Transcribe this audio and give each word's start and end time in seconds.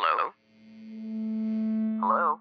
Hello? 0.00 0.32
Hello? 2.00 2.40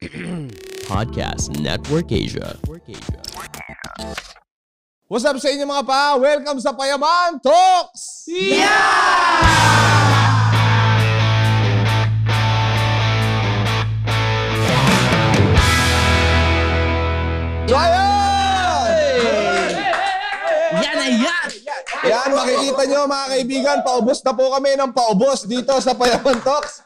Podcast 0.88 1.60
Network 1.60 2.08
Asia. 2.08 2.56
What's 5.12 5.28
up 5.28 5.36
sa 5.36 5.52
inyo 5.52 5.68
mga 5.68 5.84
pa? 5.84 6.16
Welcome 6.16 6.56
sa 6.64 6.72
Payaman 6.72 7.44
Talks! 7.44 8.24
Yeah! 8.32 8.80
So 17.68 17.99
Yan, 22.00 22.32
makikita 22.32 22.82
nyo 22.88 23.00
mga 23.04 23.26
kaibigan, 23.28 23.78
paubos 23.84 24.24
na 24.24 24.32
po 24.32 24.48
kami 24.50 24.72
ng 24.72 24.88
paubos 24.90 25.44
dito 25.44 25.76
sa 25.78 25.92
Payaman 25.92 26.40
Talks. 26.40 26.80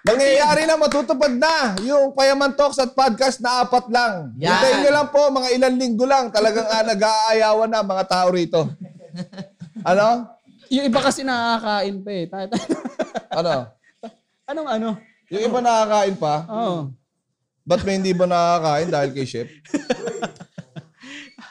Nangyayari 0.00 0.64
na, 0.64 0.76
matutupad 0.76 1.32
na 1.32 1.76
yung 1.80 2.12
Payaman 2.12 2.52
Talks 2.52 2.76
at 2.76 2.92
podcast 2.92 3.40
na 3.40 3.64
apat 3.64 3.88
lang. 3.88 4.36
Yan. 4.36 4.52
Hintayin 4.52 4.78
nyo 4.80 4.92
lang 4.92 5.08
po, 5.08 5.28
mga 5.28 5.48
ilang 5.52 5.76
linggo 5.76 6.04
lang. 6.04 6.28
Talagang 6.28 6.64
ah, 6.66 6.84
nag-aayawan 6.84 7.68
na 7.68 7.80
mga 7.80 8.04
tao 8.04 8.28
rito. 8.28 8.60
Ano? 9.80 10.28
Yung 10.68 10.84
iba 10.86 11.00
kasi 11.00 11.24
nakakain 11.24 11.96
pa 12.00 12.10
eh. 12.12 12.24
Tayo- 12.28 12.48
tayo- 12.52 12.80
Ano? 13.32 13.52
Anong 14.44 14.68
ano? 14.68 14.88
Yung 15.30 15.42
iba 15.42 15.58
nakakain 15.58 16.16
pa? 16.16 16.34
Oo. 16.48 16.76
Ba't 17.64 17.80
may 17.84 17.96
hindi 17.96 18.12
ba 18.12 18.24
nakakain 18.24 18.88
dahil 18.88 19.10
kay 19.14 19.24
Chef? 19.24 19.48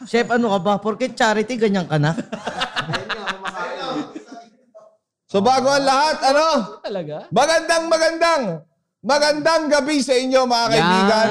Chef, 0.05 0.27
ano 0.29 0.53
ka 0.53 0.59
ba? 0.59 0.73
Porket 0.77 1.13
charity, 1.13 1.57
ganyan 1.57 1.85
ka 1.85 1.97
na? 1.97 2.13
So 5.29 5.45
bago 5.45 5.69
ang 5.69 5.85
lahat, 5.85 6.17
ano? 6.25 6.45
Talaga? 6.81 7.29
Magandang 7.29 7.85
magandang 7.85 8.43
magandang 8.97 9.63
gabi 9.69 10.01
sa 10.01 10.17
inyo 10.17 10.41
mga 10.41 10.67
kaibigan. 10.73 11.29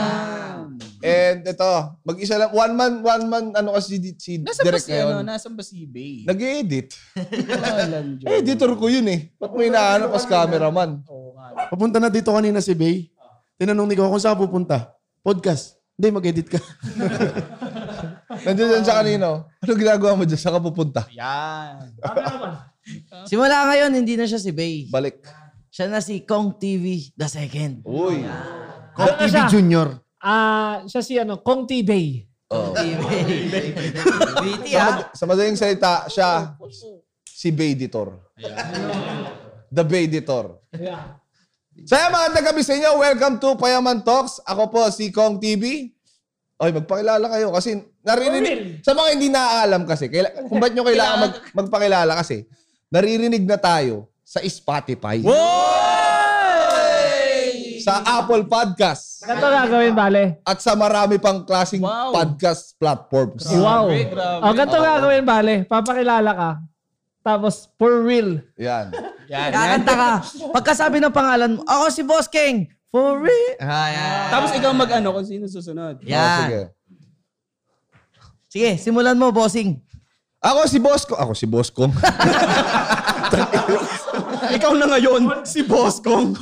And 0.99 1.43
ito, 1.43 1.73
mag-isa 2.07 2.39
lang 2.39 2.55
one 2.55 2.75
man 2.79 2.93
one 3.03 3.25
man 3.27 3.45
ano 3.59 3.75
kasi 3.75 3.99
si, 3.99 4.11
si 4.15 4.33
Nasaan 4.39 4.55
ba 4.55 4.67
Direk 4.71 4.83
si, 4.83 4.95
ano, 4.95 5.19
ngayon. 5.19 5.25
nasaan 5.27 5.55
ba 5.59 5.63
si 5.67 5.83
Bay? 5.83 6.23
Nag-edit. 6.23 6.95
Walang 7.19 8.09
joke. 8.23 8.31
Eh, 8.31 8.39
editor 8.39 8.71
ko 8.79 8.87
yun 8.87 9.07
eh. 9.11 9.35
Ba't 9.35 9.51
mo 9.51 9.67
hinahanap 9.67 10.15
as 10.15 10.27
cameraman? 10.27 11.03
Oo 11.11 11.35
nga. 11.35 11.67
Papunta 11.67 11.99
na 11.99 12.07
dito 12.07 12.31
kanina 12.31 12.63
si 12.63 12.79
Bay. 12.79 13.11
Tinanong 13.59 13.91
ni 13.91 13.99
ko 13.99 14.07
kung 14.07 14.23
saan 14.23 14.39
pupunta. 14.39 14.95
Podcast. 15.27 15.75
Hindi, 15.99 16.15
mag-edit 16.15 16.47
ka. 16.47 16.63
Nandiyan 18.47 18.79
dyan 18.79 18.87
sa 18.87 19.03
kanino. 19.03 19.51
Ano 19.59 19.71
ginagawa 19.75 20.15
mo 20.15 20.23
dyan? 20.23 20.39
Saan 20.39 20.55
ka 20.55 20.63
pupunta? 20.63 21.03
Yan. 21.11 21.99
Simula 23.25 23.69
ngayon, 23.69 23.91
hindi 23.95 24.15
na 24.17 24.25
siya 24.25 24.41
si 24.41 24.53
Bay. 24.53 24.89
Balik. 24.89 25.21
Siya 25.69 25.87
na 25.87 26.01
si 26.01 26.25
Kong 26.25 26.57
TV 26.57 27.13
the 27.15 27.29
second. 27.29 27.85
Uy. 27.85 28.25
Kong 28.97 29.15
TV 29.21 29.35
Junior. 29.47 29.89
Ah, 30.19 30.83
siya 30.89 31.03
si 31.05 31.15
ano, 31.15 31.39
Kong 31.39 31.69
T. 31.69 31.85
Bay. 31.87 32.27
Oh. 32.49 32.73
TV. 32.73 32.99
BT 34.43 34.67
Sa, 34.73 34.81
ha? 34.81 34.87
mad- 34.89 35.09
sa 35.13 35.25
madaling 35.29 35.59
salita, 35.59 36.09
siya 36.09 36.57
si 37.23 37.53
Bayditor. 37.53 38.17
The 39.69 39.85
Bayditor. 39.85 40.57
Yeah. 40.73 41.21
So 41.87 41.95
yan, 41.95 42.11
magandang 42.11 42.51
gabi 42.51 42.67
sa 42.67 42.75
inyo. 42.75 42.99
Welcome 42.99 43.39
to 43.39 43.55
Payaman 43.55 44.03
Talks. 44.03 44.43
Ako 44.43 44.67
po 44.67 44.83
si 44.91 45.15
Kong 45.15 45.39
TV. 45.39 45.95
Oy, 46.59 46.75
magpakilala 46.75 47.23
kayo 47.31 47.55
kasi 47.55 47.79
naririnig 48.03 48.83
sa 48.83 48.91
mga 48.91 49.09
hindi 49.15 49.31
naaalam 49.31 49.87
kasi 49.87 50.11
kaila, 50.11 50.51
kung 50.51 50.59
ba't 50.59 50.75
nyo 50.75 50.83
kailangan 50.83 51.19
mag, 51.23 51.35
magpakilala 51.55 52.19
kasi 52.19 52.51
naririnig 52.89 53.45
na 53.45 53.57
tayo 53.57 54.09
sa 54.23 54.41
Spotify. 54.43 55.21
Sa 57.79 58.05
Apple 58.05 58.45
Podcast 58.45 59.25
Ganito 59.25 59.49
gagawin, 59.49 59.93
bale. 59.93 60.25
at 60.43 60.59
sa 60.59 60.73
marami 60.73 61.17
pang 61.17 61.41
klaseng 61.41 61.81
Wow. 61.81 62.13
podcast 62.13 62.77
platforms. 62.77 63.49
Wow. 63.49 63.89
grabe. 63.89 64.45
O, 64.45 64.53
ganito 64.53 64.77
gagawin, 64.79 65.25
bale. 65.25 65.55
Papakilala 65.65 66.31
ka. 66.31 66.51
Tapos, 67.19 67.69
for 67.75 68.05
real. 68.05 68.41
Yan. 68.57 68.93
Yan, 69.27 69.49
yan. 69.49 69.53
Kakanta 69.53 69.95
ka. 69.95 70.11
Pagkasabi 70.53 70.97
ng 70.99 71.13
pangalan 71.13 71.51
mo, 71.55 71.61
ako 71.65 71.85
si 71.89 72.03
Boss 72.03 72.25
King. 72.27 72.69
For 72.89 73.21
real. 73.21 73.57
Ah, 73.59 73.89
yan. 73.89 74.25
Tapos 74.33 74.51
ikaw 74.53 74.73
mag-ano 74.73 75.09
kung 75.13 75.25
sino 75.25 75.45
susunod. 75.45 75.97
Oh, 75.97 76.05
sige. 76.05 76.13
Yan. 76.13 76.73
Sige, 78.49 78.71
simulan 78.77 79.13
mo, 79.15 79.29
bossing. 79.29 79.77
Ako 80.39 80.71
si 80.71 80.79
Bosco. 80.79 81.15
Ako 81.19 81.33
si 81.35 81.47
Bosco. 81.51 81.91
ikaw 84.57 84.73
na 84.79 84.87
ngayon, 84.87 85.43
si 85.43 85.67
Boss 85.67 85.99
Kong. 85.99 86.39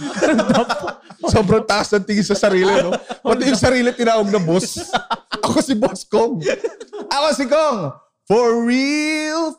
Sobrang 1.27 1.65
taas 1.65 1.89
ng 1.97 2.05
tingin 2.05 2.27
sa 2.27 2.37
sarili, 2.37 2.69
no? 2.69 2.93
Pati 3.25 3.49
yung 3.49 3.59
sarili 3.59 3.89
tinawag 3.97 4.29
na 4.29 4.39
boss. 4.39 4.93
Ako 5.43 5.59
si 5.65 5.75
Boss 5.75 6.05
Kong. 6.05 6.45
Ako 7.09 7.27
si 7.33 7.45
Kong. 7.49 7.97
For 8.29 8.69
real. 8.69 9.57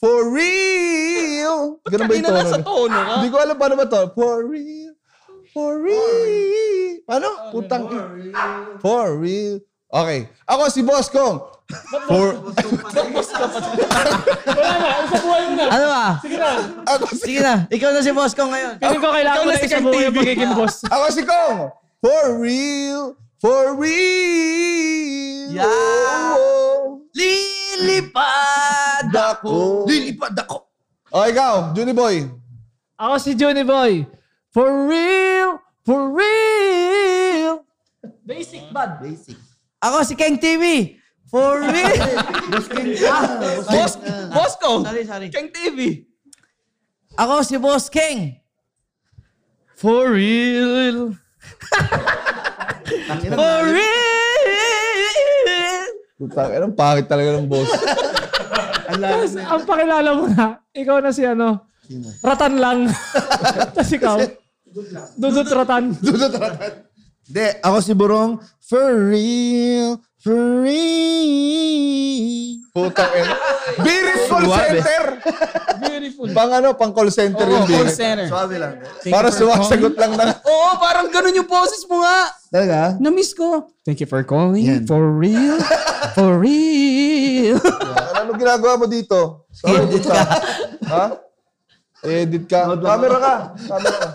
For 0.00 0.32
real. 0.32 1.78
Ganun 1.86 2.08
ba 2.08 2.14
yung 2.16 2.26
tono? 2.26 2.40
niya? 2.40 2.58
tono 2.64 2.98
ka. 2.98 3.12
Hindi 3.20 3.28
ko 3.28 3.36
alam 3.38 3.56
paano 3.60 3.74
ba 3.76 3.86
to. 3.86 4.02
For 4.16 4.36
real. 4.48 4.92
For 5.52 5.72
real. 5.78 7.04
Paano? 7.04 7.28
Putang. 7.54 7.84
For 8.80 9.14
real. 9.20 9.60
Okay. 9.90 10.30
Ako 10.46 10.70
si 10.70 10.86
Boss 10.86 11.10
Kong. 11.10 11.42
For... 12.06 12.26
Ano 15.66 15.86
ba? 15.86 16.22
Ako 16.94 17.10
si... 17.14 17.26
Sige 17.26 17.40
na, 17.42 17.66
ikaw 17.66 17.90
na 17.90 18.02
si 18.02 18.14
Boss 18.14 18.30
ko 18.34 18.46
ngayon. 18.46 18.78
Feeling 18.78 19.02
ko 19.02 19.10
kailangan 19.10 19.34
Ikaw 19.34 19.42
mo 19.42 19.50
na 19.50 19.54
na 19.54 19.58
si 19.58 19.66
Kang 19.66 19.82
isabuhay 19.82 19.98
TV. 19.98 20.06
yung 20.06 20.14
pagiging 20.14 20.52
boss. 20.54 20.74
Ako 20.86 21.04
si 21.10 21.22
Kong. 21.26 21.58
For 21.98 22.24
real. 22.38 23.02
For 23.42 23.74
real. 23.74 25.50
Yeah. 25.50 26.38
Oh. 26.38 27.02
Lilipad 27.10 29.10
Dako. 29.10 29.82
Lilipad 29.90 30.38
ako. 30.38 30.70
O 31.10 31.26
ikaw, 31.26 31.74
Juni 31.74 31.90
Boy. 31.90 32.30
Ako 32.94 33.18
si 33.18 33.34
Juni 33.34 33.66
Boy. 33.66 34.06
For 34.54 34.86
real. 34.86 35.58
For 35.82 36.14
real. 36.14 37.66
Basic 38.22 38.70
bad. 38.70 39.02
Basic. 39.02 39.34
Ako 39.80 40.04
si 40.04 40.14
Keng 40.14 40.36
TV. 40.36 40.96
For 41.30 41.62
real. 41.72 41.96
Boss, 43.70 43.96
Boss 44.34 44.54
Kong. 44.58 44.82
Sorry, 44.84 45.04
sorry. 45.06 45.28
Kang 45.30 45.48
TV. 45.48 46.04
Ako 47.16 47.40
si 47.46 47.56
Boss 47.56 47.88
King. 47.88 48.36
For 49.78 50.12
real. 50.12 51.16
For 53.32 53.60
real. 53.64 53.96
Putang, 56.20 56.52
anong 56.52 56.76
pangit 56.76 57.08
talaga 57.08 57.40
ng 57.40 57.48
boss. 57.48 57.70
Tapos, 58.90 59.32
ang 59.40 59.62
pakilala 59.64 60.10
mo 60.12 60.28
na, 60.28 60.60
ikaw 60.76 61.00
na 61.00 61.08
si 61.16 61.24
ano, 61.24 61.70
Ratan 62.22 62.54
lang. 62.60 62.78
Tapos 63.74 63.90
ikaw, 63.90 64.16
Dudut 65.18 65.50
Ratan. 65.50 65.90
Hindi, 67.26 67.46
ako 67.62 67.76
si 67.82 67.92
Burong. 67.94 68.38
For 68.70 69.10
real. 69.10 69.98
For 70.22 70.62
real. 70.62 72.62
Putang 72.70 73.10
ina. 73.18 73.34
Birit 73.82 74.30
call 74.30 74.46
center. 74.46 75.04
Beautiful. 75.82 76.30
Pang 76.30 76.54
ano, 76.54 76.78
pang 76.78 76.94
call 76.94 77.10
center 77.10 77.50
yung 77.50 77.66
Call 77.66 77.90
birit. 77.90 77.98
center. 77.98 78.30
lang. 78.30 78.78
Para 79.10 79.34
sumasagot 79.34 79.98
lang 79.98 80.14
ng... 80.14 80.30
Oo, 80.46 80.70
parang 80.78 81.10
ganun 81.10 81.34
yung 81.34 81.50
boses 81.50 81.82
mo 81.90 82.06
nga. 82.06 82.30
Talaga? 82.46 82.94
Na-miss 83.02 83.34
ko. 83.34 83.74
Thank 83.82 83.98
you 83.98 84.06
for 84.06 84.22
calling. 84.22 84.62
Yan. 84.62 84.86
For 84.86 85.02
real. 85.18 85.58
For 86.14 86.38
real. 86.38 87.58
Ano 88.22 88.38
ginagawa 88.38 88.78
mo 88.78 88.86
dito? 88.86 89.50
Sorry, 89.50 89.82
Edit 89.82 90.06
puta. 90.06 90.14
Ha? 90.86 91.04
Edit 92.06 92.46
ka. 92.46 92.70
Camera 92.78 93.18
ka. 93.18 93.34
Camera 93.66 93.98
ka. 93.98 94.10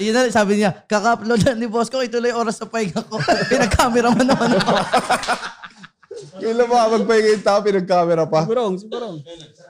Yun 0.00 0.12
na, 0.16 0.32
sabi 0.32 0.60
niya, 0.60 0.72
kaka-upload 0.88 1.40
lang 1.44 1.58
ni 1.60 1.68
Boss 1.68 1.92
ko, 1.92 2.00
ituloy 2.00 2.32
oras 2.32 2.56
sa 2.56 2.66
pahinga 2.68 3.00
ko. 3.04 3.20
Pinag-camera 3.52 4.08
mo 4.08 4.22
naman 4.24 4.50
ako. 4.56 4.72
Kailan 6.40 6.68
ba 6.68 6.88
magpahinga 6.88 7.30
yung 7.36 7.44
tao, 7.44 7.58
pinag-camera 7.60 8.24
pa? 8.24 8.48
Burong, 8.48 8.80
si 8.80 8.88
Burong. 8.88 9.20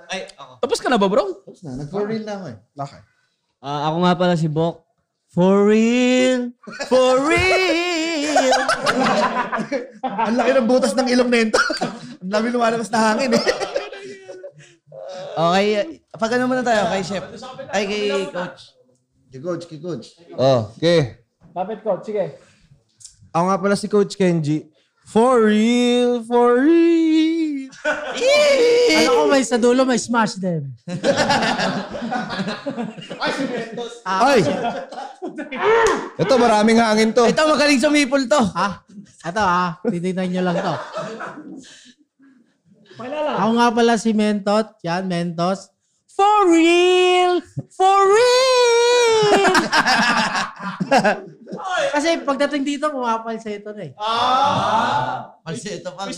Ay, 0.06 0.31
ako. 0.38 0.53
Tapos 0.62 0.79
ka 0.79 0.87
na 0.87 0.99
ba, 0.99 1.11
Burong? 1.11 1.43
Nag-for 1.62 2.06
real 2.06 2.23
na 2.23 2.35
ako 2.38 2.44
eh. 2.55 2.56
Okay. 2.79 3.00
Ah, 3.58 3.91
ako 3.91 3.97
nga 4.06 4.14
pala 4.14 4.35
si 4.38 4.47
Bok. 4.47 4.87
For 5.35 5.67
real. 5.67 6.55
For 6.87 7.19
real. 7.26 8.55
Ang 10.06 10.37
laki 10.38 10.50
ng 10.55 10.69
butas 10.70 10.94
ng 10.94 11.08
ilong 11.12 11.31
na 11.31 11.38
ito. 11.44 11.61
Ang 12.23 12.31
dami 12.31 12.47
lumalabas 12.55 12.88
na 12.88 13.12
hangin 13.12 13.35
eh. 13.35 13.44
Okay, 15.37 16.00
pag 16.17 16.32
ano 16.32 16.49
muna 16.49 16.64
tayo 16.64 16.88
kay 16.88 17.03
Chef. 17.05 17.25
Ay, 17.69 17.85
kay 17.85 18.05
Coach. 18.32 18.75
Kay 19.31 19.40
coach, 19.43 19.64
kay 19.67 19.78
coach. 19.82 20.06
Oh, 20.38 20.70
okay. 20.78 21.19
Lapit 21.56 21.81
ko, 21.82 21.99
sige. 22.05 22.37
Ako 23.34 23.44
nga 23.52 23.58
pala 23.61 23.76
si 23.76 23.88
Coach 23.88 24.17
Kenji. 24.17 24.69
For 25.06 25.46
real, 25.46 26.25
for 26.25 26.62
real. 26.62 27.70
Alam 28.96 29.12
ko 29.12 29.23
may 29.31 29.44
sa 29.46 29.61
dulo, 29.61 29.87
may 29.87 30.00
smash 30.00 30.34
them. 30.40 30.73
Ay! 34.02 34.40
Ito, 36.17 36.34
maraming 36.40 36.81
hangin 36.81 37.11
to. 37.14 37.29
Ito, 37.29 37.44
magaling 37.44 37.79
sumipol 37.79 38.25
to. 38.26 38.40
Ha? 38.56 38.82
Ito 39.26 39.43
ah, 39.43 39.79
titignan 39.84 40.32
nyo 40.32 40.43
lang 40.49 40.58
to. 40.58 40.75
Ako 43.37 43.50
nga 43.61 43.69
pala 43.75 43.94
si 44.00 44.11
Mentot. 44.17 44.81
Yan, 44.81 45.05
Mentos. 45.06 45.75
For 46.16 46.48
real! 46.48 47.44
For 47.76 47.98
real! 48.08 49.52
Kasi 51.92 52.24
pagdating 52.24 52.64
dito, 52.64 52.88
pumapal 52.88 53.36
sa 53.36 53.52
ito 53.52 53.68
na 53.76 53.84
eh. 53.84 53.92
Falsetto 55.44 55.92
pa. 55.92 56.08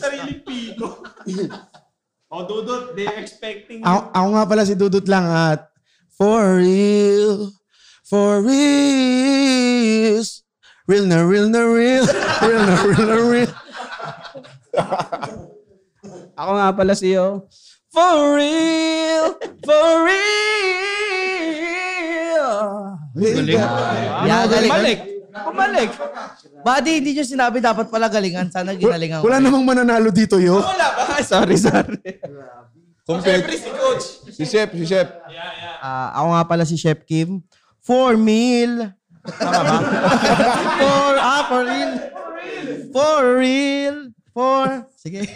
Oh, 2.28 2.44
Dudut, 2.44 2.92
they 2.92 3.08
expecting 3.08 3.80
Ako, 3.80 4.12
ako 4.12 4.28
nga 4.36 4.44
pala 4.44 4.68
si 4.68 4.76
Dudut 4.76 5.08
lang 5.08 5.24
at 5.24 5.72
for 6.12 6.60
real, 6.60 7.48
for 8.04 8.44
real, 8.44 10.20
real 10.84 11.08
na 11.08 11.24
real 11.24 11.48
na 11.48 11.64
real, 11.64 12.04
real 12.44 12.64
na 12.68 12.76
real 12.84 13.04
na 13.08 13.18
real. 13.32 13.52
Ako 16.36 16.50
nga 16.52 16.68
pala 16.76 16.92
si 16.92 17.16
Yo. 17.16 17.48
For 17.98 18.38
real! 18.38 19.34
For 19.66 19.90
real! 20.06 20.38
Yeah, 24.22 24.46
galing. 24.46 24.70
Bumalik! 24.70 24.98
Bumalik! 25.34 25.90
Buddy, 26.62 27.02
hindi 27.02 27.18
nyo 27.18 27.26
sinabi 27.26 27.58
dapat 27.58 27.90
pala 27.90 28.06
galingan. 28.06 28.54
Sana 28.54 28.78
ginalingan 28.78 29.18
ko. 29.18 29.26
Wala 29.26 29.42
namang 29.42 29.66
mananalo 29.66 30.14
dito, 30.14 30.38
yo. 30.38 30.62
Wala 30.62 30.94
ba? 30.94 31.18
sorry, 31.26 31.58
sorry. 31.58 31.98
Compet- 33.02 33.50
si 33.50 33.66
Coach. 33.74 34.06
si 34.30 34.46
Chef, 34.46 34.70
si 34.78 34.86
Chef. 34.86 35.10
Ah, 35.82 36.22
ako 36.22 36.38
nga 36.38 36.44
pala 36.46 36.62
si 36.62 36.78
Chef 36.78 37.02
Kim. 37.02 37.42
For 37.82 38.14
meal. 38.14 38.94
Tama 39.26 39.58
ba? 39.66 39.78
for, 40.78 41.14
ah, 41.18 41.42
for 41.50 41.62
real. 41.66 41.92
For 42.94 43.22
real. 43.42 43.96
For, 44.30 44.86
sige. 44.94 45.26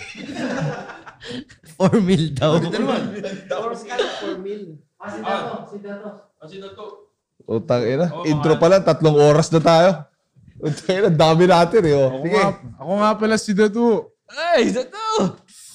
For 1.74 1.92
meal 2.00 2.30
daw. 2.36 2.60
Utang 7.42 7.82
ina. 7.82 8.06
Intro 8.28 8.54
pa 8.60 8.66
lang, 8.70 8.86
tatlong 8.86 9.18
oras 9.18 9.50
na 9.50 9.60
tayo. 9.60 9.90
Utang 10.62 10.94
ina, 10.94 11.10
dami 11.10 11.44
natin 11.50 11.82
eh. 11.82 11.94
Oh. 11.98 12.22
Sige. 12.22 12.42
Ako 12.78 12.92
nga 13.02 13.10
pala 13.18 13.34
si 13.34 13.50
Dadu. 13.50 14.06
Ay, 14.30 14.70
ito! 14.70 15.08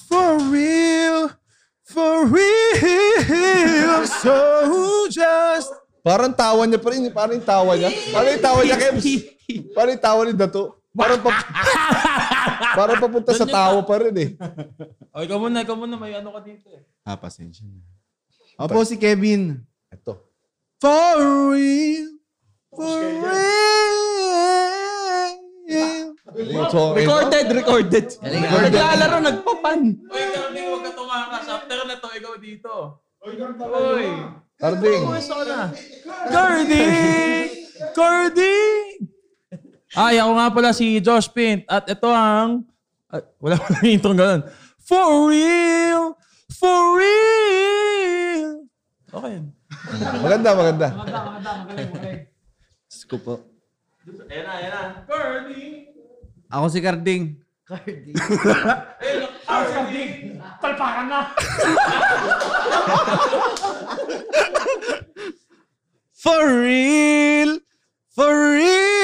For 0.08 0.40
real, 0.48 1.28
for 1.84 2.24
real, 2.32 4.08
so 4.08 4.32
just. 5.12 5.68
Parang 6.00 6.32
tawa 6.32 6.64
niya 6.64 6.80
pa 6.80 6.88
rin. 6.88 7.04
Parang 7.12 7.36
yung 7.36 7.44
tawa 7.44 7.76
niya. 7.76 7.92
Parang 8.08 8.32
yung 8.32 8.40
tawa 8.40 8.60
niya, 8.64 8.80
Kems. 8.80 9.04
Parang 9.76 9.92
yung 9.92 10.00
tawa 10.00 10.20
ni 10.24 10.32
Dato. 10.32 10.80
Parang 10.96 11.20
pa... 11.20 11.30
parang 12.78 13.02
papunta 13.02 13.34
sa 13.34 13.42
tawa 13.42 13.82
pa 13.82 13.98
rin 13.98 14.14
eh. 14.22 14.30
Oh, 15.18 15.26
ikaw 15.26 15.34
muna, 15.42 15.66
ikaw 15.66 15.74
muna. 15.74 15.98
May 15.98 16.14
ano 16.14 16.30
ka 16.30 16.46
dito 16.46 16.70
eh. 16.70 16.86
Ah, 17.02 17.18
pasensya 17.18 17.66
na. 17.66 17.82
Opo, 18.62 18.86
si 18.86 18.94
Kevin. 18.94 19.58
Ito. 19.90 20.14
For 20.78 21.18
real, 21.58 22.06
for 22.70 23.02
real. 23.18 23.58
So, 26.70 26.94
Recorded, 26.94 27.50
recorded. 27.50 28.06
Galing, 28.22 28.42
Recorded. 28.46 28.72
Naglalaro, 28.78 29.18
nagpapan. 29.26 29.80
Uy, 30.06 30.22
Cardi, 30.30 30.60
huwag 30.62 30.82
ka 30.86 30.90
tumakas. 30.94 31.44
After 31.50 31.78
na 31.82 31.94
to, 31.98 32.08
ikaw 32.14 32.34
dito. 32.38 32.74
Uy, 33.26 34.06
Carding. 34.58 35.02
pwesto 35.02 35.34
ka 35.34 35.44
na. 35.50 35.60
Cardi! 36.30 36.86
Cardi! 37.90 38.58
Ay, 39.98 40.22
ako 40.22 40.32
nga 40.36 40.48
pala 40.52 40.70
si 40.70 41.02
Josh 41.02 41.26
Pint. 41.32 41.66
At 41.66 41.90
ito 41.90 42.06
ang... 42.06 42.67
Ah, 43.08 43.24
wala 43.40 43.56
ko 43.62 43.72
na 43.72 43.80
intro 43.88 44.12
ganun. 44.12 44.44
For 44.84 45.32
real! 45.32 46.12
For 46.52 47.00
real! 47.00 48.68
Okay. 49.08 49.40
Maganda, 50.20 50.52
maganda. 50.52 50.88
Scoop 52.88 53.24
po. 53.24 53.34
Ayan 54.28 54.44
na, 54.44 54.52
ayan 54.60 54.72
na. 54.72 54.80
Cardi! 55.08 55.88
Ako 56.52 56.68
si 56.68 56.80
Carding. 56.84 57.24
Palpakan 60.60 61.06
na! 61.12 61.20
For 66.18 66.42
real, 66.66 67.62
for 68.10 68.34
real. 68.58 68.98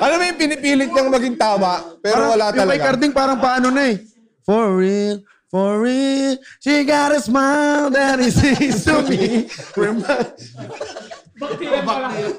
Alam 0.00 0.16
mo 0.20 0.24
yung 0.28 0.40
pinipilit 0.40 0.90
niyang 0.90 1.10
maging 1.12 1.36
tama, 1.38 1.96
pero 2.04 2.32
wala 2.32 2.50
Yung 2.50 2.56
kay 2.56 2.60
talaga. 2.60 2.84
Carding 2.90 3.12
parang 3.14 3.38
paano 3.40 3.68
na 3.72 3.82
eh. 3.94 3.96
For 4.44 4.76
real, 4.76 5.24
for 5.48 5.80
real. 5.80 6.36
She 6.60 6.84
got 6.84 7.16
a 7.16 7.20
smile 7.20 7.88
that 7.88 8.20
is 8.20 8.36
easy 8.44 8.72
to 8.90 9.00
me. 9.08 9.48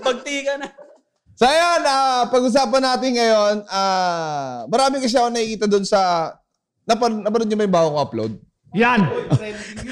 Pagtiga 0.06 0.62
na. 0.62 0.68
So 1.36 1.44
ayan, 1.44 1.83
ah, 1.83 2.31
pag-usapan 2.31 2.80
natin 2.80 3.12
ngayon, 3.19 3.56
ah, 3.68 4.63
marami 4.71 5.03
kasi 5.03 5.19
ako 5.19 5.27
nakikita 5.36 5.68
doon 5.68 5.83
sa... 5.83 6.31
Napan, 6.86 7.25
napanood 7.25 7.50
niyo 7.50 7.57
ba 7.59 7.65
yung 7.65 7.75
bagong 7.75 8.00
upload? 8.00 8.31
Yan! 8.75 9.03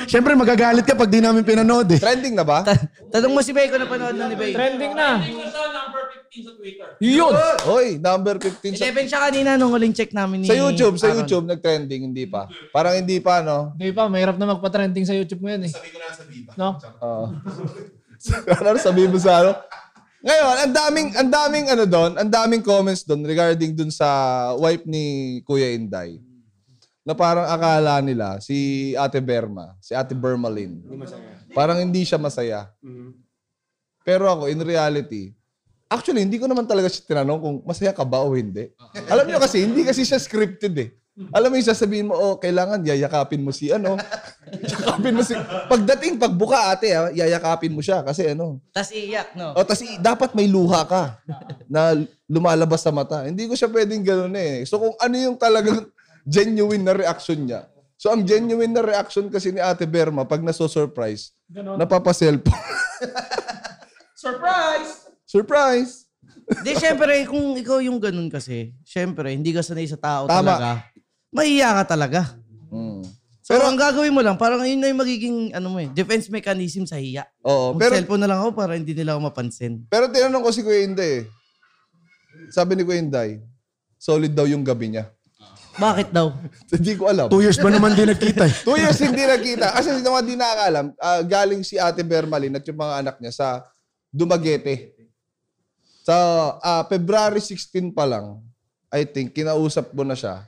Siyempre 0.08 0.38
magagalit 0.40 0.88
ka 0.88 0.96
pag 0.96 1.12
di 1.12 1.20
namin 1.20 1.44
pinanood 1.44 1.90
eh. 1.92 2.00
Trending 2.00 2.38
na 2.38 2.46
ba? 2.48 2.64
Tanong 3.12 3.34
mo 3.34 3.42
si 3.44 3.52
Bay 3.52 3.68
kung 3.68 3.84
napanood 3.84 4.16
na 4.16 4.32
ni 4.32 4.38
Bay. 4.40 4.56
Trending 4.56 4.94
na. 4.96 5.20
number 5.20 6.23
15 6.34 6.50
sa 6.50 6.54
Twitter. 6.58 6.90
Yun! 6.98 7.34
Hoy, 7.70 7.88
number 8.02 8.42
15 8.42 8.74
sa, 8.74 8.90
11 8.90 9.06
siya 9.06 9.22
kanina 9.30 9.50
nung 9.54 9.70
huling 9.70 9.94
check 9.94 10.10
namin 10.18 10.42
ni 10.42 10.50
sa 10.50 10.58
YouTube. 10.58 10.98
Sa 10.98 11.14
Aaron. 11.14 11.22
YouTube, 11.22 11.46
nag-trending. 11.46 12.10
Hindi 12.10 12.26
pa. 12.26 12.50
Parang 12.74 12.98
hindi 12.98 13.22
pa, 13.22 13.46
no? 13.46 13.78
Hindi 13.78 13.94
pa, 13.94 14.10
mahirap 14.10 14.42
na 14.42 14.50
magpa-trending 14.50 15.06
sa 15.06 15.14
YouTube 15.14 15.46
ngayon 15.46 15.70
eh. 15.70 15.72
Sabi 15.72 15.94
ko 15.94 15.98
na 16.02 16.10
sa 16.10 16.24
Viva. 16.26 16.52
No? 16.58 16.70
Oo. 17.06 17.26
ano 18.50 18.78
sabihin 18.82 19.14
mo 19.14 19.20
sa 19.22 19.46
ano? 19.46 19.52
Ngayon, 20.24 20.56
ang 20.58 20.74
daming, 20.74 21.10
ang 21.14 21.30
daming 21.30 21.66
ano 21.70 21.84
doon, 21.86 22.12
ang 22.18 22.30
daming 22.32 22.64
comments 22.66 23.06
doon 23.06 23.22
regarding 23.28 23.76
doon 23.76 23.92
sa 23.94 24.08
wife 24.58 24.88
ni 24.90 25.38
Kuya 25.46 25.76
Inday. 25.76 26.18
Na 27.04 27.12
parang 27.12 27.44
akala 27.46 28.00
nila 28.00 28.40
si 28.40 28.92
Ate 28.96 29.20
Berma, 29.20 29.76
si 29.84 29.92
Ate 29.92 30.16
Bermalin. 30.16 30.80
Parang 31.52 31.78
hindi 31.78 32.08
siya 32.08 32.16
masaya. 32.16 32.72
Pero 34.08 34.32
ako, 34.32 34.48
in 34.48 34.64
reality, 34.64 35.36
actually, 35.94 36.26
hindi 36.26 36.42
ko 36.42 36.50
naman 36.50 36.66
talaga 36.66 36.90
siya 36.90 37.06
tinanong 37.06 37.40
kung 37.40 37.56
masaya 37.64 37.94
ka 37.94 38.02
ba 38.02 38.26
o 38.26 38.34
hindi. 38.34 38.74
Alam 39.08 39.30
niyo 39.30 39.38
kasi, 39.38 39.62
hindi 39.62 39.86
kasi 39.86 40.04
siya 40.04 40.18
scripted 40.18 40.74
eh. 40.76 40.90
Alam 41.30 41.54
mo 41.54 41.62
yung 41.62 41.70
sasabihin 41.70 42.10
mo, 42.10 42.18
oh, 42.18 42.42
kailangan 42.42 42.82
yayakapin 42.82 43.46
mo 43.46 43.54
si 43.54 43.70
ano. 43.70 43.94
yayakapin 44.66 45.14
mo 45.14 45.22
si... 45.22 45.38
Pagdating, 45.70 46.18
pagbuka 46.18 46.74
ate, 46.74 46.90
ah, 46.90 47.14
yayakapin 47.14 47.70
mo 47.70 47.86
siya 47.86 48.02
kasi 48.02 48.34
ano. 48.34 48.58
Tas 48.74 48.90
iiyak, 48.90 49.38
no? 49.38 49.54
O, 49.54 49.62
tas 49.62 49.78
i- 49.86 50.02
dapat 50.02 50.34
may 50.34 50.50
luha 50.50 50.82
ka 50.90 51.22
na 51.70 51.94
lumalabas 52.26 52.82
sa 52.82 52.90
mata. 52.90 53.30
Hindi 53.30 53.46
ko 53.46 53.54
siya 53.54 53.70
pwedeng 53.70 54.02
gano'n 54.02 54.34
eh. 54.34 54.66
So 54.66 54.82
kung 54.82 54.98
ano 54.98 55.14
yung 55.14 55.38
talagang 55.38 55.86
genuine 56.26 56.82
na 56.82 56.98
reaction 56.98 57.46
niya. 57.46 57.70
So 57.94 58.10
ang 58.10 58.26
genuine 58.26 58.74
na 58.74 58.82
reaction 58.82 59.30
kasi 59.30 59.54
ni 59.54 59.62
Ate 59.62 59.86
Berma 59.86 60.26
pag 60.26 60.42
naso-surprise, 60.42 61.30
napapaselfon. 61.54 62.52
Surprise! 64.18 65.03
Surprise! 65.34 66.06
Di, 66.62 66.78
syempre, 66.78 67.26
kung 67.26 67.58
ikaw 67.58 67.82
yung 67.82 67.98
ganun 67.98 68.30
kasi, 68.30 68.78
syempre, 68.86 69.34
hindi 69.34 69.50
ka 69.50 69.66
sanay 69.66 69.90
sa 69.90 69.98
tao 69.98 70.30
Tama. 70.30 70.46
talaga. 70.46 70.70
Mahiya 71.34 71.70
ka 71.82 71.98
talaga. 71.98 72.22
Mm. 72.70 73.02
So, 73.42 73.58
ang 73.58 73.76
gagawin 73.76 74.14
mo 74.14 74.22
lang, 74.22 74.38
parang 74.38 74.62
yun 74.62 74.78
na 74.78 74.94
yung 74.94 75.02
magiging, 75.02 75.38
ano 75.58 75.74
mo 75.74 75.82
eh, 75.82 75.90
defense 75.90 76.30
mechanism 76.30 76.86
sa 76.86 77.02
hiya. 77.02 77.26
Oo, 77.42 77.74
pero 77.74 77.98
Mag-cellphone 77.98 78.22
na 78.22 78.30
lang 78.30 78.40
ako 78.46 78.50
para 78.54 78.78
hindi 78.78 78.94
nila 78.94 79.18
ako 79.18 79.34
mapansin. 79.34 79.84
pero 79.90 80.08
tinanong 80.08 80.46
ko 80.46 80.50
si 80.54 80.62
Kuya 80.62 80.86
Inday 80.86 81.12
eh. 81.20 81.24
Sabi 82.54 82.78
ni 82.78 82.86
Kuya 82.86 83.02
Inday, 83.02 83.42
solid 83.98 84.32
daw 84.32 84.46
yung 84.46 84.62
gabi 84.62 84.94
niya. 84.94 85.10
Bakit 85.74 86.14
daw? 86.14 86.30
Hindi 86.78 86.94
ko 86.94 87.10
alam. 87.10 87.34
Two 87.34 87.42
years 87.42 87.58
ba 87.58 87.74
naman 87.74 87.98
din 87.98 88.06
nagkita 88.06 88.46
eh. 88.46 88.54
Two 88.70 88.78
years 88.78 89.02
hindi 89.02 89.26
nakita. 89.26 89.74
Kasi 89.74 89.90
hindi 89.90 90.06
naman 90.06 90.22
di 90.22 90.38
nakakalam, 90.38 90.86
ah, 91.02 91.22
galing 91.26 91.66
si 91.66 91.82
Ate 91.82 92.06
Bermalin 92.06 92.54
at 92.54 92.62
yung 92.70 92.78
mga 92.78 92.94
anak 93.02 93.16
niya 93.18 93.34
sa 93.34 93.48
Dumaguete. 94.14 94.94
Sa 96.04 96.16
ah, 96.60 96.84
February 96.86 97.40
16 97.40 97.96
pa 97.96 98.04
lang, 98.04 98.44
I 98.92 99.08
think, 99.08 99.32
kinausap 99.32 99.96
mo 99.96 100.04
na 100.04 100.14
siya. 100.14 100.44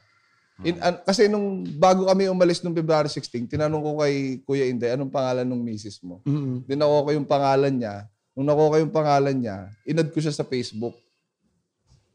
In, 0.64 0.80
an- 0.80 1.04
kasi 1.04 1.28
nung 1.28 1.68
bago 1.76 2.08
kami 2.08 2.32
umalis 2.32 2.64
nung 2.64 2.76
February 2.76 3.12
16, 3.12 3.48
tinanong 3.50 3.84
ko 3.84 3.92
kay 4.00 4.40
Kuya 4.44 4.68
Inday, 4.68 4.96
anong 4.96 5.12
pangalan 5.12 5.44
ng 5.44 5.60
misis 5.60 6.00
mo? 6.00 6.24
Mm-mm. 6.24 6.64
Din 6.64 6.80
ako 6.80 6.96
ko 7.08 7.10
yung 7.12 7.28
pangalan 7.28 7.74
niya. 7.76 8.08
Nung 8.36 8.48
nakuha 8.48 8.76
ko 8.76 8.78
yung 8.84 8.94
pangalan 8.94 9.36
niya, 9.36 9.58
inad 9.84 10.12
ko 10.12 10.20
siya 10.20 10.32
sa 10.32 10.48
Facebook. 10.48 10.96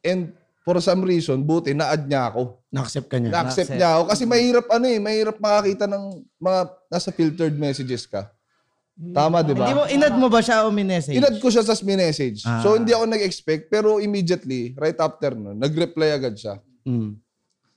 And 0.00 0.32
for 0.64 0.76
some 0.80 1.04
reason, 1.04 1.40
buti 1.44 1.76
na-add 1.76 2.08
niya 2.08 2.32
ako. 2.32 2.60
Na-accept 2.72 3.08
ka 3.08 3.16
niya. 3.20 3.32
Na-accept 3.32 3.72
Na-accept. 3.72 3.76
niya 3.76 3.88
ako. 3.96 4.02
Kasi 4.08 4.22
mahirap 4.24 4.66
ano 4.68 4.86
eh, 4.88 4.98
mahirap 5.00 5.36
makakita 5.36 5.84
ng 5.88 6.04
mga 6.36 6.60
nasa 6.88 7.10
filtered 7.12 7.56
messages 7.56 8.04
ka. 8.04 8.28
Tama, 9.00 9.40
di 9.40 9.56
Hindi 9.56 9.72
ba? 9.72 9.78
mo, 9.80 9.84
inad 9.88 10.14
mo 10.20 10.28
ba 10.28 10.44
siya 10.44 10.68
o 10.68 10.68
minessage? 10.68 11.16
Inad 11.16 11.40
ko 11.40 11.48
siya 11.48 11.64
sa 11.64 11.72
message. 11.72 12.44
Ah. 12.44 12.60
So, 12.60 12.76
hindi 12.76 12.92
ako 12.92 13.08
nag-expect. 13.08 13.72
Pero 13.72 13.96
immediately, 13.96 14.76
right 14.76 14.96
after 15.00 15.32
nun, 15.32 15.56
nag-reply 15.56 16.12
agad 16.12 16.36
siya. 16.36 16.60
Mm. 16.84 17.16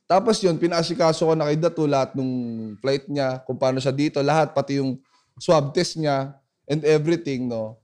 Tapos 0.04 0.44
yun, 0.44 0.60
pinasikaso 0.60 1.24
ko 1.24 1.34
na 1.34 1.48
kay 1.48 1.56
Datu 1.56 1.88
lahat 1.88 2.12
nung 2.12 2.76
flight 2.84 3.08
niya, 3.08 3.40
kung 3.48 3.56
paano 3.56 3.80
siya 3.80 3.96
dito, 3.96 4.20
lahat, 4.20 4.52
pati 4.52 4.84
yung 4.84 5.00
swab 5.40 5.72
test 5.72 5.96
niya 5.96 6.36
and 6.68 6.84
everything, 6.84 7.48
no? 7.48 7.80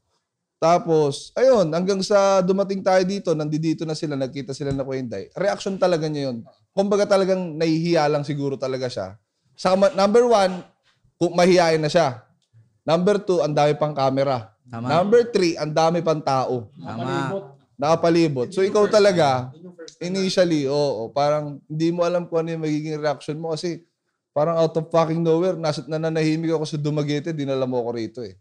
Tapos, 0.59 1.31
ayun, 1.39 1.71
hanggang 1.71 2.03
sa 2.03 2.43
dumating 2.43 2.83
tayo 2.83 2.99
dito, 3.07 3.31
nandito 3.31 3.87
na 3.87 3.95
sila, 3.95 4.19
nagkita 4.19 4.51
sila 4.51 4.75
na 4.75 4.83
Kuyenday. 4.83 5.31
Reaction 5.31 5.79
talaga 5.79 6.11
niya 6.11 6.29
yun. 6.29 6.43
Kumbaga 6.75 7.07
talagang 7.07 7.55
nahihiya 7.55 8.11
lang 8.11 8.27
siguro 8.27 8.59
talaga 8.59 8.91
siya. 8.91 9.15
Sa 9.55 9.79
number 9.79 10.27
one, 10.27 10.59
kung 11.15 11.31
mahihayin 11.39 11.79
na 11.79 11.87
siya. 11.87 12.28
Number 12.89 13.21
two, 13.21 13.45
ang 13.45 13.53
dami 13.53 13.77
pang 13.77 13.93
camera. 13.93 14.49
Tama. 14.65 14.85
Number 14.89 15.21
three, 15.29 15.53
ang 15.53 15.69
dami 15.69 16.01
pang 16.01 16.21
tao 16.21 16.73
Tama. 16.73 17.53
nakapalibot. 17.77 18.49
So 18.49 18.65
ikaw 18.65 18.89
talaga, 18.89 19.53
initially, 20.01 20.65
oo, 20.65 21.13
parang 21.13 21.61
hindi 21.69 21.93
mo 21.93 22.01
alam 22.01 22.25
kung 22.25 22.41
ano 22.41 22.57
yung 22.57 22.65
magiging 22.65 22.97
reaction 22.97 23.37
mo 23.37 23.53
kasi 23.53 23.85
parang 24.33 24.57
out 24.57 24.73
of 24.73 24.89
fucking 24.89 25.21
nowhere, 25.21 25.57
nasa, 25.57 25.85
nananahimik 25.85 26.53
ako 26.53 26.65
sa 26.65 26.77
Dumaguete, 26.81 27.29
dinala 27.33 27.69
mo 27.69 27.81
ako 27.81 27.89
rito 27.93 28.19
eh. 28.25 28.37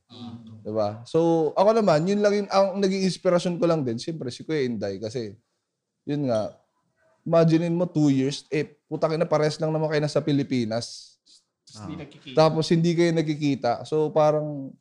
Diba? 0.64 1.00
So, 1.08 1.50
ako 1.56 1.80
naman, 1.80 2.04
yun 2.04 2.20
lang 2.20 2.44
yung, 2.44 2.48
ang 2.52 2.76
naging 2.80 3.04
inspiration 3.08 3.56
ko 3.56 3.64
lang 3.64 3.84
din, 3.84 3.96
siyempre 3.96 4.28
si 4.28 4.44
Kuya 4.44 4.68
Inday 4.68 5.00
kasi, 5.00 5.32
yun 6.04 6.28
nga, 6.28 6.52
imaginein 7.24 7.76
mo 7.76 7.88
two 7.88 8.12
years, 8.12 8.44
eh, 8.52 8.76
putang 8.88 9.16
na 9.16 9.28
pares 9.28 9.56
lang 9.60 9.72
naman 9.72 9.88
kayo 9.88 10.00
nasa 10.00 10.20
Pilipinas. 10.20 11.17
Tapos 12.32 12.64
hindi 12.68 12.94
kayo 12.94 13.10
nakikita. 13.12 13.84
So, 13.84 14.08
parang, 14.08 14.72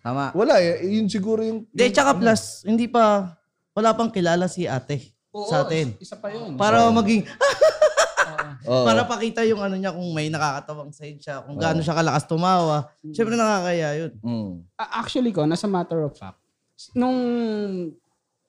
Tama. 0.00 0.32
wala 0.32 0.60
eh. 0.60 0.84
Yun 0.84 1.08
siguro 1.08 1.44
yung... 1.44 1.64
Hindi, 1.68 1.92
tsaka 1.92 2.16
plus, 2.16 2.64
hindi 2.64 2.88
pa, 2.88 3.36
wala 3.72 3.92
pang 3.92 4.08
kilala 4.08 4.48
si 4.48 4.64
ate 4.64 5.12
sa 5.46 5.62
atin. 5.64 5.94
Isa 6.00 6.16
pa 6.18 6.28
yun. 6.32 6.56
Para 6.58 6.88
maging, 6.90 7.22
Oo. 8.68 8.84
para 8.84 9.08
pakita 9.08 9.40
yung 9.48 9.60
ano 9.62 9.76
niya 9.78 9.94
kung 9.94 10.10
may 10.12 10.28
nakakatawang 10.28 10.92
side 10.92 11.20
siya, 11.20 11.40
kung 11.44 11.56
gaano 11.56 11.80
siya 11.80 11.96
kalakas 11.96 12.28
tumawa. 12.28 12.92
Siyempre 13.00 13.38
nakakaya 13.38 13.88
yun. 13.96 14.12
Mm. 14.20 14.52
A- 14.76 15.00
Actually 15.00 15.32
ko, 15.32 15.48
nasa 15.48 15.64
matter 15.64 16.04
of 16.04 16.12
fact, 16.12 16.36
nung 16.92 17.16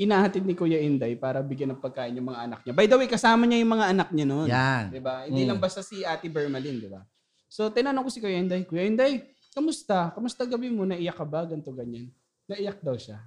inahatid 0.01 0.41
ni 0.41 0.57
Kuya 0.57 0.81
Inday 0.81 1.13
para 1.13 1.45
bigyan 1.45 1.77
ng 1.77 1.81
pagkain 1.81 2.17
yung 2.17 2.33
mga 2.33 2.49
anak 2.49 2.59
niya. 2.65 2.73
By 2.73 2.89
the 2.89 2.97
way, 2.97 3.05
kasama 3.05 3.45
niya 3.45 3.61
yung 3.61 3.73
mga 3.77 3.85
anak 3.93 4.09
niya 4.09 4.25
noon. 4.25 4.47
Yan. 4.49 4.83
'Di 4.89 5.01
ba? 5.03 5.29
Hindi 5.29 5.45
lang 5.45 5.61
basta 5.61 5.85
si 5.85 6.01
Ate 6.01 6.25
Bermalin, 6.25 6.81
'di 6.81 6.89
ba? 6.89 7.05
So 7.51 7.67
tinanong 7.67 8.07
ko 8.07 8.09
si 8.09 8.23
Kuya 8.23 8.39
Inday, 8.39 8.63
Kuya 8.63 8.87
Inday, 8.87 9.27
kamusta? 9.51 10.15
Kamusta 10.15 10.47
gabi 10.47 10.71
mo? 10.71 10.87
Naiyak 10.87 11.19
ka 11.19 11.27
ba? 11.27 11.43
Ganto 11.43 11.75
ganyan. 11.75 12.07
Naiyak 12.47 12.79
daw 12.79 12.95
siya. 12.95 13.19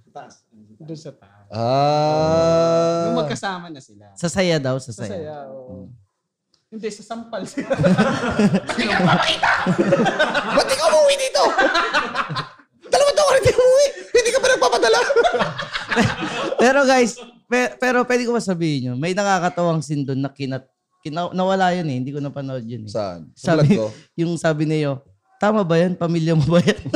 Doon 0.81 0.97
sa 0.97 1.13
taas. 1.13 1.45
Ah. 1.53 3.05
Nung 3.05 3.21
magkasama 3.21 3.69
na 3.69 3.85
sila. 3.85 4.09
Sa 4.17 4.33
saya 4.33 4.57
daw, 4.57 4.81
sa 4.81 4.97
saya. 4.97 5.13
Masaya, 5.13 5.37
oo. 5.53 5.93
Hindi, 6.73 6.89
sa 6.89 7.05
sampal 7.05 7.45
sila. 7.53 7.69
Ba't 7.77 8.73
di 10.65 10.75
ka 10.75 10.85
umuwi 10.89 11.15
dito? 11.21 11.45
Dalawa 12.89 13.11
taon 13.13 13.29
ka 13.29 13.35
rin 13.37 13.45
di 13.45 13.53
umuwi. 13.53 13.87
Hindi 14.09 14.31
ka 14.33 14.39
pa 14.41 14.49
nagpapadala. 14.49 15.01
pero 16.65 16.81
guys, 16.89 17.21
pe- 17.45 17.77
pero 17.77 18.09
pwede 18.09 18.25
ko 18.25 18.33
ba 18.33 18.41
sabihin 18.41 18.89
yun, 18.93 18.97
may 18.97 19.13
nakakatawang 19.13 19.85
scene 19.85 20.03
doon 20.03 20.25
na 20.25 20.33
kinat, 20.33 20.65
kina, 21.05 21.29
nawala 21.31 21.77
yun 21.77 21.85
eh, 21.85 21.97
hindi 22.01 22.11
ko 22.11 22.19
napanood 22.19 22.65
yun 22.65 22.89
eh. 22.89 22.91
Saan? 22.91 23.29
Sa 23.37 23.53
Sabi, 23.53 23.77
vlog 23.77 23.77
ko? 23.77 23.87
yung 24.25 24.33
sabi 24.41 24.65
niyo, 24.65 25.05
tama 25.37 25.61
ba 25.61 25.77
yan? 25.77 25.93
Pamilya 25.93 26.33
mo 26.33 26.49
ba 26.49 26.65
yan? 26.65 26.81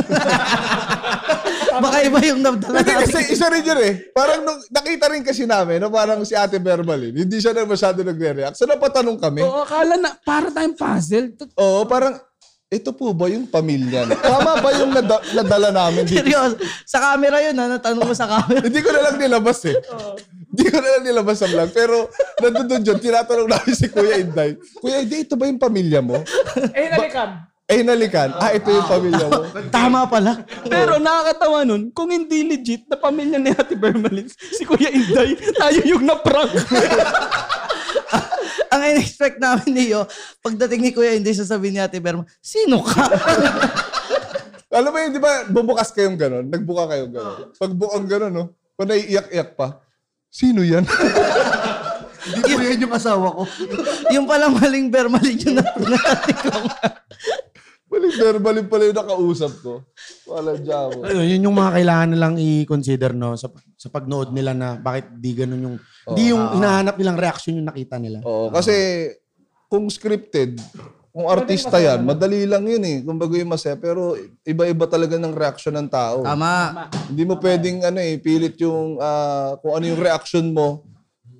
Baka 1.79 2.03
iba 2.03 2.19
yung 2.25 2.43
nabdala 2.43 2.81
Hindi 2.81 2.91
kasi 2.97 3.15
natin. 3.21 3.35
isa 3.37 3.47
rin 3.47 3.63
yun 3.63 3.79
eh. 3.79 3.95
Parang 4.11 4.41
nung, 4.43 4.59
nakita 4.67 5.07
rin 5.13 5.23
kasi 5.23 5.45
namin 5.45 5.79
na 5.79 5.87
parang 5.87 6.25
si 6.25 6.35
Ate 6.35 6.59
Bermalin, 6.59 7.15
hindi 7.15 7.37
siya 7.39 7.53
na 7.53 7.63
masyado 7.63 8.01
nagre-react. 8.03 8.57
So 8.57 8.65
napatanong 8.65 9.15
kami. 9.15 9.45
Oo, 9.45 9.63
akala 9.63 9.95
na, 9.95 10.11
para 10.17 10.51
tayong 10.51 10.75
puzzle. 10.75 11.37
Tot- 11.39 11.55
Oo, 11.55 11.85
parang, 11.85 12.19
ito 12.67 12.91
po 12.91 13.13
ba 13.13 13.31
yung 13.31 13.47
pamilya? 13.47 14.05
na? 14.05 14.17
Tama 14.17 14.59
ba 14.59 14.71
yung 14.75 14.91
nada- 14.91 15.23
nadala 15.33 15.69
namin 15.71 16.03
dito? 16.03 16.19
Seryoso. 16.19 16.57
Sa 16.83 16.99
camera 16.99 17.39
yun 17.41 17.55
ha, 17.55 17.65
natanong 17.71 18.05
mo 18.05 18.13
sa 18.13 18.27
camera. 18.27 18.65
Hindi 18.65 18.81
ko 18.83 18.91
na 18.91 19.01
lang 19.05 19.17
nilabas 19.17 19.63
eh. 19.65 19.77
Hindi 20.49 20.65
ko 20.73 20.77
na 20.81 20.89
lang 20.97 21.05
nilabas 21.05 21.37
sa 21.39 21.49
vlog. 21.49 21.71
Pero 21.71 22.09
nandun 22.41 22.81
dyan, 22.81 22.99
tinatanong 22.99 23.49
namin 23.49 23.75
si 23.77 23.87
Kuya 23.93 24.17
Inday, 24.17 24.57
Kuya 24.81 25.05
Inday, 25.05 25.29
ito 25.29 25.37
ba 25.37 25.45
yung 25.45 25.61
pamilya 25.61 26.01
mo? 26.01 26.25
eh, 26.73 26.89
nalikan. 26.89 27.31
Eh, 27.69 27.85
nalikan. 27.85 28.33
Ah, 28.41 28.57
ito 28.57 28.73
yung 28.73 28.89
pamilya 28.89 29.29
mo. 29.29 29.45
Tama 29.69 30.09
pala. 30.09 30.41
Pero 30.65 30.97
nakakatawa 30.97 31.69
nun, 31.69 31.93
kung 31.93 32.09
hindi 32.09 32.49
legit 32.49 32.89
na 32.89 32.97
pamilya 32.97 33.37
ni 33.37 33.53
Ate 33.53 33.77
Bermalin, 33.77 34.25
si 34.33 34.65
Kuya 34.65 34.89
Inday, 34.89 35.37
tayo 35.53 35.81
yung 35.85 36.09
na-prank. 36.09 36.49
Ang 38.73 38.83
in-expect 38.89 39.37
namin 39.37 39.77
niyo, 39.77 40.09
pagdating 40.41 40.81
ni 40.81 40.91
Kuya 40.97 41.13
hindi 41.13 41.29
sasabihin 41.37 41.77
ni 41.77 41.83
Ate 41.85 42.01
Berma, 42.01 42.25
sino 42.41 42.81
ka? 42.81 43.05
Alam 44.79 44.91
mo 44.93 44.99
yun, 45.01 45.13
di 45.13 45.21
ba, 45.21 45.49
bubukas 45.49 45.93
kayong 45.93 46.17
gano'n? 46.17 46.45
Nagbuka 46.49 46.93
kayong 46.93 47.13
gano'n. 47.13 47.37
Pag 47.57 47.73
bukang 47.73 48.07
gano'n, 48.09 48.33
no? 48.33 48.45
Kung 48.77 48.89
naiiyak-iyak 48.89 49.57
pa, 49.57 49.81
sino 50.29 50.61
yan? 50.65 50.85
Hindi 52.29 52.53
po 52.53 52.61
yan 52.61 52.85
yung 52.85 52.95
asawa 52.95 53.27
ko. 53.33 53.43
yung 54.15 54.27
palang 54.29 54.53
maling 54.57 54.93
Bermalin 54.93 55.37
yung 55.41 55.57
natin 55.57 56.37
ko. 56.45 56.59
Maling 57.89 58.21
verbalin 58.21 58.69
pala 58.69 58.85
yung 58.85 59.01
nakausap 59.01 59.53
ko. 59.65 59.81
Wala 60.29 60.61
dyan 60.61 61.09
Ayun, 61.09 61.25
yun 61.25 61.45
yung 61.49 61.57
mga 61.57 61.73
kailangan 61.81 62.09
nilang 62.13 62.37
i-consider 62.37 63.17
no 63.17 63.33
sa, 63.33 63.49
sa 63.81 63.89
pagnood 63.89 64.29
nila 64.29 64.53
na 64.53 64.77
bakit 64.77 65.09
di 65.17 65.33
ganun 65.33 65.65
yung 65.65 65.77
di 66.13 66.29
yung 66.29 66.53
hinahanap 66.53 67.01
nilang 67.01 67.17
reaction 67.17 67.57
yung 67.57 67.65
nakita 67.65 67.97
nila. 67.97 68.21
Oo, 68.29 68.53
kasi 68.53 69.09
kung 69.73 69.89
scripted, 69.89 70.61
kung 71.19 71.27
artista 71.27 71.83
yan, 71.83 72.07
madali 72.07 72.47
lang 72.47 72.63
yun 72.63 72.79
eh. 72.87 73.03
Kung 73.03 73.19
bago 73.19 73.35
yung 73.35 73.51
masaya. 73.51 73.75
Pero 73.75 74.15
iba-iba 74.47 74.87
talaga 74.87 75.19
ng 75.19 75.35
reaction 75.35 75.75
ng 75.75 75.91
tao. 75.91 76.23
Tama. 76.23 76.87
Hindi 77.11 77.27
mo 77.27 77.35
pwedeng 77.43 77.83
ano 77.83 77.99
eh, 77.99 78.23
pilit 78.23 78.55
yung 78.63 79.03
ah, 79.03 79.59
kung 79.59 79.75
ano 79.75 79.83
yung 79.91 79.99
reaction 79.99 80.47
mo. 80.55 80.87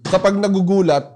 Kapag 0.03 0.35
nagugulat, 0.35 1.07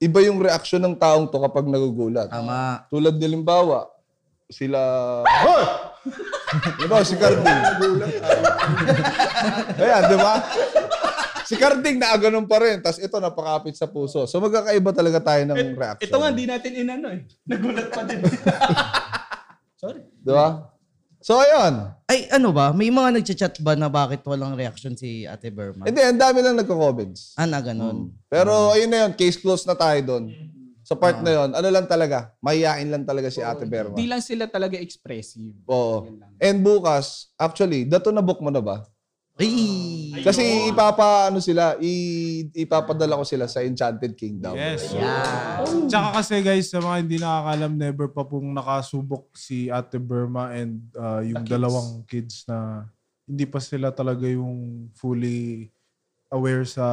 iba 0.00 0.24
yung 0.24 0.40
reaction 0.40 0.80
ng 0.80 0.96
taong 0.96 1.28
to 1.28 1.36
kapag 1.44 1.68
nagugulat. 1.68 2.32
Tama. 2.32 2.88
Tulad 2.88 3.20
ni 3.20 3.28
Limbawa, 3.36 3.84
sila... 4.48 4.80
Hoy! 5.44 5.64
Diba, 6.80 7.04
si 7.04 7.20
Carding. 7.20 7.60
Ayan, 9.76 10.02
di 10.08 10.16
ba? 10.16 10.34
Si 11.46 11.54
Carding 11.54 12.02
na 12.02 12.18
ganun 12.18 12.50
pa 12.50 12.58
rin. 12.58 12.82
Tapos 12.82 12.98
ito, 12.98 13.16
napakapit 13.22 13.78
sa 13.78 13.86
puso. 13.86 14.26
So 14.26 14.42
magkakaiba 14.42 14.90
talaga 14.90 15.22
tayo 15.22 15.42
ng 15.46 15.78
reaction. 15.78 16.10
Ito 16.10 16.16
nga, 16.18 16.30
di 16.34 16.44
natin 16.44 16.72
inano 16.74 17.08
eh. 17.14 17.22
Nagulat 17.46 17.88
pa 17.94 18.02
din. 18.02 18.18
Sorry. 19.82 20.02
Di 20.02 20.32
ba? 20.34 20.76
So, 21.26 21.42
ayun. 21.42 21.90
Ay, 22.06 22.30
ano 22.30 22.54
ba? 22.54 22.70
May 22.70 22.86
mga 22.86 23.18
nagchat-chat 23.18 23.58
ba 23.58 23.74
na 23.74 23.90
bakit 23.90 24.22
walang 24.30 24.54
reaction 24.54 24.94
si 24.94 25.26
Ate 25.26 25.50
Berma? 25.50 25.82
Hindi, 25.82 25.98
ang 25.98 26.22
dami 26.22 26.38
lang 26.38 26.54
nagko-comments. 26.54 27.34
Ah, 27.34 27.50
na 27.50 27.58
ganun. 27.58 28.14
Pero 28.30 28.70
ayun 28.70 28.86
na 28.86 28.98
yun, 29.02 29.12
case 29.18 29.34
closed 29.34 29.66
na 29.66 29.74
tayo 29.74 29.98
doon. 30.06 30.30
Sa 30.86 30.94
part 30.94 31.18
na 31.18 31.34
yun, 31.34 31.50
ano 31.50 31.66
lang 31.66 31.82
talaga, 31.90 32.30
mahihain 32.38 32.86
lang 32.86 33.02
talaga 33.02 33.26
si 33.26 33.42
Ate 33.42 33.66
Berma. 33.66 33.98
Di 33.98 34.06
lang 34.06 34.22
sila 34.22 34.46
talaga 34.46 34.78
expressive. 34.78 35.50
Oo. 35.66 36.14
And 36.38 36.62
bukas, 36.62 37.34
actually, 37.34 37.90
dato 37.90 38.14
na 38.14 38.22
book 38.22 38.38
mo 38.38 38.54
na 38.54 38.62
ba? 38.62 38.86
Ay! 39.36 40.16
Kasi 40.24 40.72
ipapa, 40.72 41.28
ano 41.28 41.44
sila, 41.44 41.76
i, 41.84 41.92
ipapadala 42.56 43.20
ko 43.20 43.24
sila 43.28 43.44
sa 43.44 43.60
Enchanted 43.60 44.16
Kingdom. 44.16 44.56
Yes. 44.56 44.96
Tsaka 45.86 46.08
kasi 46.16 46.40
guys, 46.40 46.72
sa 46.72 46.80
mga 46.80 46.96
hindi 47.04 47.16
nakakalam, 47.20 47.72
never 47.76 48.08
pa 48.08 48.24
pong 48.24 48.48
nakasubok 48.56 49.28
si 49.36 49.68
Ate 49.68 50.00
Burma 50.00 50.56
and 50.56 50.80
uh, 50.96 51.20
yung 51.20 51.44
dalawang 51.44 52.00
kids 52.08 52.48
na 52.48 52.88
hindi 53.28 53.44
pa 53.44 53.60
sila 53.60 53.92
talaga 53.92 54.24
yung 54.24 54.88
fully 54.96 55.68
aware 56.32 56.64
sa 56.66 56.84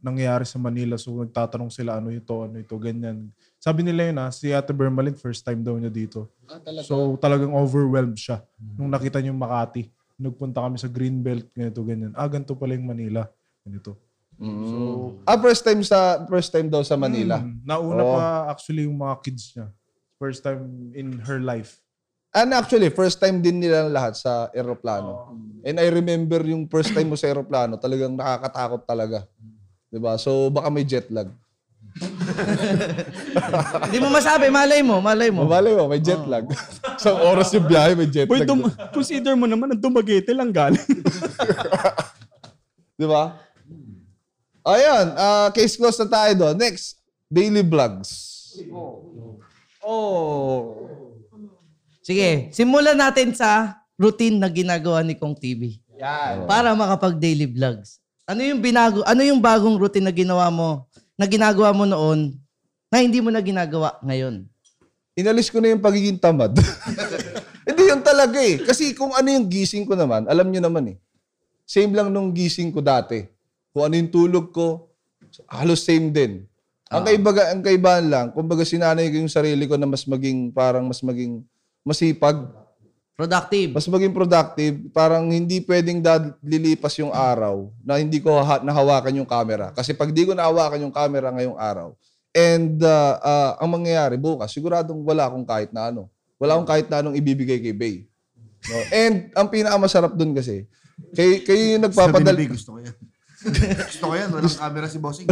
nangyayari 0.00 0.46
sa 0.46 0.62
Manila. 0.62 0.94
So 0.94 1.12
nagtatanong 1.18 1.74
sila 1.74 1.98
ano 1.98 2.14
ito, 2.14 2.32
ano 2.46 2.56
ito, 2.56 2.78
ganyan. 2.78 3.28
Sabi 3.60 3.84
nila 3.84 4.08
yun 4.08 4.18
ha, 4.22 4.30
si 4.32 4.54
Ate 4.54 4.72
Bermalin 4.72 5.18
first 5.18 5.42
time 5.42 5.60
daw 5.60 5.74
niya 5.76 5.92
dito. 5.92 6.30
So 6.86 7.18
talagang 7.20 7.52
overwhelmed 7.52 8.16
siya 8.16 8.40
nung 8.78 8.88
nakita 8.88 9.20
niyo 9.20 9.34
yung 9.34 9.42
Makati. 9.42 9.90
Nagpunta 10.20 10.60
kami 10.60 10.76
sa 10.76 10.92
Greenbelt, 10.92 11.48
ganito, 11.56 11.80
ganyan. 11.80 12.12
Ah, 12.12 12.28
ganito 12.28 12.52
pala 12.52 12.76
yung 12.76 12.84
Manila. 12.84 13.24
Ganito. 13.64 13.96
So, 14.40 14.78
Ah, 15.28 15.36
first 15.36 15.64
time 15.64 15.80
sa 15.84 16.24
first 16.28 16.48
time 16.52 16.68
daw 16.68 16.80
sa 16.80 16.96
Manila. 16.96 17.44
Mm, 17.44 17.60
nauna 17.64 18.02
Oo. 18.04 18.12
pa 18.16 18.24
actually 18.48 18.88
yung 18.88 18.96
mga 18.96 19.14
kids 19.20 19.52
niya. 19.52 19.68
First 20.16 20.40
time 20.44 20.92
in 20.96 21.20
her 21.24 21.40
life. 21.40 21.80
And 22.30 22.54
actually, 22.54 22.88
first 22.94 23.18
time 23.18 23.42
din 23.42 23.58
nila 23.60 23.90
lahat 23.90 24.16
sa 24.16 24.48
eroplano. 24.56 25.34
And 25.60 25.76
I 25.76 25.88
remember 25.92 26.40
yung 26.46 26.70
first 26.70 26.94
time 26.96 27.12
mo 27.12 27.18
sa 27.20 27.28
eroplano, 27.28 27.76
talagang 27.76 28.16
nakakatakot 28.16 28.84
talaga. 28.88 29.28
'Di 29.90 29.98
ba? 29.98 30.16
So 30.16 30.48
baka 30.48 30.70
may 30.70 30.86
jet 30.86 31.10
lag. 31.10 31.28
Hindi 33.88 33.98
mo 34.00 34.08
masabi, 34.08 34.46
malay 34.48 34.80
mo, 34.80 35.02
malay 35.02 35.28
mo. 35.28 35.44
Mabali 35.44 35.74
mo, 35.74 35.90
may 35.90 36.00
jet 36.00 36.22
lag. 36.24 36.46
Sa 37.02 37.12
oras 37.16 37.50
yung 37.52 37.66
biyahe, 37.66 37.92
may 37.98 38.08
jet 38.08 38.28
Boy, 38.28 38.42
lag. 38.42 38.48
dum- 38.48 38.72
consider 38.94 39.34
mo 39.36 39.44
naman 39.44 39.74
ang 39.74 39.80
Dumaguete 39.80 40.32
lang 40.32 40.52
galing. 40.52 40.80
Di 43.00 43.06
ba? 43.08 43.36
Ayan, 44.60 45.06
ah, 45.16 45.48
case 45.50 45.74
closed 45.74 46.00
na 46.04 46.08
tayo 46.08 46.32
doon. 46.36 46.56
Next, 46.60 47.00
daily 47.26 47.64
vlogs. 47.64 48.10
oh. 49.80 50.86
Sige, 52.00 52.50
simulan 52.52 52.96
natin 52.96 53.32
sa 53.36 53.80
routine 54.00 54.36
na 54.40 54.48
ginagawa 54.48 55.04
ni 55.04 55.16
Kong 55.16 55.36
TV. 55.36 55.80
Yan. 56.00 56.48
Para 56.48 56.72
makapag 56.72 57.20
daily 57.20 57.44
vlogs. 57.44 58.00
Ano 58.24 58.40
yung 58.46 58.62
binago, 58.62 59.02
ano 59.04 59.20
yung 59.26 59.42
bagong 59.42 59.74
routine 59.74 60.06
na 60.06 60.14
ginawa 60.14 60.46
mo, 60.54 60.86
na 61.20 61.28
ginagawa 61.28 61.76
mo 61.76 61.84
noon, 61.84 62.32
na 62.88 63.04
hindi 63.04 63.20
mo 63.20 63.28
na 63.28 63.44
ginagawa 63.44 64.00
ngayon? 64.00 64.48
Inalis 65.12 65.52
ko 65.52 65.60
na 65.60 65.76
yung 65.76 65.84
pagiging 65.84 66.16
tamad. 66.16 66.56
Hindi 67.68 67.92
yun 67.92 68.00
talaga 68.00 68.40
eh. 68.40 68.56
Kasi 68.56 68.96
kung 68.96 69.12
ano 69.12 69.28
yung 69.30 69.46
gising 69.46 69.84
ko 69.84 69.92
naman, 69.92 70.24
alam 70.26 70.48
nyo 70.48 70.58
naman 70.64 70.96
eh. 70.96 70.98
Same 71.68 71.92
lang 71.92 72.08
nung 72.08 72.32
gising 72.32 72.72
ko 72.72 72.80
dati. 72.82 73.28
Kung 73.70 73.84
ano 73.86 73.94
yung 73.94 74.10
tulog 74.10 74.50
ko, 74.50 74.90
halos 75.46 75.84
same 75.86 76.10
din. 76.10 76.48
Ang 76.90 77.06
kaibaga, 77.06 77.54
ang 77.54 77.62
kaibahan 77.62 78.06
lang, 78.10 78.26
kumbaga 78.34 78.66
sinanay 78.66 79.06
ko 79.12 79.22
yung 79.22 79.30
sarili 79.30 79.70
ko 79.70 79.78
na 79.78 79.86
mas 79.86 80.02
maging, 80.02 80.50
parang 80.50 80.88
mas 80.88 80.98
maging 81.04 81.46
masipag, 81.86 82.50
Productive. 83.20 83.70
mas 83.76 83.84
maging 83.84 84.16
productive, 84.16 84.74
parang 84.96 85.28
hindi 85.28 85.60
pwedeng 85.60 86.00
dad- 86.00 86.40
lilipas 86.40 86.96
yung 86.96 87.12
araw 87.12 87.68
na 87.84 88.00
hindi 88.00 88.16
ko 88.16 88.40
ha- 88.40 88.64
nahawakan 88.64 89.20
yung 89.20 89.28
camera. 89.28 89.76
Kasi 89.76 89.92
pag 89.92 90.08
di 90.08 90.24
ko 90.24 90.32
nahawakan 90.32 90.88
yung 90.88 90.94
camera 90.94 91.28
ngayong 91.28 91.60
araw, 91.60 91.92
and 92.32 92.80
uh, 92.80 93.20
uh, 93.20 93.50
ang 93.60 93.68
mangyayari 93.68 94.16
bukas, 94.16 94.48
siguradong 94.56 95.04
wala 95.04 95.28
akong 95.28 95.44
kahit 95.44 95.68
na 95.68 95.92
ano. 95.92 96.08
Wala 96.40 96.56
akong 96.56 96.68
kahit 96.72 96.88
na 96.88 97.04
anong 97.04 97.20
ibibigay 97.20 97.60
kay 97.60 97.76
Bay. 97.76 98.08
No? 98.64 98.80
And 98.88 99.28
ang 99.36 99.52
pinakamasarap 99.52 100.16
dun 100.16 100.32
kasi, 100.32 100.64
kay, 101.12 101.44
kayo 101.44 101.76
yung 101.76 101.84
nagpapadala... 101.84 102.40
gusto 102.48 102.76
ko 102.76 102.78
yan. 102.80 102.96
gusto 103.92 104.04
ko 104.08 104.14
yan. 104.16 104.28
Walang 104.32 104.56
camera 104.56 104.88
si 104.88 104.96
Bossing. 104.96 105.28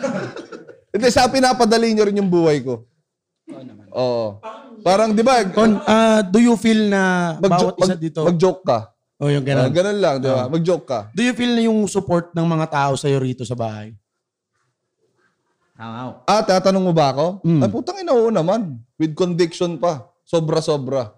Hindi, 0.92 1.08
sa 1.12 1.28
pinapadali 1.28 1.92
nyo 1.92 2.04
rin 2.08 2.20
yung 2.20 2.32
buhay 2.32 2.64
ko. 2.64 2.88
Oo. 3.92 4.40
Parang, 4.80 5.10
di 5.12 5.22
ba, 5.22 5.42
Kon, 5.50 5.80
ah, 5.84 6.20
do 6.22 6.38
you 6.38 6.54
feel 6.54 6.88
na 6.88 7.34
mag-joke 7.38 7.76
bawat 7.78 7.84
isa 7.84 7.94
dito? 7.98 8.20
mag-joke 8.24 8.62
ka. 8.64 8.78
oh, 9.18 9.28
yung 9.28 9.42
Ganun, 9.42 9.70
ganun. 9.70 9.74
ganun 9.74 9.98
lang, 9.98 10.14
di 10.22 10.28
ba? 10.28 10.44
Mag-joke 10.46 10.86
ka. 10.86 11.00
Do 11.12 11.22
you 11.22 11.34
feel 11.34 11.52
na 11.54 11.62
yung 11.64 11.78
support 11.86 12.30
ng 12.32 12.46
mga 12.46 12.66
tao 12.70 12.92
sa'yo 12.94 13.18
rito 13.18 13.42
sa 13.42 13.58
bahay? 13.58 13.92
Wow. 15.78 16.26
Ah, 16.26 16.42
tatanong 16.42 16.82
mo 16.82 16.90
ba 16.90 17.14
ako? 17.14 17.38
Mm. 17.46 17.62
Ay, 17.62 17.68
putang 17.70 17.98
ina, 18.02 18.10
oo 18.10 18.34
naman. 18.34 18.82
With 18.98 19.14
conviction 19.14 19.78
pa. 19.78 20.10
Sobra-sobra. 20.26 21.14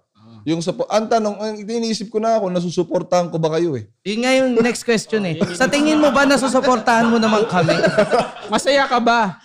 Yung 0.49 0.65
support, 0.65 0.89
ang 0.89 1.05
tanong, 1.05 1.37
ang 1.37 1.57
iniisip 1.61 2.09
ko 2.09 2.17
na 2.17 2.41
ako, 2.41 2.49
nasusuportahan 2.49 3.29
ko 3.29 3.37
ba 3.37 3.53
kayo 3.57 3.77
eh? 3.77 3.85
Yun 4.09 4.21
nga 4.25 4.33
yung 4.33 4.51
next 4.57 4.89
question 4.89 5.21
eh. 5.29 5.37
Sa 5.53 5.69
tingin 5.69 6.01
mo 6.01 6.09
ba 6.09 6.25
nasusuportahan 6.25 7.13
mo 7.13 7.21
naman 7.21 7.45
kami? 7.45 7.77
Masaya 8.53 8.89
ka 8.89 8.97
ba 8.97 9.37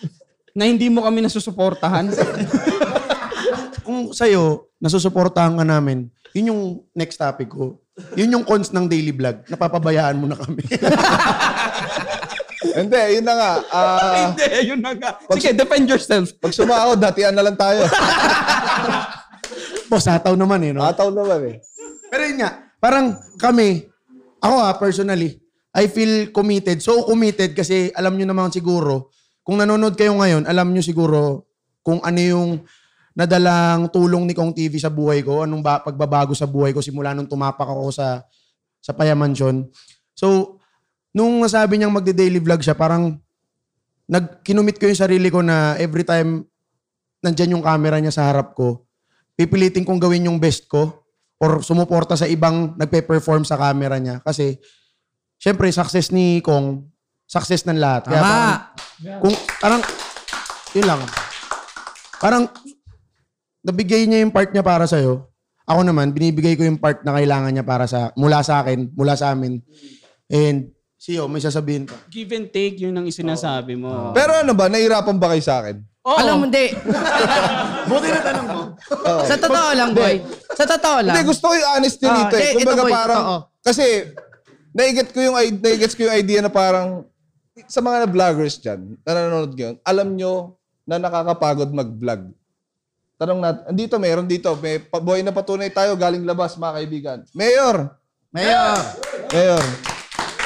na 0.55 0.63
hindi 0.63 0.87
mo 0.87 1.03
kami 1.03 1.19
nasusuportahan? 1.19 2.11
Kung 3.85 4.09
sa'yo, 4.11 4.73
nasusuportahan 4.81 5.53
ka 5.53 5.63
namin, 5.63 6.09
yun 6.33 6.49
yung 6.51 6.61
next 6.97 7.21
topic 7.21 7.53
ko. 7.53 7.79
Yun 8.17 8.33
yung 8.33 8.43
cons 8.43 8.73
ng 8.75 8.89
daily 8.91 9.15
vlog. 9.15 9.45
Napapabayaan 9.47 10.19
mo 10.19 10.27
na 10.27 10.35
kami. 10.35 10.65
Hindi, 12.75 13.01
yun 13.21 13.25
na 13.29 13.33
nga. 13.37 13.51
Ah, 13.71 14.11
Hindi, 14.33 14.47
yun 14.67 14.81
na 14.81 14.91
nga. 14.97 15.15
Sige, 15.37 15.55
defend 15.55 15.87
yourself. 15.87 16.35
pag 16.41 16.51
sumahod, 16.51 16.99
datian 16.99 17.31
na 17.31 17.45
lang 17.45 17.55
tayo. 17.55 17.87
Boss, 19.89 20.09
hataw 20.09 20.35
naman 20.35 20.59
eh, 20.65 20.71
no? 20.73 20.83
Ataw 20.83 21.13
naman 21.13 21.55
eh. 21.55 21.55
Pero 22.09 22.21
yun 22.25 22.41
nga, 22.41 22.67
parang 22.81 23.15
kami, 23.37 23.85
ako 24.41 24.55
ha, 24.59 24.75
personally, 24.75 25.39
I 25.75 25.87
feel 25.87 26.33
committed. 26.35 26.81
So 26.81 27.05
committed 27.05 27.53
kasi 27.53 27.91
alam 27.95 28.17
nyo 28.17 28.27
naman 28.27 28.51
siguro, 28.51 29.13
kung 29.45 29.61
nanonood 29.61 29.93
kayo 29.93 30.17
ngayon, 30.17 30.49
alam 30.49 30.73
nyo 30.73 30.81
siguro 30.81 31.47
kung 31.85 32.01
ano 32.01 32.19
yung 32.19 32.49
nadalang 33.15 33.87
tulong 33.89 34.27
ni 34.27 34.35
Kong 34.35 34.51
TV 34.51 34.75
sa 34.75 34.91
buhay 34.91 35.23
ko, 35.23 35.47
anong 35.47 35.63
ba, 35.63 35.79
pagbabago 35.79 36.35
sa 36.35 36.45
buhay 36.45 36.75
ko 36.75 36.83
simula 36.83 37.15
nung 37.15 37.31
tumapak 37.31 37.65
ako 37.65 37.89
sa 37.95 38.27
sa 38.83 38.91
Payamansion. 38.93 39.65
So, 40.13 40.59
nung 41.15 41.41
nasabi 41.41 41.79
niyang 41.79 41.95
magde-daily 41.95 42.37
vlog 42.43 42.61
siya, 42.61 42.77
parang 42.77 43.17
nag 44.05 44.45
kinumit 44.45 44.77
ko 44.77 44.85
yung 44.85 44.99
sarili 44.99 45.33
ko 45.33 45.41
na 45.41 45.73
every 45.81 46.05
time 46.05 46.45
nandyan 47.25 47.57
yung 47.57 47.65
camera 47.65 47.97
niya 47.97 48.13
sa 48.13 48.29
harap 48.29 48.53
ko, 48.53 48.85
pipilitin 49.33 49.81
kong 49.81 49.97
gawin 49.97 50.29
yung 50.29 50.37
best 50.37 50.69
ko 50.69 51.07
or 51.41 51.65
sumuporta 51.65 52.13
sa 52.13 52.29
ibang 52.29 52.77
nagpe-perform 52.77 53.41
sa 53.41 53.57
camera 53.57 53.97
niya. 53.97 54.21
Kasi, 54.21 54.59
syempre, 55.41 55.67
success 55.73 56.13
ni 56.13 56.39
Kong, 56.45 56.85
success 57.25 57.65
ng 57.65 57.79
lahat. 57.81 58.07
Kaya 58.07 58.21
parang, 58.21 58.53
kung, 59.19 59.35
parang, 59.59 59.81
yun 60.77 60.85
lang. 60.85 61.01
Parang, 62.21 62.43
nabigay 63.65 64.05
niya 64.05 64.21
yung 64.21 64.29
part 64.29 64.53
niya 64.53 64.61
para 64.61 64.85
sa'yo. 64.85 65.25
Ako 65.65 65.81
naman, 65.81 66.13
binibigay 66.13 66.53
ko 66.53 66.61
yung 66.61 66.77
part 66.77 67.01
na 67.01 67.17
kailangan 67.17 67.49
niya 67.49 67.65
para 67.65 67.89
sa, 67.89 68.13
mula 68.13 68.45
sa 68.45 68.61
akin, 68.61 68.93
mula 68.93 69.17
sa 69.17 69.33
amin. 69.33 69.57
And, 70.29 70.69
siyo, 70.95 71.25
may 71.25 71.41
sasabihin 71.41 71.89
pa. 71.89 71.97
Give 72.07 72.29
and 72.31 72.53
take 72.53 72.77
yun 72.77 72.93
ang 72.93 73.09
isinasabi 73.09 73.73
mo. 73.73 74.13
Pero 74.13 74.37
ano 74.37 74.53
ba, 74.53 74.69
nahirapan 74.69 75.17
ba 75.17 75.33
kayo 75.33 75.41
sa 75.41 75.65
akin? 75.65 75.81
Oo. 76.05 76.17
Alam 76.21 76.33
mo, 76.37 76.43
hindi. 76.45 76.69
Buti 77.89 78.07
na 78.07 78.21
tanong 78.21 78.47
mo. 78.47 78.61
Sa 79.25 79.35
totoo 79.35 79.69
lang, 79.73 79.89
boy. 79.91 80.15
Sa 80.53 80.65
totoo 80.69 80.97
lang. 81.01 81.13
Hindi, 81.17 81.25
gusto 81.25 81.45
ko 81.49 81.53
yung 81.57 81.71
honesty 81.73 82.05
Ah, 82.05 82.13
dito 82.15 82.35
eh. 82.35 82.41
hindi, 82.45 82.53
Kumbaga 82.61 82.77
ito, 82.77 82.85
boy, 82.85 82.93
parang, 82.93 83.23
kasi, 83.65 83.85
naiget 84.69 85.09
ko 85.09 85.19
yung, 85.23 85.35
i- 85.41 85.57
naigets 85.57 85.97
ko 85.97 86.05
yung 86.05 86.13
idea 86.13 86.45
na 86.45 86.53
parang, 86.53 87.09
sa 87.65 87.81
mga 87.81 88.05
vloggers 88.05 88.61
dyan, 88.61 89.01
na 89.01 89.11
nanonood 89.11 89.57
ngayon, 89.57 89.75
alam 89.81 90.13
nyo 90.13 90.33
na 90.85 91.01
nakakapagod 91.01 91.73
mag-vlog. 91.73 92.29
Tanong 93.15 93.39
natin, 93.39 93.63
andito, 93.71 93.95
meron 93.95 94.27
dito, 94.27 94.51
may 94.59 94.75
buhay 94.91 95.23
na 95.23 95.31
patunay 95.31 95.71
tayo 95.71 95.95
galing 95.95 96.27
labas, 96.27 96.59
mga 96.59 96.75
kaibigan. 96.75 97.19
Mayor! 97.31 97.95
Mayor. 98.27 98.75
Mayor. 99.31 99.63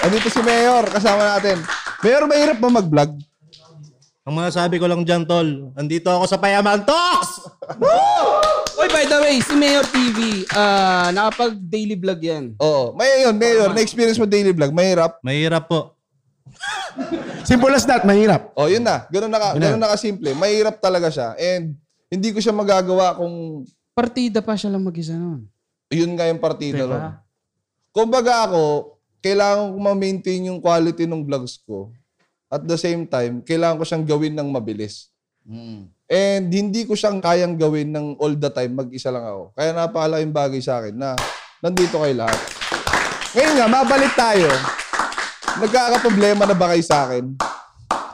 Andito 0.05 0.29
si 0.29 0.37
Mayor, 0.45 0.85
kasama 0.85 1.25
natin. 1.25 1.57
Mayor, 2.05 2.29
mahirap 2.29 2.61
ba 2.61 2.69
mag-vlog? 2.69 3.17
Ang 4.29 4.35
mga 4.37 4.49
sabi 4.53 4.77
ko 4.77 4.85
lang 4.85 5.01
dyan, 5.01 5.25
tol, 5.25 5.73
andito 5.73 6.13
ako 6.13 6.29
sa 6.29 6.37
Payaman 6.37 6.85
Talks! 6.85 7.49
Oy, 8.77 8.85
by 8.93 9.09
the 9.09 9.17
way, 9.17 9.41
si 9.41 9.57
Mayor 9.57 9.83
TV, 9.89 10.45
ah 10.53 11.09
nakapag 11.09 11.57
daily 11.57 11.97
vlog 11.97 12.21
yan. 12.21 12.53
Oo. 12.61 12.93
May 12.93 13.25
yun, 13.25 13.33
Mayor, 13.33 13.73
na-experience 13.73 14.21
mo 14.21 14.29
daily 14.29 14.53
vlog, 14.53 14.69
mahirap. 14.69 15.17
Mahirap 15.25 15.65
po. 15.65 15.97
Simple 17.49 17.73
as 17.73 17.89
that, 17.89 18.05
mahirap. 18.05 18.53
Oh, 18.53 18.69
yun 18.69 18.85
na. 18.85 19.09
Ganun 19.09 19.33
na, 19.33 19.41
ka, 19.41 19.57
ganun 19.57 19.81
na 19.81 19.89
kasimple. 19.89 20.37
Mahirap 20.37 20.77
talaga 20.77 21.09
siya. 21.09 21.33
And 21.33 21.73
hindi 22.09 22.33
ko 22.33 22.41
siya 22.41 22.51
magagawa 22.51 23.13
kung 23.13 23.63
Partida 23.93 24.39
pa 24.39 24.55
siya 24.55 24.71
lang 24.71 24.81
mag-isa 24.81 25.13
noon. 25.13 25.45
yun 25.89 26.13
nga 26.13 26.25
yung 26.25 26.39
partida 26.39 26.81
Diba? 26.81 26.89
ron. 26.89 27.13
Kumbaga 27.89 28.45
ako, 28.45 28.95
kailangan 29.19 29.69
ko 29.69 29.77
ma-maintain 29.77 30.47
yung 30.47 30.57
quality 30.57 31.03
ng 31.03 31.21
vlogs 31.21 31.59
ko. 31.59 31.91
At 32.47 32.63
the 32.63 32.77
same 32.77 33.03
time, 33.03 33.41
kailangan 33.41 33.75
ko 33.75 33.83
siyang 33.83 34.05
gawin 34.05 34.33
ng 34.33 34.47
mabilis. 34.47 35.11
And 36.07 36.45
hindi 36.47 36.85
ko 36.85 36.93
siyang 36.93 37.19
kayang 37.19 37.53
gawin 37.53 37.89
ng 37.89 38.17
all 38.17 38.33
the 38.33 38.47
time, 38.47 38.73
mag-isa 38.73 39.09
lang 39.09 39.21
ako. 39.21 39.51
Kaya 39.51 39.69
napakalaking 39.71 40.31
bagay 40.31 40.61
sa 40.61 40.79
akin 40.79 40.93
na 40.93 41.13
nandito 41.59 41.97
kayo 41.97 42.15
lahat. 42.15 42.39
Ngayon 43.31 43.53
nga, 43.53 43.67
mabalik 43.67 44.13
tayo. 44.15 44.49
Nagkakaproblema 45.57 46.45
na 46.45 46.55
ba 46.55 46.71
kayo 46.71 46.81
sa 46.81 47.03
akin? 47.03 47.35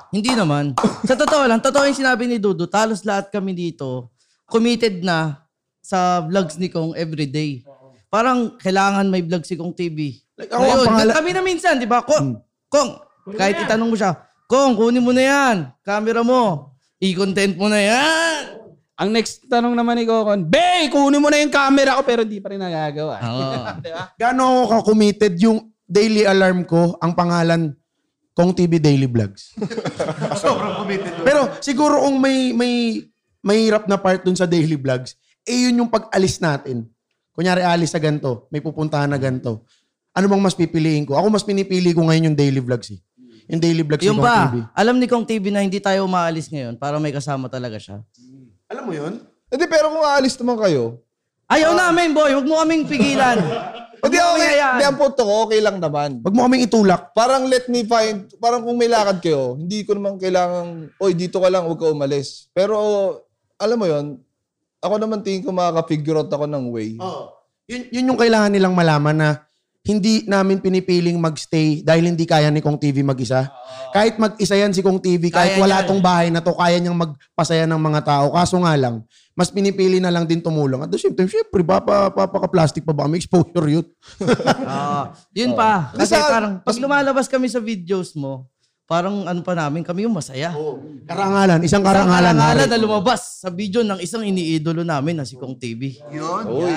Hindi 0.10 0.32
naman. 0.34 0.74
Sa 1.04 1.16
totoo 1.16 1.46
lang, 1.46 1.60
totoo 1.60 1.86
yung 1.86 1.98
sinabi 1.98 2.26
ni 2.26 2.38
Dudu, 2.38 2.66
talos 2.66 3.02
lahat 3.02 3.30
kami 3.30 3.54
dito, 3.54 4.12
committed 4.46 5.02
na 5.02 5.46
sa 5.82 6.22
vlogs 6.22 6.58
ni 6.58 6.70
Kong 6.70 6.94
everyday. 6.94 7.62
Parang 8.10 8.56
kailangan 8.58 9.06
may 9.06 9.22
vlog 9.22 9.44
si 9.44 9.54
Kong 9.54 9.74
TV. 9.74 10.18
Like, 10.36 10.52
ako, 10.52 10.60
ang 10.60 10.68
Ngayon, 10.68 10.88
pangala- 10.88 11.16
kami 11.16 11.30
na 11.32 11.42
minsan, 11.42 11.78
di 11.78 11.88
ba? 11.88 12.04
Kong, 12.04 12.38
Kong, 12.68 12.90
kahit 13.34 13.62
itanong 13.64 13.90
mo 13.90 13.96
siya, 13.96 14.14
Kong, 14.46 14.78
kunin 14.78 15.02
mo 15.02 15.10
na 15.10 15.24
yan. 15.26 15.58
Camera 15.82 16.22
mo. 16.22 16.74
I-content 17.02 17.58
mo 17.58 17.66
na 17.66 17.82
yan. 17.82 18.42
Ang 18.96 19.12
next 19.12 19.44
tanong 19.52 19.76
naman 19.76 20.00
ni 20.00 20.08
Kokon, 20.08 20.48
Bay, 20.48 20.88
kunin 20.88 21.20
mo 21.20 21.28
na 21.28 21.44
yung 21.44 21.52
camera 21.52 22.00
ko 22.00 22.08
pero 22.08 22.24
di 22.24 22.40
pa 22.40 22.48
rin 22.54 22.62
nagagawa. 22.64 23.20
Oo. 23.20 23.54
Gaano 24.22 24.42
ako 24.48 24.64
ka-committed 24.72 25.36
yung 25.44 25.60
daily 25.84 26.24
alarm 26.24 26.64
ko, 26.64 26.96
ang 27.04 27.12
pangalan, 27.12 27.76
Kong 28.36 28.52
TV 28.52 28.84
Daily 28.84 29.08
Vlogs. 29.08 29.56
Sobrang 30.44 30.84
committed. 30.84 31.24
Pero 31.24 31.56
siguro 31.64 32.04
kung 32.04 32.20
may, 32.20 32.52
may, 32.52 33.00
mahirap 33.40 33.86
na 33.86 33.96
part 33.96 34.26
dun 34.26 34.34
sa 34.34 34.50
daily 34.50 34.74
vlogs, 34.74 35.14
eh 35.46 35.70
yun 35.70 35.86
yung 35.86 35.92
pag-alis 35.92 36.42
natin. 36.42 36.90
Kunyari, 37.30 37.62
alis 37.62 37.94
sa 37.94 38.02
ganito, 38.02 38.50
may 38.50 38.60
pupuntahan 38.60 39.06
na 39.06 39.22
ganito. 39.22 39.62
Ano 40.12 40.26
bang 40.26 40.42
mas 40.42 40.58
pipiliin 40.58 41.06
ko? 41.06 41.14
Ako 41.14 41.30
mas 41.30 41.46
pinipili 41.46 41.94
ko 41.94 42.02
ngayon 42.04 42.34
yung 42.34 42.38
daily 42.38 42.58
vlogs 42.58 42.90
eh. 42.90 43.00
yung 43.46 43.62
daily 43.62 43.86
vlogs 43.86 44.02
ni 44.02 44.10
Yung 44.10 44.18
Kong 44.18 44.26
ba, 44.26 44.50
TV. 44.50 44.56
alam 44.74 44.96
ni 44.98 45.06
Kong 45.06 45.26
TV 45.30 45.54
na 45.54 45.62
hindi 45.62 45.78
tayo 45.78 46.10
umaalis 46.10 46.50
ngayon 46.50 46.82
para 46.82 46.98
may 46.98 47.14
kasama 47.14 47.46
talaga 47.46 47.78
siya. 47.78 48.02
Alam 48.66 48.84
mo 48.90 48.94
yun? 48.98 49.22
Hindi, 49.46 49.66
pero 49.70 49.94
kung 49.94 50.02
aalis 50.02 50.34
naman 50.42 50.58
kayo, 50.58 51.06
Ayaw 51.46 51.78
namin, 51.78 52.10
boy. 52.10 52.34
Huwag 52.34 52.48
mo 52.50 52.58
kaming 52.58 52.90
pigilan. 52.90 53.38
Huwag 54.06 54.14
hindi 54.14 54.22
mo 54.22 54.30
kaming 54.38 54.46
okay. 54.46 54.62
Hindi, 54.62 54.86
ang 54.86 55.00
punto 55.02 55.22
ko, 55.26 55.34
okay 55.50 55.60
lang 55.66 55.78
naman. 55.82 56.10
Wag 56.22 56.34
mo 56.38 56.46
kaming 56.46 56.66
itulak. 56.70 57.02
Parang 57.18 57.50
let 57.50 57.66
me 57.66 57.82
find, 57.90 58.30
parang 58.38 58.62
kung 58.62 58.78
may 58.78 58.86
lakad 58.86 59.18
kayo, 59.18 59.58
hindi 59.58 59.82
ko 59.82 59.98
naman 59.98 60.22
kailangan, 60.22 60.94
oy, 61.02 61.18
dito 61.18 61.42
ka 61.42 61.50
lang, 61.50 61.66
huwag 61.66 61.82
ka 61.82 61.90
umalis. 61.90 62.54
Pero, 62.54 62.78
alam 63.58 63.78
mo 63.82 63.90
yon 63.90 64.22
ako 64.78 65.02
naman 65.02 65.26
tingin 65.26 65.42
ko 65.42 65.50
makaka-figure 65.50 66.22
out 66.22 66.30
ako 66.30 66.46
ng 66.46 66.66
way. 66.70 66.94
Oo. 67.02 67.34
Yun, 67.66 67.82
yun 67.90 68.10
yung 68.14 68.20
kailangan 68.22 68.54
nilang 68.54 68.78
malaman 68.78 69.18
na 69.18 69.30
hindi 69.86 70.26
namin 70.26 70.62
pinipiling 70.62 71.18
magstay 71.18 71.86
dahil 71.86 72.10
hindi 72.10 72.26
kaya 72.26 72.50
ni 72.50 72.62
Kong 72.62 72.78
TV 72.78 73.06
mag-isa. 73.06 73.50
Kahit 73.94 74.18
mag-isa 74.18 74.58
yan 74.58 74.74
si 74.74 74.82
Kong 74.82 74.98
TV, 74.98 75.30
kahit 75.30 75.58
Kaya 75.58 75.62
wala 75.62 75.78
niya. 75.82 75.88
tong 75.90 76.02
bahay 76.02 76.34
na 76.34 76.42
to, 76.42 76.58
kaya 76.58 76.82
niyang 76.82 76.98
magpasaya 76.98 77.70
ng 77.70 77.82
mga 77.82 78.02
tao. 78.02 78.34
Kaso 78.34 78.58
nga 78.62 78.74
lang, 78.74 79.06
mas 79.36 79.52
pinipili 79.52 80.00
na 80.00 80.08
lang 80.08 80.24
din 80.24 80.40
tumulong. 80.40 80.80
At 80.80 80.90
the 80.90 80.98
same 80.98 81.12
time, 81.12 81.28
syempre, 81.28 81.60
papa, 81.60 82.08
papaka-plastic 82.10 82.82
pa 82.82 82.92
ba 82.92 83.04
kami? 83.04 83.20
Exposure 83.20 83.68
yun. 83.70 83.86
Ah, 84.66 85.12
yun 85.30 85.52
pa. 85.54 85.92
Kasi 85.94 86.16
Basta- 86.16 86.32
parang, 86.32 86.54
pag 86.60 86.76
lumalabas 86.76 87.28
kami 87.28 87.46
sa 87.46 87.60
videos 87.60 88.16
mo, 88.16 88.48
parang 88.86 89.26
ano 89.26 89.42
pa 89.42 89.52
namin, 89.52 89.82
kami 89.82 90.06
yung 90.06 90.16
masaya. 90.16 90.56
Karangalan, 91.04 91.60
isang 91.60 91.82
Isang 91.82 91.84
karangalan. 91.84 92.32
karangalan 92.32 92.64
Harry. 92.64 92.72
na 92.72 92.80
lumabas 92.80 93.44
sa 93.44 93.50
video 93.50 93.82
ng 93.82 94.00
isang 94.00 94.22
iniidolo 94.22 94.82
namin 94.82 95.20
na 95.20 95.26
si 95.26 95.36
Kong 95.36 95.60
TV. 95.60 96.00
Uy. 96.48 96.72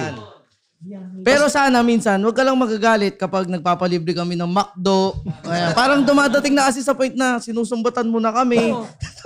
Pero 1.27 1.51
sana 1.51 1.83
minsan, 1.83 2.23
huwag 2.23 2.39
ka 2.39 2.47
lang 2.47 2.55
magagalit 2.55 3.19
kapag 3.19 3.51
nagpapalibre 3.51 4.15
kami 4.15 4.39
ng 4.39 4.47
McDo. 4.47 5.19
Ayan, 5.43 5.75
parang 5.75 6.07
dumadating 6.07 6.55
na 6.55 6.71
kasi 6.71 6.87
sa 6.87 6.95
point 6.95 7.19
na 7.19 7.43
sinusumbatan 7.43 8.07
mo 8.07 8.23
na 8.23 8.31
kami. 8.31 8.71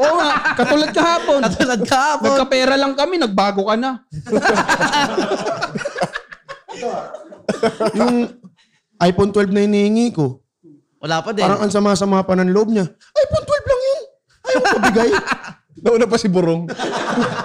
Oo 0.00 0.14
nga, 0.16 0.56
katulad 0.56 0.90
kahapon. 0.96 1.40
Katulad 1.44 1.80
kahapon. 1.84 2.32
Nagkapera 2.32 2.74
lang 2.80 2.96
kami, 2.96 3.20
nagbago 3.20 3.68
ka 3.68 3.76
na. 3.76 4.00
yung 8.00 8.32
iPhone 8.96 9.30
12 9.30 9.52
na 9.52 9.68
hinihingi 9.68 10.08
ko, 10.14 10.40
Wala 11.02 11.20
pa 11.20 11.36
din. 11.36 11.44
parang 11.44 11.60
ang 11.60 11.72
sama-sama 11.74 12.24
pa 12.24 12.32
ng 12.32 12.48
loob 12.48 12.72
niya. 12.72 12.88
iPhone 13.12 13.44
12 13.44 13.68
lang 13.68 13.80
yun. 13.82 14.00
Ayaw 14.42 14.60
ko 14.62 14.78
bigay. 14.88 15.10
Nauna 15.82 16.06
pa 16.06 16.16
si 16.16 16.30
Burong. 16.30 16.70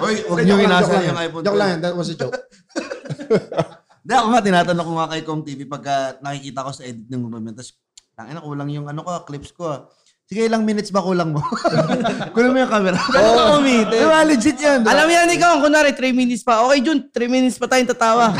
Uy, 0.00 0.14
huwag 0.30 0.46
niyo 0.46 0.62
inasal 0.62 1.02
yung 1.02 1.18
iPhone 1.18 1.42
Joke 1.42 1.58
12. 1.58 1.60
lang, 1.60 1.76
that 1.82 1.92
was 1.92 2.08
a 2.08 2.16
joke. 2.16 2.38
Hindi 4.08 4.16
ako 4.16 4.28
nga, 4.32 4.40
tinatanong 4.40 4.86
ko 4.88 4.92
nga 4.96 5.10
kay 5.12 5.20
Kong 5.20 5.44
TV 5.44 5.68
pagka 5.68 6.16
nakikita 6.24 6.64
ko 6.64 6.72
sa 6.72 6.80
edit 6.80 7.12
ng 7.12 7.28
room. 7.28 7.44
Tapos, 7.52 7.76
tangina, 8.16 8.40
kulang 8.40 8.72
yung 8.72 8.88
ano 8.88 9.04
ko, 9.04 9.12
clips 9.28 9.52
ko. 9.52 9.68
ah. 9.68 9.84
Sige, 10.24 10.48
ilang 10.48 10.64
minutes 10.64 10.88
ba 10.88 11.04
kulang 11.04 11.36
mo? 11.36 11.44
kulang 12.32 12.56
mo 12.56 12.58
yung 12.58 12.72
camera. 12.72 12.96
Ka 12.96 13.20
umitin. 13.60 14.00
Diba, 14.00 14.24
legit 14.24 14.56
yan. 14.56 14.80
Alam 14.80 15.04
mo 15.04 15.12
yan, 15.12 15.28
ikaw, 15.28 15.60
kunwari 15.60 15.92
3 15.92 16.16
minutes 16.16 16.40
pa. 16.40 16.64
Okay, 16.64 16.80
Jun, 16.80 17.04
3 17.04 17.28
minutes 17.28 17.60
pa 17.60 17.68
tayong 17.68 17.92
tatawa. 17.92 18.32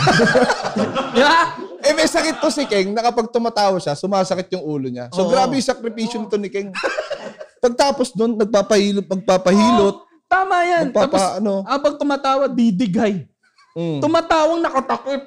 Di 1.12 1.20
ba? 1.20 1.36
Eh, 1.78 1.92
may 1.92 2.08
sakit 2.08 2.40
to 2.40 2.48
si 2.48 2.64
King 2.64 2.96
na 2.96 3.04
kapag 3.04 3.28
tumatawa 3.28 3.76
siya, 3.76 3.92
sumasakit 3.92 4.48
yung 4.50 4.64
ulo 4.64 4.88
niya. 4.88 5.12
So, 5.12 5.24
Oo. 5.24 5.28
grabe 5.28 5.52
yung 5.52 5.68
sakripisyo 5.68 6.16
nito 6.16 6.40
ni 6.40 6.48
King. 6.48 6.72
Pagtapos 7.60 8.16
doon, 8.16 8.40
nagpapahilot, 8.40 9.04
magpapahilot. 9.04 10.00
Tama 10.24 10.64
yan. 10.64 10.84
Magpapa- 10.88 11.12
Tapos, 11.12 11.22
ano? 11.36 11.60
habang 11.68 12.00
tumatawa, 12.00 12.48
didigay. 12.48 13.28
Mm. 13.78 14.02
Tumatawang 14.02 14.58
nakatakip. 14.58 15.22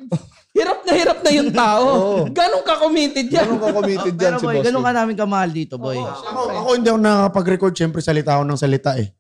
Hirap 0.51 0.83
na 0.83 0.91
hirap 0.91 1.17
na 1.23 1.31
yung 1.31 1.51
tao. 1.55 1.87
Ganong 2.43 2.65
ka 2.67 2.75
committed 2.83 3.31
yan. 3.31 3.47
Ganun 3.47 3.59
ka 3.63 3.69
committed 3.71 4.13
dyan 4.19 4.33
Pero 4.35 4.41
si 4.43 4.45
boy, 4.45 4.55
Boss 4.59 4.65
ganun 4.67 4.83
ka 4.83 4.91
namin 4.91 5.15
kamahal 5.15 5.49
dito, 5.55 5.75
boy. 5.79 5.95
Ako, 5.95 6.51
ako 6.51 6.69
hindi 6.75 6.89
ako 6.91 6.99
nakakapag-record, 6.99 7.73
syempre 7.79 8.03
salita 8.03 8.35
ako 8.35 8.43
ng 8.43 8.59
salita 8.59 8.91
eh. 8.99 9.15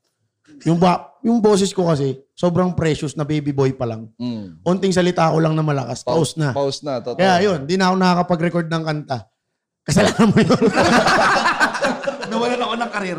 Yung, 0.67 0.75
ba, 0.75 1.15
yung 1.23 1.39
boses 1.39 1.71
ko 1.71 1.87
kasi, 1.87 2.19
sobrang 2.35 2.75
precious 2.75 3.15
na 3.15 3.23
baby 3.23 3.55
boy 3.55 3.71
pa 3.71 3.87
lang. 3.87 4.11
Mm. 4.19 4.59
Unting 4.67 4.91
salita 4.91 5.31
ko 5.31 5.39
lang 5.39 5.55
na 5.55 5.63
malakas, 5.63 6.03
pause 6.03 6.35
na. 6.35 6.51
Pause 6.51 6.83
na, 6.83 6.99
totoo. 6.99 7.15
Kaya 7.15 7.39
yun, 7.39 7.63
di 7.63 7.79
na 7.79 7.89
ako 7.89 7.95
nakakapag-record 7.95 8.67
ng 8.67 8.83
kanta. 8.83 9.17
Kasalanan 9.87 10.27
mo 10.27 10.37
yun. 10.43 10.61
Nawalan 12.31 12.59
ako 12.59 12.73
ng 12.75 12.91
karir. 12.91 13.17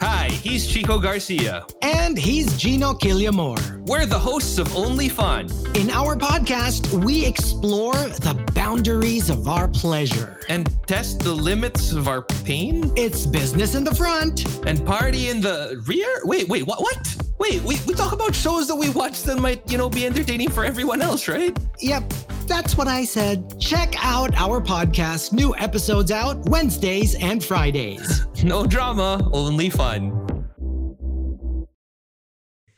Hi, 0.00 0.28
he's 0.28 0.66
Chico 0.66 0.98
Garcia. 0.98 1.64
And 1.82 2.18
he's 2.18 2.56
Gino 2.56 2.92
Killiamore. 2.92 3.78
We're 3.86 4.04
the 4.06 4.18
hosts 4.18 4.58
of 4.58 4.74
Only 4.76 5.08
Fun 5.08 5.48
In 5.74 5.90
our 5.90 6.14
podcast, 6.16 6.92
we 7.04 7.24
explore 7.24 7.94
the 7.94 8.34
boundaries 8.54 9.30
of 9.30 9.48
our 9.48 9.68
pleasure. 9.68 10.40
and 10.48 10.68
test 10.86 11.20
the 11.20 11.32
limits 11.32 11.92
of 11.92 12.08
our 12.08 12.22
pain 12.44 12.92
It's 12.96 13.26
business 13.26 13.74
in 13.74 13.84
the 13.84 13.94
front. 13.94 14.44
and 14.66 14.84
party 14.84 15.28
in 15.30 15.40
the 15.40 15.82
rear. 15.86 16.20
Wait, 16.24 16.46
wait, 16.48 16.66
what? 16.66 16.80
What? 16.80 17.16
Wait, 17.38 17.62
we, 17.62 17.76
we 17.86 17.94
talk 17.94 18.12
about 18.12 18.34
shows 18.34 18.66
that 18.68 18.76
we 18.76 18.88
watch 18.90 19.22
that 19.24 19.38
might, 19.38 19.68
you 19.70 19.78
know, 19.78 19.88
be 19.88 20.06
entertaining 20.06 20.50
for 20.50 20.64
everyone 20.64 21.00
else, 21.02 21.26
right? 21.28 21.56
Yep, 21.80 22.12
that's 22.46 22.78
what 22.78 22.86
I 22.86 23.02
said. 23.02 23.58
Check 23.58 23.98
out 23.98 24.30
our 24.38 24.62
podcast. 24.62 25.34
New 25.34 25.52
episodes 25.58 26.14
out 26.14 26.38
Wednesdays 26.46 27.18
and 27.18 27.42
Fridays. 27.42 28.24
No 28.46 28.62
drama, 28.68 29.18
only 29.32 29.72
fun. 29.72 30.12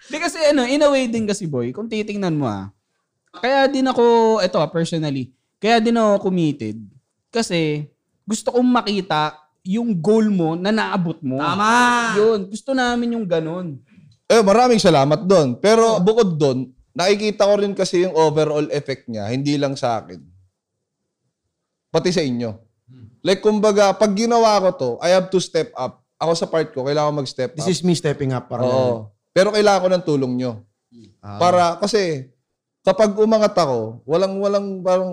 Di 0.09 0.17
kasi 0.17 0.39
ano, 0.49 0.65
in 0.65 0.81
a 0.81 0.89
way 0.89 1.11
din 1.11 1.29
kasi 1.29 1.45
boy, 1.45 1.75
kung 1.75 1.91
titingnan 1.91 2.39
mo 2.39 2.49
ah, 2.49 2.71
kaya 3.35 3.69
din 3.69 3.85
ako, 3.85 4.39
eto 4.41 4.63
ah, 4.63 4.71
personally, 4.71 5.35
kaya 5.61 5.83
din 5.83 5.99
ako 5.99 6.31
committed. 6.31 6.79
Kasi 7.29 7.91
gusto 8.23 8.55
kong 8.55 8.65
makita 8.65 9.37
yung 9.67 9.93
goal 9.99 10.31
mo 10.33 10.55
na 10.57 10.73
naabot 10.73 11.21
mo. 11.21 11.37
Tama. 11.43 12.17
Yun, 12.17 12.49
gusto 12.49 12.73
namin 12.73 13.19
yung 13.19 13.27
ganun. 13.29 13.77
Eh, 14.31 14.41
maraming 14.41 14.81
salamat 14.81 15.27
doon. 15.27 15.59
Pero 15.61 16.01
bukod 16.01 16.39
doon, 16.39 16.71
nakikita 16.99 17.47
ko 17.47 17.55
rin 17.63 17.79
kasi 17.79 18.03
yung 18.03 18.15
overall 18.19 18.67
effect 18.75 19.07
niya, 19.07 19.31
hindi 19.31 19.55
lang 19.55 19.79
sa 19.79 20.03
akin. 20.03 20.19
Pati 21.95 22.11
sa 22.11 22.27
inyo. 22.27 22.51
Like, 23.23 23.39
kumbaga, 23.39 23.95
pag 23.95 24.11
ginawa 24.19 24.59
ko 24.67 24.69
to, 24.75 24.91
I 24.99 25.15
have 25.15 25.31
to 25.31 25.39
step 25.39 25.71
up. 25.79 26.03
Ako 26.19 26.33
sa 26.35 26.51
part 26.51 26.75
ko, 26.75 26.83
kailangan 26.83 27.23
mag-step 27.23 27.55
up. 27.55 27.59
This 27.63 27.79
is 27.79 27.87
me 27.87 27.95
stepping 27.95 28.35
up. 28.35 28.51
Parang. 28.51 28.67
Oo. 28.67 28.95
Pero 29.31 29.55
kailangan 29.55 29.83
ko 29.87 29.89
ng 29.95 30.05
tulong 30.05 30.33
nyo. 30.35 30.53
Para, 31.23 31.79
kasi, 31.79 32.27
kapag 32.83 33.15
umangat 33.15 33.55
ako, 33.55 34.03
walang, 34.03 34.35
walang, 34.43 34.67
parang, 34.83 35.11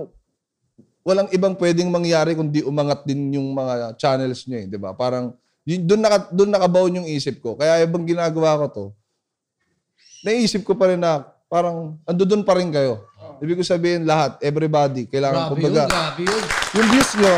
walang 1.05 1.29
ibang 1.29 1.53
pwedeng 1.61 1.93
mangyari 1.93 2.33
kundi 2.33 2.65
umangat 2.65 3.05
din 3.05 3.37
yung 3.37 3.53
mga 3.53 3.93
channels 4.01 4.49
nyo 4.49 4.57
eh, 4.57 4.65
di 4.65 4.77
ba? 4.81 4.97
Parang, 4.97 5.37
yun, 5.61 5.85
doon 5.85 6.01
naka, 6.01 6.17
doon 6.33 6.49
nakabaon 6.49 6.97
yung 7.03 7.07
isip 7.09 7.37
ko. 7.37 7.53
Kaya 7.53 7.85
ibang 7.85 8.05
ginagawa 8.05 8.65
ko 8.65 8.65
to, 8.73 8.85
naisip 10.25 10.65
ko 10.65 10.73
pa 10.73 10.89
rin 10.89 10.97
na, 10.97 11.34
parang, 11.45 11.97
ando 12.03 12.23
doon 12.23 12.43
pa 12.43 12.57
rin 12.57 12.69
kayo. 12.69 13.05
Ibig 13.37 13.59
ko 13.59 13.63
sabihin 13.63 14.03
lahat, 14.03 14.39
everybody, 14.39 15.05
kailangan, 15.05 15.51
kumbaga, 15.51 15.83
grabe 15.85 16.23
yun. 16.23 16.43
yung 16.73 16.87
views 16.89 17.11
nyo, 17.15 17.35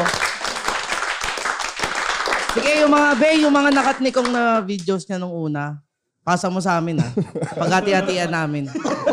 Sige, 2.58 2.82
yung 2.82 2.90
mga 2.90 3.10
bay, 3.22 3.36
yung 3.46 3.54
mga 3.54 3.70
nakatnikong 3.70 4.30
na 4.34 4.58
videos 4.66 5.06
niya 5.06 5.22
nung 5.22 5.30
una, 5.30 5.78
pasa 6.26 6.50
mo 6.50 6.58
sa 6.58 6.82
amin 6.82 6.98
ha. 6.98 7.06
Paghati-hatian 7.54 8.34
namin. 8.34 8.66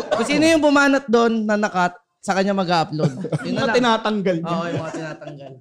Kung 0.09 0.25
sino 0.25 0.41
yung 0.41 0.65
bumanat 0.65 1.05
doon 1.05 1.45
na 1.45 1.53
nakat, 1.53 1.93
sa 2.25 2.33
kanya 2.33 2.57
mag-upload. 2.57 3.13
Yun 3.45 3.53
Yung 3.53 3.53
na 3.53 3.61
mga 3.61 3.69
lang. 3.69 3.77
tinatanggal 3.77 4.37
niya. 4.41 4.49
Oo, 4.49 4.65
yung 4.65 4.81
mga 4.81 4.93
tinatanggal. 4.97 5.51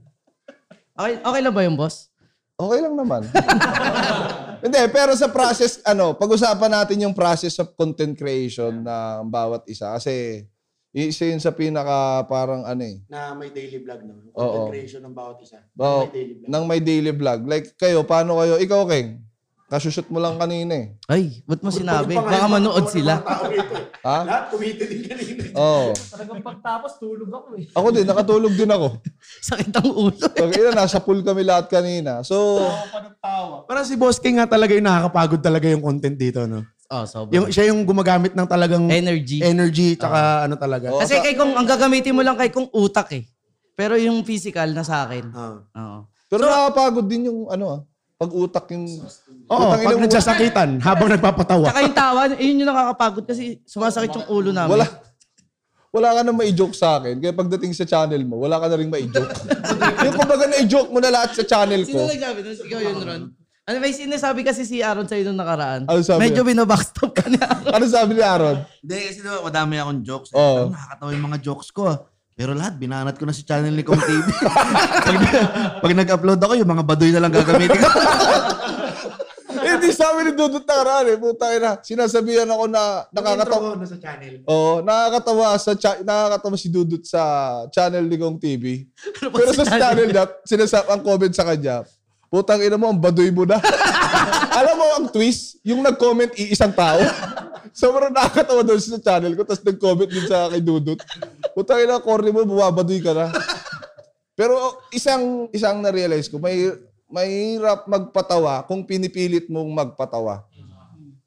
Okay, 0.97 1.15
okay 1.21 1.41
lang 1.45 1.53
ba 1.53 1.63
yung 1.69 1.77
boss? 1.77 2.09
Okay 2.57 2.79
lang 2.81 2.95
naman. 2.97 3.21
Hindi, 4.61 4.81
pero 4.91 5.15
sa 5.15 5.27
process, 5.27 5.81
ano, 5.83 6.13
pag-usapan 6.13 6.71
natin 6.71 7.03
yung 7.03 7.15
process 7.15 7.59
of 7.59 7.73
content 7.75 8.15
creation 8.15 8.83
ng 8.83 9.27
bawat 9.27 9.65
isa. 9.67 9.95
Kasi, 9.95 10.45
isa 10.91 11.27
yun 11.27 11.43
sa 11.43 11.51
pinaka 11.51 12.23
parang 12.25 12.63
ano 12.63 12.83
eh. 12.87 13.03
Na 13.11 13.35
may 13.35 13.51
daily 13.51 13.83
vlog 13.83 14.07
no? 14.07 14.15
Oo. 14.31 14.71
creation 14.71 15.03
ng 15.03 15.11
bawat 15.11 15.43
isa. 15.43 15.59
Oh, 15.75 16.07
May 16.07 16.15
daily 16.15 16.35
vlog. 16.39 16.49
nang 16.49 16.65
may 16.65 16.79
daily 16.79 17.11
vlog. 17.11 17.41
Like, 17.45 17.75
kayo, 17.75 18.07
paano 18.07 18.39
kayo? 18.39 18.63
Ikaw, 18.63 18.81
King, 18.87 19.19
kasushoot 19.75 20.07
mo 20.07 20.23
lang 20.23 20.39
kanina 20.39 20.73
eh. 20.79 20.87
Ay, 21.11 21.43
ba't 21.43 21.59
mo 21.59 21.75
sinabi? 21.75 22.15
Baka 22.15 22.47
manood 22.47 22.87
sila. 22.87 23.19
Ha? 24.07 24.19
Lahat 24.23 24.45
committed 24.55 24.87
din 24.87 25.03
kanina. 25.03 25.51
Oo. 25.59 25.91
Talagang 25.91 26.39
pagtapos, 26.45 27.03
tulog 27.03 27.31
ako 27.35 27.59
eh. 27.59 27.67
Ako 27.75 27.87
din, 27.91 28.07
nakatulog 28.07 28.55
din 28.55 28.71
ako. 28.71 29.03
Sakit 29.51 29.75
ang 29.75 29.91
ulo. 29.91 30.27
Pag 30.31 30.51
ina, 30.55 30.71
nasa 30.71 31.03
pool 31.03 31.27
kami 31.27 31.43
lahat 31.43 31.67
kanina. 31.67 32.23
So, 32.23 32.63
Parang 33.67 33.89
si 33.89 33.99
Boss 33.99 34.23
King 34.23 34.39
nga 34.39 34.47
talaga 34.47 34.77
yung 34.77 34.87
nakakapagod 34.87 35.43
talaga 35.43 35.67
yung 35.67 35.83
content 35.83 36.15
dito, 36.15 36.47
no? 36.47 36.63
Oh, 36.93 37.03
sobra. 37.09 37.33
Yung, 37.35 37.49
siya 37.51 37.73
yung 37.73 37.83
gumagamit 37.83 38.37
ng 38.37 38.47
talagang 38.47 38.85
Energy. 38.93 39.41
energy 39.41 39.97
tsaka 39.97 40.47
ano 40.47 40.55
talaga. 40.55 40.93
Oo. 40.93 41.01
Kasi 41.01 41.19
kay 41.19 41.35
kung 41.35 41.57
ang 41.57 41.67
gagamitin 41.67 42.15
mo 42.15 42.21
lang 42.23 42.37
kay 42.37 42.53
kung 42.53 42.69
utak 42.71 43.11
eh. 43.17 43.25
Pero 43.75 43.99
yung 43.99 44.23
physical 44.23 44.71
na 44.71 44.85
sa 44.87 45.09
akin. 45.09 45.25
Oo. 45.33 45.59
Oo. 45.75 45.99
pero 46.29 46.51
nakapagod 46.51 47.07
din 47.07 47.31
yung 47.31 47.47
ano 47.49 47.65
ah, 47.71 47.81
pag-utak 48.15 48.67
yung... 48.71 48.87
Oo, 49.51 49.59
Putang 49.59 49.81
ina 49.83 49.89
pag 49.91 49.97
mo- 49.99 50.05
nagsasakitan 50.07 50.69
habang 50.81 51.11
nagpapatawa. 51.11 51.67
Tsaka 51.69 51.83
yung 51.83 51.97
tawa, 51.97 52.21
yun 52.39 52.61
yung 52.63 52.71
nakakapagod 52.71 53.25
kasi 53.27 53.59
sumasakit 53.67 54.15
yung 54.15 54.27
ulo 54.31 54.51
namin. 54.55 54.71
Wala. 54.79 54.87
wala 55.95 56.09
ka 56.11 56.21
na 56.23 56.33
mai-joke 56.33 56.75
sa 56.75 56.99
akin. 56.99 57.19
Kaya 57.19 57.31
pagdating 57.31 57.71
sa 57.71 57.87
channel 57.87 58.23
mo, 58.23 58.43
wala 58.43 58.59
ka 58.59 58.67
na 58.67 58.77
rin 58.79 58.91
mai-joke. 58.91 59.31
yung 60.07 60.15
kumbaga 60.15 60.47
na-joke 60.47 60.91
mo 60.91 60.99
na 60.99 61.11
lahat 61.11 61.39
sa 61.39 61.45
channel 61.45 61.83
ko. 61.85 61.95
Sino 61.95 62.11
nagsabi 62.11 62.39
nun? 62.41 62.55
Ikaw 62.57 62.81
yun, 62.81 62.97
Ron. 63.03 63.23
Ano 63.65 63.81
may 63.81 63.97
sinasabi 63.97 64.45
kasi 64.45 64.69
si 64.69 64.85
Aaron 64.85 65.09
sa'yo 65.09 65.25
nung 65.25 65.41
nakaraan? 65.41 65.89
Ano 65.89 66.05
sabi 66.05 66.29
Medyo 66.29 66.45
binabackstop 66.45 67.17
ka 67.17 67.25
niya. 67.33 67.49
Ano 67.73 67.89
sabi 67.89 68.13
ni 68.13 68.21
Aaron? 68.21 68.61
Hindi, 68.85 68.97
kasi 69.09 69.19
diba, 69.25 69.41
madami 69.41 69.81
akong 69.81 70.01
jokes. 70.05 70.31
Oo. 70.37 70.69
Parang 70.69 70.77
nakakatawa 70.77 71.11
yung 71.17 71.27
mga 71.33 71.39
jokes 71.41 71.69
ko. 71.73 71.83
ah. 71.89 71.99
Pero 72.35 72.51
lahat, 72.51 72.75
binanat 72.75 73.15
ko 73.15 73.25
na 73.25 73.31
sa 73.31 73.47
channel 73.47 73.71
ni 73.71 73.87
Kong 73.87 73.95
TV. 73.97 74.27
pag, 75.07 75.17
pag 75.79 75.93
nag-upload 75.95 76.41
ako, 76.41 76.53
yung 76.57 76.67
mga 76.69 76.83
baduy 76.83 77.11
na 77.11 77.23
lang 77.23 77.31
gagamitin 77.31 77.79
ko. 77.81 77.89
Hindi 79.55 79.91
sabi 79.91 80.27
ni 80.27 80.33
Dudut 80.33 80.63
nakaraan 80.63 81.07
eh. 81.09 81.17
Puta 81.17 81.47
na. 81.57 81.79
Sinasabihan 81.79 82.47
ako 82.47 82.65
na 82.67 82.83
nakakatawa. 83.09 83.79
na 83.79 83.87
sa 83.87 83.97
channel. 83.97 84.35
Oo, 84.45 84.83
nakakatawa 84.83 85.47
sa 85.57 85.73
cha- 85.73 86.01
nakakatawa 86.01 86.55
si 86.55 86.69
Dudut 86.69 87.03
sa 87.03 87.23
channel 87.71 88.03
ni 88.03 88.19
Kong 88.19 88.37
TV. 88.37 88.83
Pero 89.21 89.55
sa 89.55 89.65
channel 89.65 90.11
niya, 90.11 90.27
sinasab 90.43 90.91
ang 90.91 91.01
comment 91.01 91.31
sa 91.31 91.47
kanya, 91.47 91.87
putang 92.27 92.61
ina 92.61 92.75
mo, 92.75 92.91
ang 92.91 92.99
baduy 92.99 93.31
mo 93.31 93.47
na. 93.47 93.63
Alam 94.59 94.75
mo 94.75 94.87
ang 94.93 95.07
twist? 95.09 95.63
Yung 95.63 95.81
nag-comment 95.81 96.35
iisang 96.35 96.75
tao. 96.75 96.99
Sobrang 97.75 98.15
nakakatawa 98.15 98.63
doon 98.63 98.79
sa 98.79 99.03
channel 99.03 99.35
ko, 99.35 99.43
tapos 99.43 99.67
nag-comment 99.67 100.07
din 100.07 100.27
sa 100.31 100.47
kay 100.47 100.63
Dudut. 100.63 101.03
Putang 101.59 101.83
ina, 101.83 101.99
corny 101.99 102.31
mo, 102.31 102.47
bumabaduy 102.47 103.03
ka 103.03 103.11
na. 103.11 103.35
Pero 104.39 104.79
isang 104.95 105.51
isang 105.51 105.83
na-realize 105.83 106.31
ko, 106.31 106.39
may 106.39 106.71
mahirap 107.11 107.91
magpatawa 107.91 108.63
kung 108.67 108.87
pinipilit 108.87 109.51
mong 109.51 109.71
magpatawa. 109.75 110.47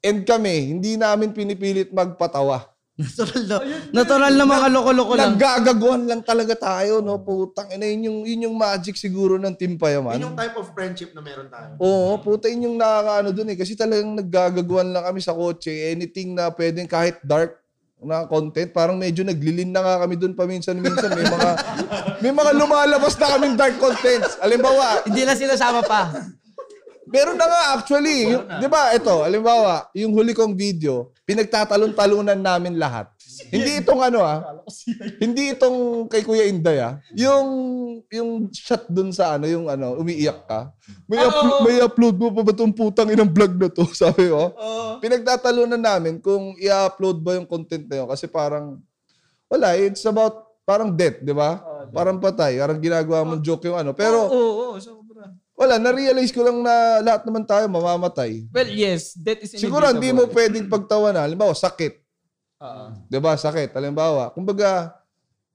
And 0.00 0.24
kami, 0.24 0.72
hindi 0.72 0.96
namin 0.96 1.36
pinipilit 1.36 1.92
magpatawa. 1.92 2.64
Natural 3.06 3.42
na, 3.46 3.56
natural 3.94 4.34
na 4.34 4.42
mga 4.42 4.68
loko-loko 4.74 5.12
lang. 5.14 5.38
Naggagaguhan 5.38 6.02
lang 6.02 6.18
talaga 6.26 6.58
tayo, 6.58 6.98
no? 6.98 7.22
Putang 7.22 7.70
ina, 7.70 7.86
yun 7.86 8.10
yung, 8.10 8.18
yun 8.26 8.44
yung 8.50 8.56
magic 8.58 8.98
siguro 8.98 9.38
ng 9.38 9.54
Team 9.54 9.78
Payaman. 9.78 10.18
Yun 10.18 10.34
yung 10.34 10.38
type 10.38 10.58
of 10.58 10.66
friendship 10.74 11.14
na 11.14 11.22
meron 11.22 11.46
tayo. 11.46 11.78
Oo, 11.78 12.18
puta 12.18 12.50
yun 12.50 12.74
yung 12.74 12.76
nakakaano 12.82 13.30
dun 13.30 13.54
eh. 13.54 13.56
Kasi 13.56 13.78
talagang 13.78 14.18
naggagaguhan 14.18 14.90
lang 14.90 15.06
kami 15.06 15.22
sa 15.22 15.30
kotse. 15.30 15.70
Anything 15.70 16.34
na 16.34 16.50
pwedeng 16.50 16.90
kahit 16.90 17.22
dark 17.22 17.62
na 18.02 18.26
content, 18.26 18.70
parang 18.74 18.98
medyo 18.98 19.22
naglilin 19.22 19.70
na 19.70 19.78
nga 19.78 19.94
kami 20.02 20.18
dun 20.18 20.34
paminsan-minsan. 20.34 21.14
May 21.14 21.26
mga, 21.26 21.50
may 22.26 22.32
mga 22.34 22.50
lumalabas 22.58 23.14
na 23.14 23.26
kaming 23.30 23.54
dark 23.54 23.78
contents. 23.78 24.42
Alimbawa, 24.42 25.06
Hindi 25.06 25.22
na 25.22 25.38
sila 25.38 25.54
sama 25.54 25.86
pa. 25.86 26.34
Meron 27.08 27.36
na 27.36 27.46
nga 27.46 27.62
actually. 27.74 28.30
Yung, 28.30 28.44
di 28.46 28.68
ba, 28.68 28.92
ito, 28.92 29.14
alimbawa, 29.20 29.88
yung 29.92 30.12
huli 30.12 30.32
kong 30.32 30.52
video, 30.52 31.12
pinagtatalon-talunan 31.24 32.36
namin 32.36 32.76
lahat. 32.76 33.08
Hindi 33.48 33.78
itong 33.78 34.02
ano 34.02 34.18
ah, 34.20 34.42
hindi 35.22 35.54
itong 35.54 36.10
kay 36.10 36.26
Kuya 36.26 36.50
Inday 36.50 36.82
ah. 36.82 36.98
Yung, 37.14 37.46
yung 38.10 38.30
shot 38.50 38.90
dun 38.90 39.14
sa 39.14 39.38
ano, 39.38 39.46
yung 39.46 39.70
ano, 39.70 39.94
umiiyak 39.94 40.42
ka. 40.42 40.74
May, 41.06 41.22
uplo- 41.22 41.62
may 41.62 41.78
upload 41.78 42.16
mo 42.18 42.34
pa 42.34 42.42
ba 42.42 42.50
itong 42.50 42.74
putang 42.74 43.08
inang 43.08 43.30
vlog 43.30 43.54
na 43.54 43.68
to? 43.70 43.86
Sabi 43.94 44.26
ko. 44.26 44.52
Pinagtatalunan 44.98 45.78
namin 45.78 46.18
kung 46.18 46.58
i-upload 46.58 47.22
ba 47.22 47.38
yung 47.38 47.46
content 47.46 47.86
na 47.86 48.02
yun. 48.02 48.08
Kasi 48.10 48.26
parang, 48.26 48.82
wala, 49.46 49.78
it's 49.78 50.02
about, 50.02 50.50
parang 50.66 50.90
death, 50.90 51.22
di 51.22 51.30
ba? 51.30 51.62
Parang 51.88 52.18
patay. 52.18 52.58
Parang 52.58 52.76
ginagawa 52.76 53.22
mong 53.24 53.40
joke 53.40 53.64
yung 53.64 53.78
ano. 53.78 53.94
Pero, 53.94 54.26
Oo, 54.26 54.74
oo, 54.74 54.76
sobra. 54.76 54.97
Wala, 55.58 55.74
na-realize 55.82 56.30
ko 56.30 56.46
lang 56.46 56.62
na 56.62 57.02
lahat 57.02 57.26
naman 57.26 57.42
tayo 57.42 57.66
mamamatay. 57.66 58.46
Well, 58.54 58.70
yes, 58.70 59.18
that 59.18 59.42
is 59.42 59.58
Siguro 59.58 59.90
hindi 59.90 60.14
mo 60.14 60.30
pwedeng 60.30 60.70
pagtawanan. 60.70 61.26
Halimbawa, 61.26 61.50
sakit. 61.50 61.98
Oo. 62.62 62.84
'Di 63.10 63.18
ba? 63.18 63.34
Sakit. 63.34 63.74
Halimbawa, 63.74 64.30
kumbaga, 64.30 64.94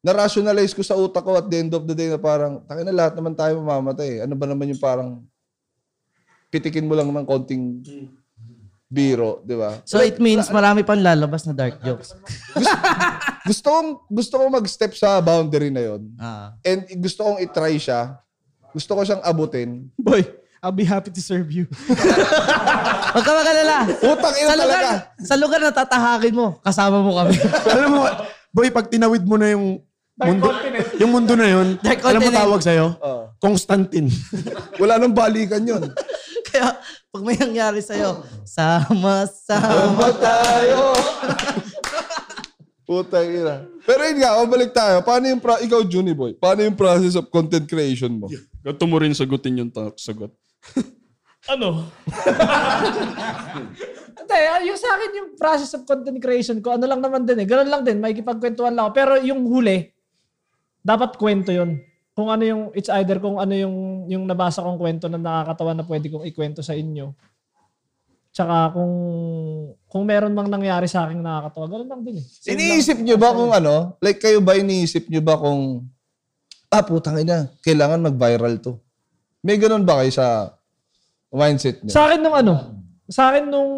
na-rationalize 0.03 0.75
ko 0.75 0.83
sa 0.83 0.99
utak 0.99 1.23
ko 1.23 1.39
at 1.39 1.47
the 1.47 1.55
end 1.63 1.71
of 1.71 1.87
the 1.87 1.95
day 1.95 2.11
na 2.11 2.19
parang, 2.19 2.59
takin 2.67 2.83
na 2.83 2.91
lahat 2.91 3.15
naman 3.15 3.31
tayo 3.31 3.63
mamamatay. 3.63 4.27
Ano 4.27 4.35
ba 4.35 4.43
naman 4.43 4.75
yung 4.75 4.83
parang, 4.83 5.23
pitikin 6.51 6.83
mo 6.85 6.93
lang 6.99 7.07
ng 7.07 7.23
konting 7.25 7.79
biro, 8.91 9.41
di 9.41 9.57
ba? 9.57 9.81
So 9.87 10.03
it 10.03 10.21
means 10.21 10.45
marami 10.53 10.85
pang 10.85 11.01
lalabas 11.01 11.47
na 11.49 11.55
dark 11.55 11.81
jokes. 11.81 12.13
Gusto 13.43 13.67
kong, 13.73 13.89
gusto 14.07 14.33
kong 14.37 14.53
mag-step 14.53 14.93
sa 14.93 15.17
boundary 15.19 15.67
na 15.73 15.81
yon 15.81 16.01
Ah. 16.15 16.53
And 16.61 16.85
gusto 17.01 17.25
kong 17.25 17.41
itry 17.41 17.81
siya. 17.81 18.22
Gusto 18.73 18.91
ko 18.93 19.01
siyang 19.05 19.21
abutin. 19.21 19.87
Boy, 19.95 20.25
I'll 20.59 20.73
be 20.73 20.83
happy 20.83 21.13
to 21.13 21.21
serve 21.21 21.53
you. 21.53 21.69
Huwag 23.13 23.21
ka 23.21 23.31
magalala. 23.31 23.77
Utang 24.01 24.33
ina 24.33 24.49
Sa 24.49 24.55
lugar, 24.55 24.81
talaga. 24.81 24.89
sa 25.21 25.35
lugar 25.37 25.59
na 25.61 25.71
tatahakin 25.71 26.33
mo, 26.33 26.47
kasama 26.59 26.97
mo 26.99 27.11
kami. 27.13 27.35
alam 27.73 27.89
mo, 27.91 28.01
boy, 28.49 28.67
pag 28.69 28.89
tinawid 28.89 29.21
mo 29.21 29.37
na 29.37 29.53
yung 29.53 29.77
mundo, 30.15 30.47
yung 30.97 31.11
mundo 31.11 31.33
na 31.35 31.47
yun, 31.47 31.67
Dark 31.77 32.01
alam 32.01 32.17
mo 32.17 32.25
continent. 32.25 32.41
tawag 32.41 32.61
sa'yo? 32.63 32.85
Oo. 32.97 33.23
Constantine. 33.37 34.09
Wala 34.81 34.97
nang 34.97 35.13
balikan 35.13 35.61
yun. 35.61 35.83
Kaya 36.47 36.79
pag 37.11 37.21
may 37.21 37.35
nangyari 37.35 37.83
sa'yo, 37.83 38.23
sama-sama. 38.47 40.09
tayo. 40.17 40.95
Putang 42.93 43.25
ina. 43.25 43.65
Pero 43.81 44.01
yun 44.05 44.17
nga, 44.21 44.37
mabalik 44.37 44.69
tayo. 44.69 45.01
Paano 45.01 45.25
yung, 45.25 45.41
pro- 45.41 45.57
ikaw, 45.57 45.81
Juni 45.81 46.13
Boy, 46.13 46.37
paano 46.37 46.61
yung 46.61 46.77
process 46.77 47.17
of 47.17 47.33
content 47.33 47.65
creation 47.65 48.21
mo? 48.21 48.29
Gato 48.61 48.85
mo 48.85 49.01
rin 49.01 49.17
sagutin 49.17 49.57
yung 49.57 49.71
ta- 49.73 49.97
sagot. 49.97 50.29
Ano? 51.43 51.91
Hindi, 54.15 54.37
ah, 54.47 54.63
yung 54.63 54.79
sa 54.79 54.95
akin 54.95 55.11
yung 55.11 55.29
process 55.35 55.75
of 55.75 55.83
content 55.83 56.15
creation 56.23 56.63
ko, 56.63 56.79
ano 56.79 56.87
lang 56.87 57.03
naman 57.03 57.27
din 57.27 57.43
eh. 57.43 57.47
Ganun 57.47 57.67
lang 57.67 57.83
din, 57.83 57.99
may 57.99 58.15
kipagkwentuhan 58.15 58.71
lang 58.71 58.87
ako. 58.87 58.91
Pero 58.95 59.11
yung 59.19 59.43
huli, 59.43 59.91
dapat 60.79 61.19
kwento 61.19 61.51
yun. 61.51 61.83
Kung 62.15 62.31
ano 62.31 62.47
yung, 62.47 62.61
it's 62.71 62.87
either 62.87 63.19
kung 63.19 63.43
ano 63.43 63.51
yung, 63.51 64.07
yung 64.07 64.23
nabasa 64.23 64.63
kong 64.63 64.79
kwento 64.79 65.11
na 65.11 65.19
nakakatawa 65.19 65.75
na 65.75 65.83
pwede 65.83 66.07
kong 66.07 66.23
ikwento 66.23 66.63
sa 66.63 66.79
inyo. 66.79 67.11
Tsaka 68.33 68.73
kung, 68.73 68.93
kung 69.85 70.03
meron 70.03 70.33
mang 70.33 70.49
nangyari 70.49 70.89
sa 70.89 71.05
akin 71.05 71.21
nakakatawa, 71.21 71.65
ganun 71.69 71.85
lang 71.87 72.01
din 72.01 72.17
eh. 72.17 72.25
Same 72.25 72.57
Iniisip 72.57 72.97
lang. 72.97 73.05
nyo 73.05 73.15
ba 73.15 73.29
kung 73.29 73.51
ano? 73.53 73.73
Like 74.01 74.17
kayo 74.19 74.41
ba 74.41 74.57
iniisip 74.57 75.05
nyo 75.05 75.21
ba 75.21 75.37
kung 75.37 75.85
ah, 76.67 76.81
putang 76.81 77.21
ina, 77.21 77.53
kailangan 77.61 78.01
mag-viral 78.01 78.57
to? 78.57 78.81
May 79.39 79.61
ganun 79.61 79.85
ba 79.85 80.01
kayo 80.01 80.09
sa 80.09 80.57
mindset 81.29 81.85
nyo? 81.85 81.93
Sa 81.93 82.09
akin 82.09 82.19
nung 82.19 82.33
ano, 82.33 82.53
sa 83.05 83.29
akin 83.29 83.45
nung, 83.45 83.71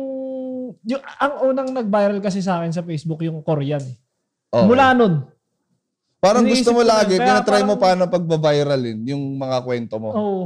yung, 0.88 1.04
ang 1.20 1.34
unang 1.44 1.70
nag-viral 1.76 2.24
kasi 2.24 2.40
sa 2.40 2.64
akin 2.64 2.72
sa 2.72 2.80
Facebook 2.80 3.20
yung 3.22 3.44
Korean. 3.44 3.84
eh. 3.84 3.96
Okay. 4.48 4.68
Mula 4.72 4.96
nun. 4.96 5.14
Parang 6.16 6.48
iniisip 6.48 6.72
gusto 6.72 6.72
mo 6.72 6.82
lagi, 6.82 7.20
kaya 7.20 7.44
tinatry 7.44 7.60
mo 7.62 7.76
parang- 7.76 8.08
paano 8.08 8.14
pagbaviralin 8.16 9.04
yung 9.04 9.36
mga 9.36 9.58
kwento 9.62 10.00
mo. 10.00 10.10
Oo. 10.10 10.44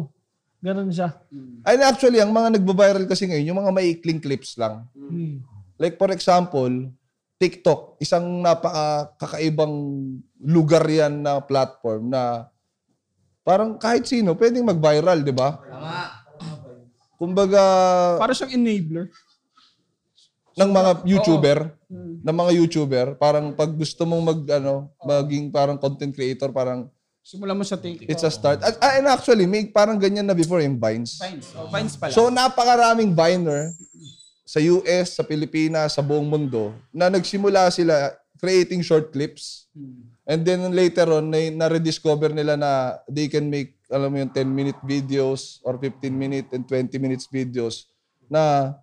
Ganun 0.60 0.92
siya. 0.92 1.16
And 1.64 1.82
actually, 1.88 2.20
ang 2.20 2.36
mga 2.36 2.60
nagbabiral 2.60 3.08
kasi 3.08 3.32
ngayon, 3.32 3.48
yung 3.48 3.60
mga 3.64 3.72
maikling 3.72 4.20
clips 4.20 4.60
lang. 4.60 4.84
Hmm. 4.92 5.40
Like 5.80 5.96
for 5.96 6.12
example, 6.12 6.92
TikTok, 7.40 7.96
isang 8.04 8.44
napaka-kakaibang 8.44 9.76
lugar 10.44 10.84
yan 10.84 11.24
na 11.24 11.40
platform 11.40 12.12
na 12.12 12.52
parang 13.48 13.80
kahit 13.80 14.04
sino 14.04 14.36
pwedeng 14.36 14.68
mag-viral, 14.68 15.24
di 15.24 15.32
ba? 15.32 15.56
Kumbaga, 17.16 17.64
Para 18.20 18.36
siyang 18.36 18.60
enabler. 18.60 19.08
ng 20.60 20.72
mga 20.76 20.92
YouTuber, 21.08 21.60
ng 22.20 22.36
mga 22.36 22.52
YouTuber, 22.60 23.08
parang 23.16 23.56
pag 23.56 23.72
gusto 23.72 24.04
mong 24.04 24.24
mag, 24.24 24.42
ano, 24.60 24.92
maging 25.08 25.48
parang 25.56 25.80
content 25.80 26.12
creator, 26.12 26.52
parang 26.52 26.92
Simulan 27.24 27.56
mo 27.56 27.66
sa 27.68 27.78
TikTok. 27.78 28.10
it's 28.10 28.26
a 28.26 28.32
start. 28.32 28.64
At, 28.64 28.80
ah, 28.82 28.98
and 28.98 29.06
actually, 29.06 29.46
may 29.46 29.68
parang 29.70 30.02
ganyan 30.02 30.26
na 30.26 30.34
before 30.34 30.64
yung 30.64 30.80
Vines. 30.82 31.20
Vines. 31.22 31.54
Oh, 31.54 31.70
Vines 31.70 31.94
pala. 31.94 32.12
So 32.16 32.32
napakaraming 32.34 33.14
Viner 33.14 33.70
sa 34.50 34.58
US, 34.58 35.14
sa 35.14 35.22
Pilipinas, 35.22 35.94
sa 35.94 36.02
buong 36.02 36.26
mundo 36.26 36.74
na 36.90 37.06
nagsimula 37.06 37.70
sila 37.70 38.18
creating 38.42 38.82
short 38.82 39.14
clips. 39.14 39.70
And 40.26 40.42
then 40.42 40.74
later 40.74 41.06
on, 41.14 41.30
na, 41.30 41.54
na-rediscover 41.54 42.34
nila 42.34 42.58
na 42.58 42.98
they 43.06 43.30
can 43.30 43.46
make, 43.46 43.78
alam 43.92 44.10
mo 44.10 44.18
yung 44.22 44.34
10-minute 44.34 44.82
videos 44.82 45.62
or 45.62 45.78
15-minute 45.78 46.50
and 46.56 46.66
20 46.66 46.98
minutes 46.98 47.30
videos 47.30 47.86
na 48.26 48.74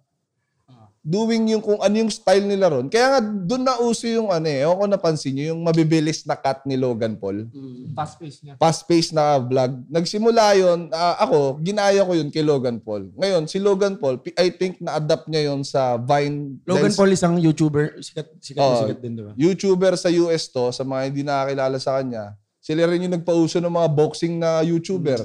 doing 1.06 1.54
yung 1.54 1.62
kung 1.62 1.78
ano 1.78 1.94
yung 2.02 2.10
style 2.10 2.42
nila 2.42 2.66
ron. 2.66 2.90
Kaya 2.90 3.14
nga, 3.14 3.20
doon 3.22 3.62
na 3.62 3.78
uso 3.78 4.10
yung 4.10 4.34
ano 4.34 4.50
eh, 4.50 4.66
ako 4.66 4.90
napansin 4.90 5.38
nyo, 5.38 5.54
yung 5.54 5.62
mabibilis 5.62 6.26
na 6.26 6.34
cut 6.34 6.66
ni 6.66 6.74
Logan 6.74 7.14
Paul 7.14 7.46
Fast 7.94 8.18
pace 8.18 8.42
niya. 8.42 8.58
fast-paced 8.58 9.14
na 9.14 9.38
vlog. 9.38 9.86
Nagsimula 9.86 10.58
yon 10.58 10.90
ako, 10.90 11.62
ginaya 11.62 12.02
ko 12.02 12.10
yun 12.10 12.26
kay 12.34 12.42
Logan 12.42 12.82
Paul. 12.82 13.14
Ngayon, 13.14 13.46
si 13.46 13.62
Logan 13.62 14.02
Paul, 14.02 14.18
I 14.34 14.50
think 14.50 14.82
na-adapt 14.82 15.30
niya 15.30 15.54
yon 15.54 15.62
sa 15.62 15.94
Vine. 15.94 16.58
Logan 16.66 16.90
Paul 16.90 17.14
isang 17.14 17.38
YouTuber. 17.38 18.02
Sikat, 18.02 18.42
sikat 18.42 18.58
Oo, 18.66 18.82
sikat 18.82 18.98
din, 18.98 19.14
di 19.14 19.22
ba? 19.22 19.32
YouTuber 19.38 19.94
sa 19.94 20.10
US 20.10 20.50
to, 20.50 20.74
sa 20.74 20.82
mga 20.82 21.02
hindi 21.06 21.22
nakakilala 21.22 21.78
sa 21.78 22.02
kanya. 22.02 22.34
Sila 22.58 22.82
rin 22.90 23.06
yung 23.06 23.14
nagpauso 23.14 23.62
ng 23.62 23.70
mga 23.70 23.88
boxing 23.94 24.42
na 24.42 24.58
YouTuber. 24.66 25.22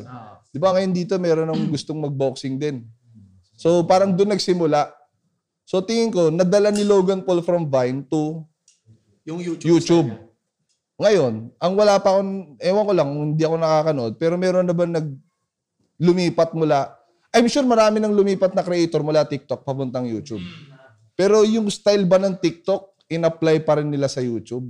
Di 0.53 0.61
ba 0.61 0.77
ngayon 0.77 0.93
dito 0.93 1.17
meron 1.17 1.49
ng 1.49 1.73
gustong 1.73 1.97
mag-boxing 1.97 2.61
din. 2.61 2.85
So 3.57 3.81
parang 3.81 4.13
doon 4.13 4.37
nagsimula. 4.37 5.00
So 5.71 5.79
tingin 5.79 6.11
ko, 6.11 6.27
nadala 6.27 6.67
ni 6.67 6.83
Logan 6.83 7.23
Paul 7.23 7.39
from 7.47 7.71
Vine 7.71 8.03
to 8.11 8.43
Yung 9.23 9.39
YouTube. 9.39 9.71
YouTube. 9.71 10.09
Ngayon, 10.99 11.47
ang 11.55 11.73
wala 11.79 11.95
pa 12.03 12.19
akong, 12.19 12.59
ewan 12.59 12.83
ko 12.83 12.91
lang, 12.91 13.09
hindi 13.31 13.43
ako 13.47 13.55
nakakanood, 13.55 14.13
pero 14.19 14.35
meron 14.35 14.67
na 14.67 14.75
ba 14.75 14.83
nag 14.83 15.07
lumipat 15.95 16.51
mula, 16.51 16.91
I'm 17.31 17.47
sure 17.47 17.63
marami 17.63 18.03
nang 18.03 18.11
lumipat 18.11 18.51
na 18.51 18.67
creator 18.67 18.99
mula 18.99 19.23
TikTok 19.23 19.63
papuntang 19.63 20.03
YouTube. 20.11 20.43
Pero 21.15 21.47
yung 21.47 21.71
style 21.71 22.03
ba 22.03 22.19
ng 22.19 22.35
TikTok, 22.35 23.07
in-apply 23.07 23.63
pa 23.63 23.79
rin 23.79 23.87
nila 23.87 24.11
sa 24.11 24.19
YouTube? 24.19 24.67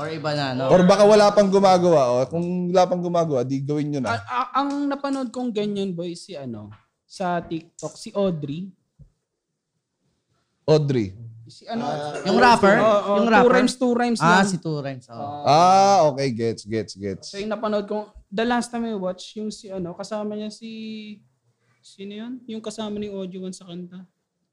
Or 0.00 0.08
iba 0.08 0.32
na, 0.32 0.56
no? 0.56 0.72
Or 0.72 0.80
baka 0.88 1.04
wala 1.04 1.28
pang 1.36 1.52
gumagawa. 1.52 2.00
O, 2.08 2.24
kung 2.24 2.72
wala 2.72 2.88
pang 2.88 3.04
gumagawa, 3.04 3.44
di 3.44 3.60
gawin 3.60 3.92
nyo 3.92 4.00
na. 4.00 4.16
A- 4.16 4.24
a- 4.24 4.52
ang 4.64 4.88
napanood 4.88 5.28
kong 5.28 5.52
ganyan 5.52 5.92
boy 5.92 6.16
si 6.16 6.32
ano 6.32 6.72
sa 7.04 7.44
TikTok 7.44 7.92
si 8.00 8.08
Audrey. 8.16 8.72
Audrey. 10.64 11.12
Si 11.46 11.68
ano? 11.68 11.84
Yung 12.24 12.38
rapper? 12.40 12.80
Oo, 12.80 12.86
oo, 12.88 13.14
yung 13.20 13.28
two 13.28 13.34
rapper? 13.34 13.52
rhymes, 13.52 13.74
two 13.76 13.92
rhymes 13.92 14.20
Ah, 14.22 14.40
lang. 14.40 14.48
si 14.48 14.56
Two 14.56 14.80
Rhymes. 14.80 15.04
Oh. 15.12 15.44
Ah, 15.44 16.08
okay. 16.08 16.32
Gets, 16.32 16.64
gets, 16.64 16.92
gets. 16.96 17.26
So 17.28 17.36
yung 17.36 17.52
napanood 17.52 17.84
kong, 17.84 18.08
the 18.26 18.46
last 18.46 18.72
time 18.72 18.88
I 18.88 18.96
watch, 18.96 19.36
yung 19.36 19.52
si 19.52 19.68
ano, 19.68 19.92
kasama 19.92 20.32
niya 20.32 20.48
si, 20.48 20.70
sino 21.84 22.12
yun? 22.14 22.32
Yung 22.48 22.64
kasama 22.64 22.96
ni 22.96 23.12
Audio 23.12 23.44
One 23.44 23.52
sa 23.52 23.68
kanta. 23.68 24.00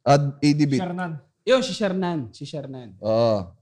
Ad 0.04 0.43
ADB. 0.43 0.76
Shernan. 0.76 1.13
Yun, 1.48 1.62
si 1.63 1.72
Shernan. 1.72 2.19
Si 2.36 2.43
Shernan. 2.43 3.00
Oo. 3.00 3.56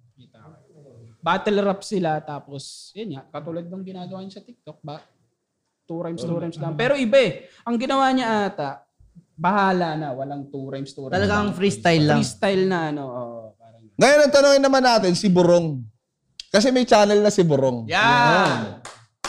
Battle 1.17 1.59
rap 1.59 1.83
sila, 1.83 2.23
tapos, 2.23 2.89
yun 2.95 3.19
nga, 3.19 3.27
katulad 3.27 3.67
ng 3.67 3.83
ginagawa 3.83 4.23
niya 4.23 4.39
sa 4.39 4.45
TikTok, 4.47 4.79
ba? 4.79 5.03
Two 5.83 5.99
rhymes, 5.99 6.23
two 6.23 6.39
rhymes 6.39 6.55
lang. 6.55 6.73
Pero 6.73 6.95
iba 6.95 7.19
eh. 7.19 7.51
Ang 7.67 7.75
ginawa 7.75 8.07
niya 8.15 8.47
ata, 8.47 8.86
bahala 9.37 9.93
na, 9.93 10.11
walang 10.17 10.49
two 10.49 10.65
rhymes, 10.67 10.91
two 10.97 11.05
rhymes. 11.05 11.13
Talagang 11.13 11.53
lang. 11.53 11.55
freestyle 11.55 12.03
lang. 12.03 12.19
Freestyle 12.19 12.63
na, 12.65 12.77
ano, 12.89 13.03
oo, 13.05 13.37
parang. 13.53 13.83
Ngayon, 13.93 14.19
ang 14.25 14.33
tanongin 14.33 14.63
naman 14.65 14.83
natin, 14.83 15.13
si 15.13 15.29
Burong. 15.29 15.85
Kasi 16.49 16.73
may 16.73 16.89
channel 16.89 17.21
na 17.21 17.29
si 17.29 17.45
Burong. 17.45 17.85
Yeah! 17.85 18.81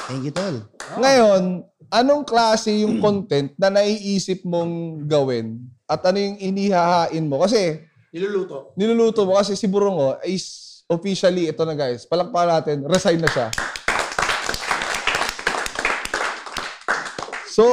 Thank 0.09 0.25
you, 0.25 0.33
tol. 0.33 0.65
Ngayon, 0.97 1.61
anong 1.93 2.25
klase 2.25 2.73
yung 2.81 3.05
content 3.05 3.53
na 3.61 3.69
naiisip 3.69 4.41
mong 4.49 5.05
gawin 5.05 5.61
at 5.85 6.01
ano 6.09 6.17
yung 6.17 6.41
inihahain 6.41 7.29
mo? 7.29 7.45
Kasi, 7.45 7.85
Niluluto. 8.09 8.73
niluluto 8.81 9.29
mo 9.29 9.37
kasi 9.37 9.53
si 9.53 9.69
Burong 9.69 9.97
oh, 10.01 10.17
is 10.25 10.81
officially, 10.89 11.53
ito 11.53 11.61
na 11.69 11.77
guys, 11.77 12.09
palakpakan 12.09 12.49
natin, 12.57 12.77
resign 12.89 13.21
na 13.21 13.29
siya. 13.29 13.53
So, 17.53 17.65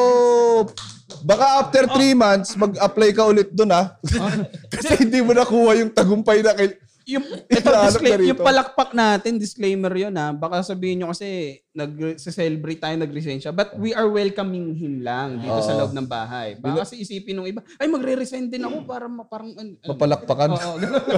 baka 1.26 1.46
after 1.60 1.84
three 1.90 2.14
months, 2.14 2.54
mag-apply 2.54 3.10
ka 3.12 3.26
ulit 3.26 3.50
dun 3.50 3.74
ha. 3.74 3.98
kasi 4.74 5.02
hindi 5.02 5.20
mo 5.20 5.34
nakuha 5.34 5.82
yung 5.82 5.90
tagumpay 5.90 6.46
na 6.46 6.54
kay... 6.54 6.78
Yung, 7.06 7.22
ito, 7.54 7.70
Inaanap 7.70 8.02
na 8.02 8.18
rito. 8.18 8.30
yung 8.34 8.42
palakpak 8.42 8.90
natin, 8.94 9.38
disclaimer 9.38 9.94
yun 9.94 10.14
ha. 10.14 10.34
Baka 10.34 10.66
sabihin 10.66 11.02
nyo 11.02 11.14
kasi, 11.14 11.62
nag-celebrate 11.76 12.82
tayo, 12.82 12.98
nag-resign 12.98 13.38
siya. 13.38 13.54
But 13.54 13.78
we 13.78 13.94
are 13.94 14.10
welcoming 14.10 14.74
him 14.74 15.06
lang 15.06 15.38
dito 15.38 15.60
sa 15.62 15.78
Oo. 15.78 15.86
loob 15.86 15.94
ng 15.94 16.08
bahay. 16.10 16.58
Baka 16.58 16.82
kasi 16.82 16.98
isipin 16.98 17.38
ng 17.38 17.46
iba, 17.46 17.62
ay 17.78 17.86
magre-resign 17.86 18.50
din 18.50 18.66
ako 18.66 18.90
para 18.90 19.06
ma- 19.06 19.28
parang... 19.30 19.54
an- 19.54 19.78
an- 19.78 19.90
Mapalakpakan. 19.94 20.50
Oo, 20.50 20.76
ganun. 20.82 21.04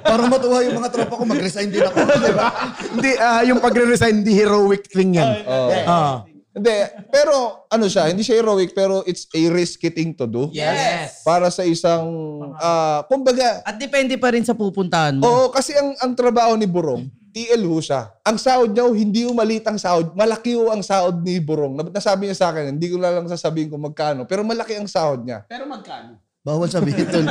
Para 0.00 0.26
matuwa 0.26 0.58
yung 0.64 0.78
mga 0.80 0.90
tropa 0.90 1.14
ko, 1.18 1.24
mag-resign 1.28 1.70
din 1.70 1.84
ako. 1.84 1.98
di 2.02 2.32
ba? 2.34 2.48
Hindi, 2.94 3.10
ah, 3.20 3.42
yung 3.46 3.58
pagre-resign, 3.58 4.22
hindi 4.22 4.32
heroic 4.32 4.86
thing 4.90 5.18
yan. 5.18 5.42
Oo. 5.44 5.70
Ah. 5.86 6.24
Hindi, 6.50 6.74
pero 7.08 7.62
ano 7.66 7.86
siya, 7.86 8.10
hindi 8.10 8.20
siya 8.20 8.38
heroic, 8.38 8.72
pero 8.72 9.02
it's 9.04 9.30
a 9.30 9.42
risky 9.48 9.86
thing 9.86 10.10
to 10.12 10.26
do. 10.26 10.50
Yes. 10.50 11.22
Para 11.22 11.46
sa 11.46 11.62
isang, 11.62 12.10
ah, 12.56 13.06
kumbaga, 13.06 13.62
At 13.62 13.78
depende 13.78 14.18
pa 14.18 14.34
rin 14.34 14.42
sa 14.42 14.50
pupuntahan 14.52 15.14
mo. 15.14 15.22
oo, 15.22 15.46
kasi 15.48 15.72
ang, 15.72 15.94
ang 15.96 16.10
trabaho 16.12 16.58
ni 16.58 16.66
Burong, 16.66 17.06
TL 17.30 17.62
ho 17.62 17.78
siya. 17.78 18.10
Ang 18.20 18.34
sahod 18.36 18.66
niya, 18.68 18.82
ho, 18.82 18.90
hindi 18.90 19.22
ho 19.22 19.30
malit 19.30 19.62
ang 19.62 19.78
sahod. 19.78 20.10
Malaki 20.12 20.58
ho 20.58 20.66
ang 20.68 20.82
sahod 20.82 21.22
ni 21.22 21.38
Burong. 21.38 21.70
Nab- 21.72 21.94
Nasabi 21.94 22.26
niya 22.26 22.34
sa 22.36 22.50
akin, 22.50 22.74
hindi 22.74 22.90
ko 22.90 22.98
na 22.98 23.14
lang 23.14 23.30
sasabihin 23.30 23.70
kung 23.70 23.80
magkano, 23.80 24.26
pero 24.26 24.42
malaki 24.42 24.74
ang 24.74 24.90
sahod 24.90 25.22
niya. 25.22 25.46
Pero 25.46 25.62
magkano? 25.64 26.18
Bawal 26.40 26.66
sabihin, 26.66 27.04
tol. 27.06 27.28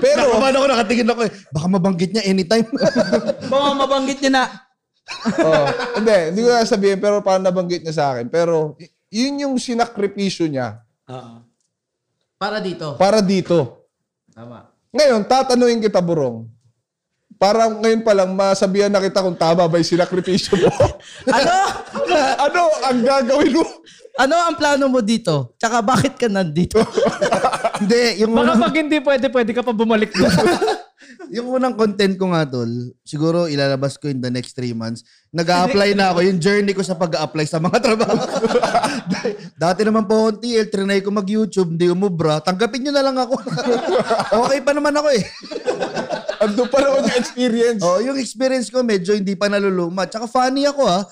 Pero, 0.00 0.22
Nakaman 0.32 0.54
ako, 0.54 0.66
nakatingin 0.70 1.10
ako 1.10 1.20
eh. 1.20 1.32
Baka 1.50 1.66
mabanggit 1.68 2.10
niya 2.14 2.24
anytime. 2.24 2.64
Baka 3.44 3.68
mabanggit 3.76 4.18
niya 4.22 4.32
na, 4.32 4.42
oh, 5.40 5.66
hindi, 6.00 6.16
hindi 6.32 6.40
ko 6.44 6.48
na 6.48 6.64
sabihin, 6.64 6.98
pero 6.98 7.20
parang 7.20 7.44
nabanggit 7.44 7.84
niya 7.84 7.94
sa 7.94 8.06
akin. 8.14 8.26
Pero, 8.32 8.76
yun 9.12 9.46
yung 9.46 9.54
sinakripisyo 9.60 10.50
niya 10.50 10.82
Para 12.34 12.58
dito. 12.58 12.98
para 12.98 13.22
dito. 13.22 13.86
Tama. 14.34 14.68
Ngayon, 14.90 15.22
tatanungin 15.26 15.82
kita, 15.82 16.02
Burong. 16.02 16.50
Parang 17.34 17.82
ngayon 17.82 18.02
pa 18.06 18.14
lang, 18.14 18.30
masabihan 18.30 18.90
na 18.90 19.02
kita 19.02 19.18
kung 19.22 19.34
tama 19.34 19.66
ba 19.66 19.76
yung 19.78 19.90
sinakripisyo 19.90 20.54
mo. 20.64 20.70
Ano? 21.34 21.54
ano 22.46 22.60
ang 22.84 22.98
gagawin 23.02 23.54
mo? 23.58 23.66
Ano 24.14 24.34
ang 24.38 24.54
plano 24.54 24.86
mo 24.86 25.02
dito? 25.02 25.58
Tsaka 25.58 25.82
bakit 25.82 26.14
ka 26.14 26.30
nandito? 26.30 26.78
Hindi, 27.82 28.22
yung 28.22 28.30
Baka 28.38 28.54
pag 28.54 28.76
hindi 28.78 29.02
pwede, 29.02 29.26
pwede 29.34 29.50
ka 29.50 29.66
pa 29.66 29.74
bumalik 29.74 30.14
doon. 30.14 30.30
Yung 31.32 31.48
unang 31.50 31.74
content 31.74 32.14
ko 32.14 32.30
nga, 32.30 32.46
tol, 32.46 32.68
siguro 33.02 33.50
ilalabas 33.50 33.98
ko 33.98 34.06
in 34.06 34.20
the 34.20 34.30
next 34.30 34.54
three 34.54 34.72
months. 34.76 35.02
nag 35.34 35.46
apply 35.50 35.94
na 35.98 36.14
ako. 36.14 36.22
Yung 36.26 36.38
journey 36.38 36.70
ko 36.70 36.82
sa 36.84 36.94
pag 36.94 37.10
apply 37.18 37.46
sa 37.46 37.58
mga 37.58 37.78
trabaho. 37.86 38.22
Dati 39.58 39.80
naman 39.82 40.06
po 40.06 40.14
akong 40.28 40.38
TL, 40.40 40.68
trinay 40.70 41.00
ko 41.02 41.10
mag-YouTube, 41.10 41.74
hindi 41.74 41.90
umubra. 41.90 42.38
Tanggapin 42.38 42.86
nyo 42.86 42.92
na 42.94 43.02
lang 43.02 43.16
ako. 43.18 43.34
okay 44.46 44.58
pa 44.62 44.72
naman 44.72 44.94
ako 44.94 45.08
eh. 45.10 45.22
Ando 46.44 46.68
pa 46.68 46.78
naman 46.82 47.08
yung 47.08 47.18
experience. 47.18 47.82
Oh, 47.82 47.98
yung 47.98 48.18
experience 48.20 48.68
ko 48.70 48.84
medyo 48.84 49.16
hindi 49.16 49.34
pa 49.34 49.50
naluluma. 49.50 50.06
Tsaka 50.06 50.30
funny 50.30 50.68
ako 50.68 50.82
ah. 50.86 51.02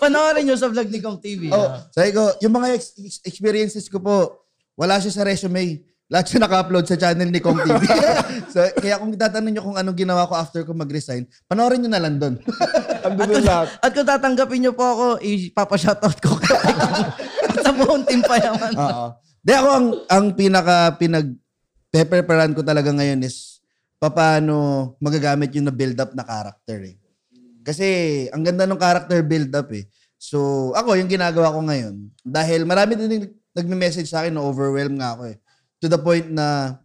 Panoorin 0.00 0.48
nyo 0.48 0.56
sa 0.56 0.70
vlog 0.70 0.88
ni 0.88 1.00
Kong 1.02 1.20
TV. 1.20 1.52
Oh, 1.52 1.76
sabi 1.92 2.14
ko, 2.14 2.32
yung 2.40 2.54
mga 2.54 2.72
ex- 2.72 3.20
experiences 3.26 3.90
ko 3.90 4.00
po, 4.00 4.46
wala 4.78 4.96
siya 4.96 5.12
sa 5.12 5.26
resume. 5.26 5.84
Lahat 6.10 6.26
siya 6.26 6.42
naka-upload 6.42 6.90
sa 6.90 6.98
channel 6.98 7.30
ni 7.30 7.38
Kong 7.38 7.62
TV. 7.62 7.86
so, 8.52 8.58
kaya 8.82 8.98
kung 8.98 9.14
tatanong 9.14 9.54
nyo 9.54 9.62
kung 9.62 9.78
anong 9.78 9.94
ginawa 9.94 10.26
ko 10.26 10.34
after 10.34 10.66
ko 10.66 10.74
mag-resign, 10.74 11.22
panoorin 11.46 11.86
nyo 11.86 11.90
na 11.94 12.02
lang 12.02 12.18
doon. 12.18 12.34
Ando 13.06 13.22
na 13.30 13.38
lahat. 13.38 13.68
At 13.78 13.94
kung 13.94 14.10
tatanggapin 14.10 14.58
nyo 14.58 14.74
po 14.74 14.82
ako, 14.90 15.06
ipapa-shoutout 15.22 16.18
ko 16.18 16.34
kay 16.34 16.50
Kong. 16.50 17.08
At 17.46 17.56
sa 17.62 17.70
buong 17.70 18.02
team 18.10 18.26
pa 18.26 18.42
yaman. 18.42 18.74
Oo. 18.74 19.06
Di 19.38 19.54
ako 19.54 19.68
ang, 19.70 19.86
ang 20.10 20.26
pinaka 20.34 20.98
pinag 20.98 21.30
pepreparan 21.94 22.58
ko 22.58 22.66
talaga 22.66 22.90
ngayon 22.90 23.22
is 23.22 23.62
paano 24.02 24.94
magagamit 24.98 25.54
yung 25.54 25.70
na-build 25.70 25.98
up 26.02 26.10
na 26.18 26.26
character 26.26 26.90
eh. 26.90 26.98
Kasi 27.62 27.86
ang 28.34 28.42
ganda 28.42 28.66
ng 28.66 28.82
character 28.82 29.22
build 29.22 29.54
up 29.54 29.70
eh. 29.70 29.86
So 30.18 30.70
ako 30.74 30.98
yung 30.98 31.10
ginagawa 31.10 31.54
ko 31.54 31.62
ngayon 31.62 31.94
dahil 32.26 32.66
marami 32.66 32.98
din 32.98 33.10
nag- 33.10 33.36
nagme-message 33.54 34.10
sa 34.10 34.26
akin 34.26 34.34
na 34.34 34.42
overwhelmed 34.42 34.98
nga 34.98 35.14
ako 35.14 35.30
eh. 35.30 35.36
To 35.80 35.86
the 35.88 36.00
point 36.00 36.28
na 36.28 36.76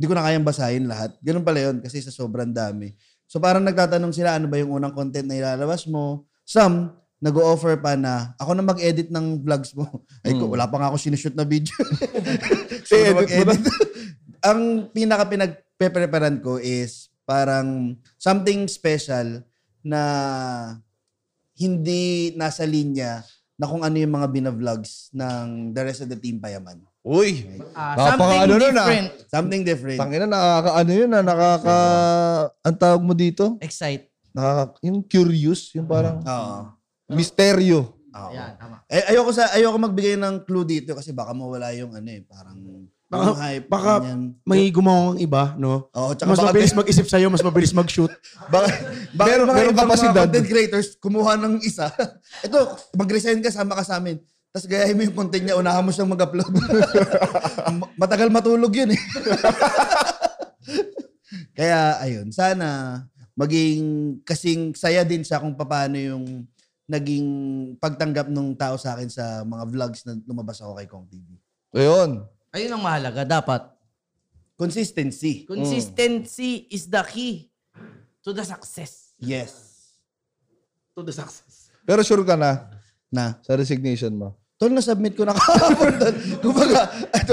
hindi 0.00 0.06
ko 0.08 0.14
na 0.16 0.24
kayang 0.24 0.46
basahin 0.48 0.88
lahat. 0.88 1.14
Ganun 1.20 1.44
pala 1.44 1.60
yun 1.60 1.76
kasi 1.84 2.00
sa 2.00 2.10
sobrang 2.10 2.50
dami. 2.50 2.96
So 3.30 3.38
parang 3.38 3.62
nagtatanong 3.62 4.10
sila 4.10 4.34
ano 4.40 4.50
ba 4.50 4.58
yung 4.58 4.74
unang 4.74 4.96
content 4.96 5.28
na 5.28 5.38
ilalabas 5.38 5.86
mo. 5.86 6.26
Some 6.42 6.98
nag-o-offer 7.20 7.76
pa 7.78 7.94
na 8.00 8.32
ako 8.40 8.56
na 8.56 8.64
mag-edit 8.64 9.12
ng 9.12 9.44
vlogs 9.44 9.76
mo. 9.76 9.86
Ay 10.24 10.34
ko, 10.34 10.48
wala 10.48 10.66
pa 10.66 10.80
nga 10.80 10.88
ako 10.88 10.96
sinushoot 10.96 11.36
na 11.36 11.44
video. 11.44 11.76
so, 12.88 12.96
Eh, 12.96 13.12
mag-edit. 13.12 13.60
Ang 14.48 14.88
pinaka 14.88 15.28
pinag-preparan 15.28 16.40
ko 16.40 16.56
is 16.56 17.12
parang 17.28 17.94
something 18.16 18.64
special 18.66 19.44
na 19.84 20.02
hindi 21.60 22.32
nasa 22.40 22.64
linya 22.64 23.20
na 23.60 23.68
kung 23.68 23.84
ano 23.84 24.00
yung 24.00 24.16
mga 24.16 24.28
binavlogs 24.32 25.12
ng 25.12 25.76
the 25.76 25.82
rest 25.84 26.00
of 26.00 26.08
the 26.08 26.16
team 26.16 26.40
payaman. 26.40 26.80
Uy, 27.00 27.48
Ah, 27.72 27.96
Napaka 27.96 28.10
something 28.12 28.40
ano 28.42 28.52
nun, 28.52 28.60
ah. 28.60 28.68
different. 28.76 29.08
Something 29.26 29.62
different. 29.62 29.96
tangina, 29.96 30.26
nakaka, 30.26 30.70
ano 30.74 30.90
yun 30.92 31.10
ah, 31.10 31.22
nakaka, 31.22 31.76
ang 32.60 32.76
tawag 32.76 33.00
mo 33.00 33.12
dito? 33.14 33.56
Excite. 33.58 34.12
Nakaka, 34.30 34.76
yung 34.82 35.00
curious, 35.02 35.72
yung 35.72 35.86
parang 35.86 36.20
Oo. 36.20 36.58
misteryo. 37.08 37.88
Oo. 37.88 38.30
Yan, 38.30 38.52
tama. 38.54 38.84
Eh, 38.84 39.00
ayoko 39.08 39.30
sa 39.30 39.48
ayoko 39.50 39.78
magbigay 39.78 40.14
ng 40.14 40.44
clue 40.44 40.62
dito 40.62 40.92
kasi 40.92 41.10
baka 41.10 41.30
mawala 41.30 41.72
yung 41.72 41.90
ano 41.90 42.04
eh, 42.06 42.20
parang 42.20 42.58
Baka- 43.06 43.26
yung 43.26 43.38
hype. 43.38 43.66
baka 43.66 43.92
ganyan. 43.98 44.22
May 44.44 44.62
gumawang 44.68 45.18
iba, 45.18 45.54
no? 45.56 45.88
Oo, 45.90 46.10
tsaka 46.12 46.28
Mas 46.28 46.38
baka 46.38 46.48
mabilis 46.48 46.74
mag-isip 46.74 47.06
sa'yo, 47.06 47.26
mas 47.26 47.40
mabilis 47.40 47.72
mag-shoot. 47.72 48.12
Baka, 48.52 48.66
baka 49.12 49.26
Meron- 49.26 49.46
mga 49.46 49.56
meron 49.56 49.72
ibang 49.72 49.82
mga 49.82 49.94
kapasidad. 49.96 50.24
content 50.26 50.46
creators, 50.46 50.88
kumuha 50.96 51.32
ng 51.36 51.54
isa. 51.60 51.90
Ito, 52.46 52.58
mag-resign 52.92 53.40
ka, 53.40 53.48
sama 53.48 53.72
ka 53.72 53.82
sa 53.82 53.96
amin. 53.96 54.20
Tapos 54.50 54.66
gayahin 54.66 54.98
mo 54.98 55.06
yung 55.06 55.14
content 55.14 55.46
niya, 55.46 55.56
unahan 55.56 55.80
mo 55.80 55.94
siyang 55.94 56.10
mag-upload. 56.10 56.50
Ma- 57.78 57.92
Matagal 57.94 58.28
matulog 58.34 58.74
yun 58.74 58.90
eh. 58.90 59.00
Kaya, 61.58 62.02
ayun, 62.02 62.34
sana 62.34 63.00
maging 63.38 64.18
kasing 64.26 64.74
saya 64.74 65.06
din 65.06 65.22
siya 65.22 65.38
kung 65.38 65.54
paano 65.54 65.94
yung 65.94 66.42
naging 66.90 67.26
pagtanggap 67.78 68.26
ng 68.26 68.58
tao 68.58 68.74
sa 68.74 68.98
akin 68.98 69.06
sa 69.06 69.46
mga 69.46 69.64
vlogs 69.70 70.02
na 70.02 70.18
lumabas 70.26 70.58
ako 70.58 70.74
kay 70.74 70.88
Kong 70.90 71.06
TV. 71.06 71.38
Ayun. 71.70 72.26
Ayun 72.50 72.74
ang 72.74 72.82
mahalaga. 72.82 73.22
Dapat. 73.22 73.70
Consistency. 74.58 75.46
Consistency 75.46 76.66
is 76.68 76.90
the 76.90 77.00
key 77.06 77.46
to 78.20 78.34
the 78.34 78.42
success. 78.42 79.14
Yes. 79.22 79.54
To 80.92 81.00
the 81.00 81.14
success. 81.14 81.70
Pero 81.86 82.02
sure 82.02 82.26
ka 82.26 82.34
na 82.34 82.66
Na. 83.06 83.38
sa 83.40 83.54
resignation 83.54 84.10
mo. 84.10 84.34
Tol, 84.60 84.76
na-submit 84.76 85.16
ko 85.16 85.24
na 85.24 85.32
kahapon. 85.32 85.88
tol. 85.96 86.14
kumbaga, 86.44 86.92
ito, 87.16 87.32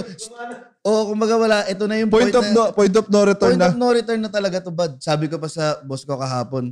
oh, 0.87 1.11
kumbaga 1.11 1.35
wala, 1.35 1.67
ito 1.67 1.83
na 1.83 1.99
yung 1.99 2.07
Point 2.07 2.31
point, 2.31 2.39
of 2.39 2.45
na, 2.47 2.55
no, 2.55 2.63
point 2.71 2.95
of 2.95 3.07
no 3.11 3.19
return 3.27 3.51
point 3.51 3.59
na. 3.59 3.67
of 3.67 3.75
no 3.75 3.91
return 3.91 4.21
na 4.23 4.31
talaga 4.31 4.63
to, 4.63 4.71
bud. 4.71 4.95
Sabi 5.03 5.27
ko 5.27 5.35
pa 5.35 5.51
sa 5.51 5.83
boss 5.83 6.07
ko 6.07 6.15
kahapon, 6.15 6.71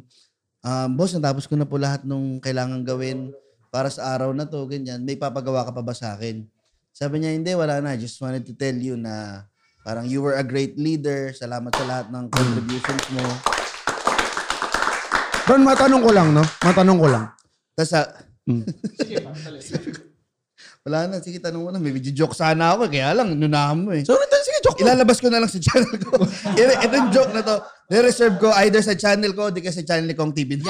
um, 0.63 0.89
boss, 0.95 1.11
natapos 1.11 1.43
ko 1.43 1.59
na 1.59 1.67
po 1.67 1.75
lahat 1.75 2.07
nung 2.07 2.39
kailangan 2.39 2.87
gawin 2.87 3.35
para 3.67 3.91
sa 3.91 4.15
araw 4.15 4.31
na 4.31 4.47
to, 4.47 4.63
ganyan. 4.63 5.03
May 5.03 5.19
papagawa 5.19 5.67
ka 5.67 5.75
pa 5.75 5.83
ba 5.83 5.91
sa 5.91 6.15
akin? 6.15 6.47
Sabi 6.95 7.19
niya, 7.19 7.35
hindi, 7.35 7.51
wala 7.51 7.83
na. 7.83 7.91
I 7.91 7.99
just 7.99 8.15
wanted 8.23 8.47
to 8.47 8.55
tell 8.55 8.79
you 8.79 8.95
na 8.95 9.43
parang 9.83 10.07
you 10.07 10.23
were 10.23 10.39
a 10.39 10.47
great 10.47 10.79
leader. 10.79 11.35
Salamat 11.35 11.75
sa 11.75 11.83
lahat 11.83 12.07
ng 12.15 12.31
contributions 12.31 13.05
mo. 13.11 13.27
Ron, 15.51 15.67
matanong 15.67 15.99
ko 15.99 16.11
lang, 16.15 16.31
no? 16.31 16.47
Matanong 16.63 16.99
ko 17.03 17.07
lang. 17.11 17.27
Tapos 17.75 17.91
sa... 17.91 18.07
Wala 20.85 21.09
na, 21.09 21.17
sige, 21.17 21.41
tanong 21.41 21.65
mo 21.65 21.69
na. 21.73 21.81
May 21.81 21.97
joke 21.97 22.37
sana 22.37 22.77
ako, 22.77 22.85
kaya 22.85 23.09
lang, 23.17 23.33
nunahan 23.33 23.73
mo 23.73 23.89
eh. 23.89 24.05
So, 24.05 24.13
sige, 24.21 24.61
joke. 24.61 24.77
Ilalabas 24.85 25.17
ko 25.17 25.33
na 25.33 25.41
lang 25.41 25.49
sa 25.49 25.57
channel 25.57 25.97
ko. 25.97 26.13
Itong 26.85 27.09
joke 27.09 27.33
na 27.33 27.41
to, 27.41 27.57
reserve 27.89 28.37
ko 28.37 28.53
either 28.61 28.85
sa 28.85 28.93
channel 28.93 29.33
ko, 29.33 29.49
di 29.49 29.65
ka 29.65 29.73
sa 29.73 29.81
channel 29.81 30.05
ni 30.05 30.13
Kong 30.13 30.29
TV. 30.29 30.61
Di, 30.61 30.69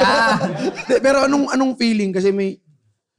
Pero 1.04 1.28
anong 1.28 1.52
anong 1.52 1.76
feeling? 1.76 2.16
Kasi 2.16 2.32
may 2.32 2.56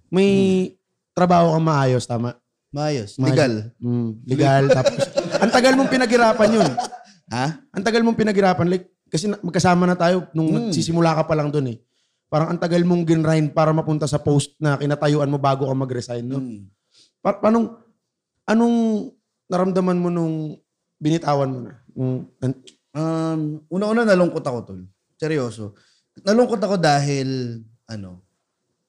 may 0.08 0.72
trabaho 1.12 1.52
kang 1.52 1.68
maayos, 1.68 2.08
tama? 2.08 2.32
Maayos. 2.72 3.20
Maayos. 3.20 3.28
Legal. 3.28 3.52
Mm, 3.76 4.10
legal. 4.24 4.64
Tapos, 4.72 4.96
ang 5.36 5.52
tagal 5.52 5.76
mong 5.76 5.92
pinaghirapan 5.92 6.48
yun. 6.48 6.70
Ha? 7.28 7.46
Ang 7.76 7.84
tagal 7.84 8.00
mong 8.08 8.16
pinaghirapan. 8.16 8.72
Like, 8.72 8.88
kasi 9.12 9.28
na- 9.28 9.40
magkasama 9.44 9.84
na 9.84 10.00
tayo 10.00 10.32
nung 10.32 10.48
Hmm. 10.48 10.72
nagsisimula 10.72 11.12
ka 11.12 11.28
pa 11.28 11.36
lang 11.36 11.52
dun 11.52 11.76
eh. 11.76 11.78
Parang 12.32 12.48
ang 12.48 12.58
tagal 12.58 12.80
mong 12.88 13.04
ginrind 13.04 13.52
para 13.52 13.68
mapunta 13.70 14.08
sa 14.08 14.16
post 14.16 14.56
na 14.56 14.80
kinatayuan 14.80 15.28
mo 15.28 15.36
bago 15.36 15.68
ka 15.68 15.74
mag-resign. 15.76 16.24
No? 16.24 16.40
Hmm. 16.40 16.72
Pa- 17.26 17.42
paanong, 17.42 17.74
anong 18.46 19.10
naramdaman 19.50 19.98
mo 19.98 20.14
nung 20.14 20.54
binitawan 21.02 21.50
mo 21.50 21.58
na? 21.66 21.74
Um, 22.94 23.66
una-una 23.66 24.06
nalungkot 24.06 24.46
ako, 24.46 24.58
tol. 24.62 24.86
Seryoso. 25.18 25.74
Nalungkot 26.22 26.62
ako 26.62 26.78
dahil, 26.78 27.58
ano, 27.90 28.22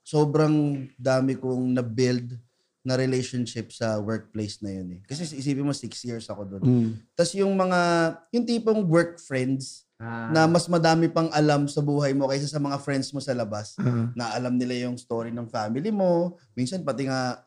sobrang 0.06 0.86
dami 1.02 1.34
kong 1.34 1.82
na-build 1.82 2.38
na 2.86 2.94
relationship 2.94 3.74
sa 3.74 3.98
workplace 3.98 4.62
na 4.62 4.70
yun 4.70 4.88
eh. 4.96 5.02
Kasi 5.10 5.26
isipin 5.34 5.66
mo, 5.66 5.74
six 5.74 6.06
years 6.06 6.30
ako 6.30 6.46
doon. 6.46 6.64
Mm. 6.64 6.90
Tapos 7.18 7.34
yung 7.34 7.58
mga, 7.58 7.80
yung 8.38 8.46
tipong 8.46 8.86
work 8.86 9.18
friends, 9.18 9.90
na 10.30 10.46
mas 10.46 10.70
madami 10.70 11.10
pang 11.10 11.26
alam 11.34 11.66
sa 11.66 11.82
buhay 11.82 12.14
mo 12.14 12.30
kaysa 12.30 12.46
sa 12.46 12.62
mga 12.62 12.78
friends 12.86 13.10
mo 13.10 13.18
sa 13.18 13.34
labas. 13.34 13.74
Ah. 13.82 14.14
Na 14.14 14.30
alam 14.38 14.54
nila 14.54 14.86
yung 14.86 14.94
story 14.94 15.34
ng 15.34 15.50
family 15.50 15.90
mo. 15.90 16.38
Minsan 16.54 16.86
pati 16.86 17.10
nga 17.10 17.42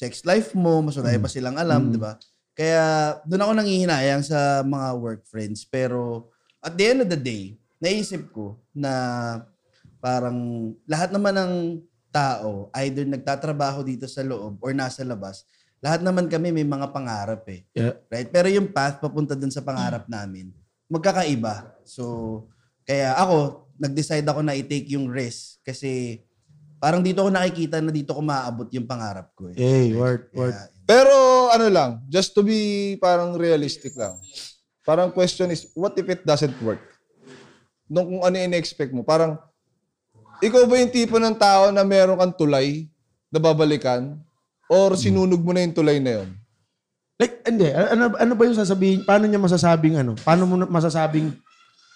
sex 0.00 0.24
life 0.24 0.56
mo, 0.56 0.80
mas 0.80 0.96
madami 0.96 1.20
pa 1.20 1.28
silang 1.28 1.60
alam, 1.60 1.84
Mm. 1.84 1.92
di 1.92 1.98
ba? 2.00 2.16
Kaya 2.56 2.84
doon 3.28 3.44
ako 3.44 3.52
nanghihinayang 3.52 4.24
sa 4.24 4.64
mga 4.64 4.88
work 4.96 5.22
friends. 5.28 5.68
Pero 5.68 6.32
at 6.64 6.72
the 6.72 6.84
end 6.88 7.04
of 7.04 7.08
the 7.12 7.20
day, 7.20 7.60
naisip 7.76 8.32
ko 8.32 8.56
na 8.72 8.92
parang 10.00 10.72
lahat 10.88 11.12
naman 11.12 11.36
ng 11.36 11.52
tao, 12.08 12.72
either 12.80 13.04
nagtatrabaho 13.04 13.84
dito 13.84 14.08
sa 14.08 14.24
loob 14.24 14.56
or 14.64 14.72
nasa 14.72 15.04
labas, 15.04 15.44
lahat 15.84 16.00
naman 16.00 16.28
kami 16.32 16.48
may 16.48 16.64
mga 16.64 16.88
pangarap 16.92 17.44
eh. 17.52 17.68
Yeah. 17.76 18.00
Right? 18.08 18.28
Pero 18.28 18.48
yung 18.48 18.72
path 18.72 19.04
papunta 19.04 19.36
dun 19.36 19.52
sa 19.52 19.60
pangarap 19.60 20.08
namin, 20.08 20.52
magkakaiba. 20.88 21.76
So, 21.84 22.44
kaya 22.88 23.14
ako, 23.20 23.68
nag-decide 23.76 24.24
ako 24.24 24.40
na 24.44 24.56
i-take 24.56 24.92
yung 24.96 25.08
risk 25.08 25.60
kasi 25.64 26.20
parang 26.80 27.04
dito 27.04 27.20
ko 27.20 27.28
nakikita 27.28 27.78
na 27.78 27.92
dito 27.92 28.16
ko 28.16 28.24
maaabot 28.24 28.66
yung 28.72 28.88
pangarap 28.88 29.30
ko 29.36 29.52
eh. 29.52 29.56
Hey, 29.60 29.92
word, 29.92 30.32
word. 30.32 30.56
Kaya, 30.56 30.72
Pero 30.88 31.12
ano 31.52 31.68
lang, 31.68 32.00
just 32.08 32.32
to 32.32 32.40
be 32.40 32.96
parang 32.96 33.36
realistic 33.36 33.92
lang. 33.94 34.16
Parang 34.82 35.12
question 35.12 35.52
is, 35.52 35.68
what 35.76 35.92
if 35.94 36.08
it 36.08 36.24
doesn't 36.24 36.56
work? 36.64 36.80
Nung 37.84 38.16
kung 38.16 38.22
ano 38.24 38.34
yung 38.34 38.50
in-expect 38.50 38.90
mo. 38.90 39.04
Parang, 39.04 39.36
ikaw 40.40 40.64
ba 40.64 40.80
yung 40.80 40.90
tipo 40.90 41.20
ng 41.20 41.36
tao 41.36 41.68
na 41.68 41.84
meron 41.84 42.16
kang 42.16 42.34
tulay 42.34 42.88
na 43.28 43.38
babalikan? 43.38 44.16
Or 44.66 44.96
sinunog 44.96 45.44
mo 45.44 45.52
na 45.52 45.62
yung 45.62 45.76
tulay 45.76 46.00
na 46.00 46.22
yun? 46.22 46.28
Like, 47.20 47.44
hindi. 47.44 47.68
Ano, 47.68 48.16
ano 48.16 48.32
ba 48.32 48.42
yung 48.48 48.56
sasabihin? 48.56 49.04
Paano 49.04 49.28
niya 49.28 49.36
masasabing 49.36 50.00
ano? 50.00 50.16
Paano 50.16 50.48
mo 50.48 50.56
na- 50.56 50.70
masasabing 50.70 51.36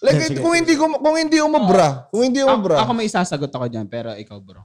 Like, 0.04 0.20
Yeah, 0.20 0.28
sige. 0.36 0.40
kung 0.44 0.52
hindi 0.52 0.76
kung, 0.76 0.92
kung 1.00 1.16
hindi 1.16 1.40
umubra, 1.40 2.12
kung 2.12 2.28
hindi 2.28 2.44
Ako, 2.44 2.48
umubra. 2.52 2.76
ako 2.84 2.90
may 2.92 3.08
isasagot 3.08 3.48
ako 3.48 3.66
dyan, 3.72 3.88
pero 3.88 4.12
ikaw 4.12 4.36
bro. 4.36 4.60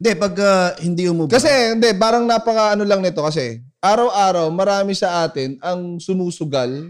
Hindi, 0.00 0.10
pag 0.16 0.34
ah, 0.40 0.72
hindi 0.80 1.04
umubra. 1.04 1.36
Kasi, 1.36 1.76
hindi, 1.76 1.92
parang 1.94 2.24
napaka 2.24 2.72
ano 2.72 2.88
lang 2.88 3.04
nito 3.04 3.20
kasi, 3.20 3.60
araw-araw, 3.78 4.48
marami 4.48 4.96
sa 4.96 5.22
atin 5.22 5.60
ang 5.60 6.00
sumusugal 6.00 6.88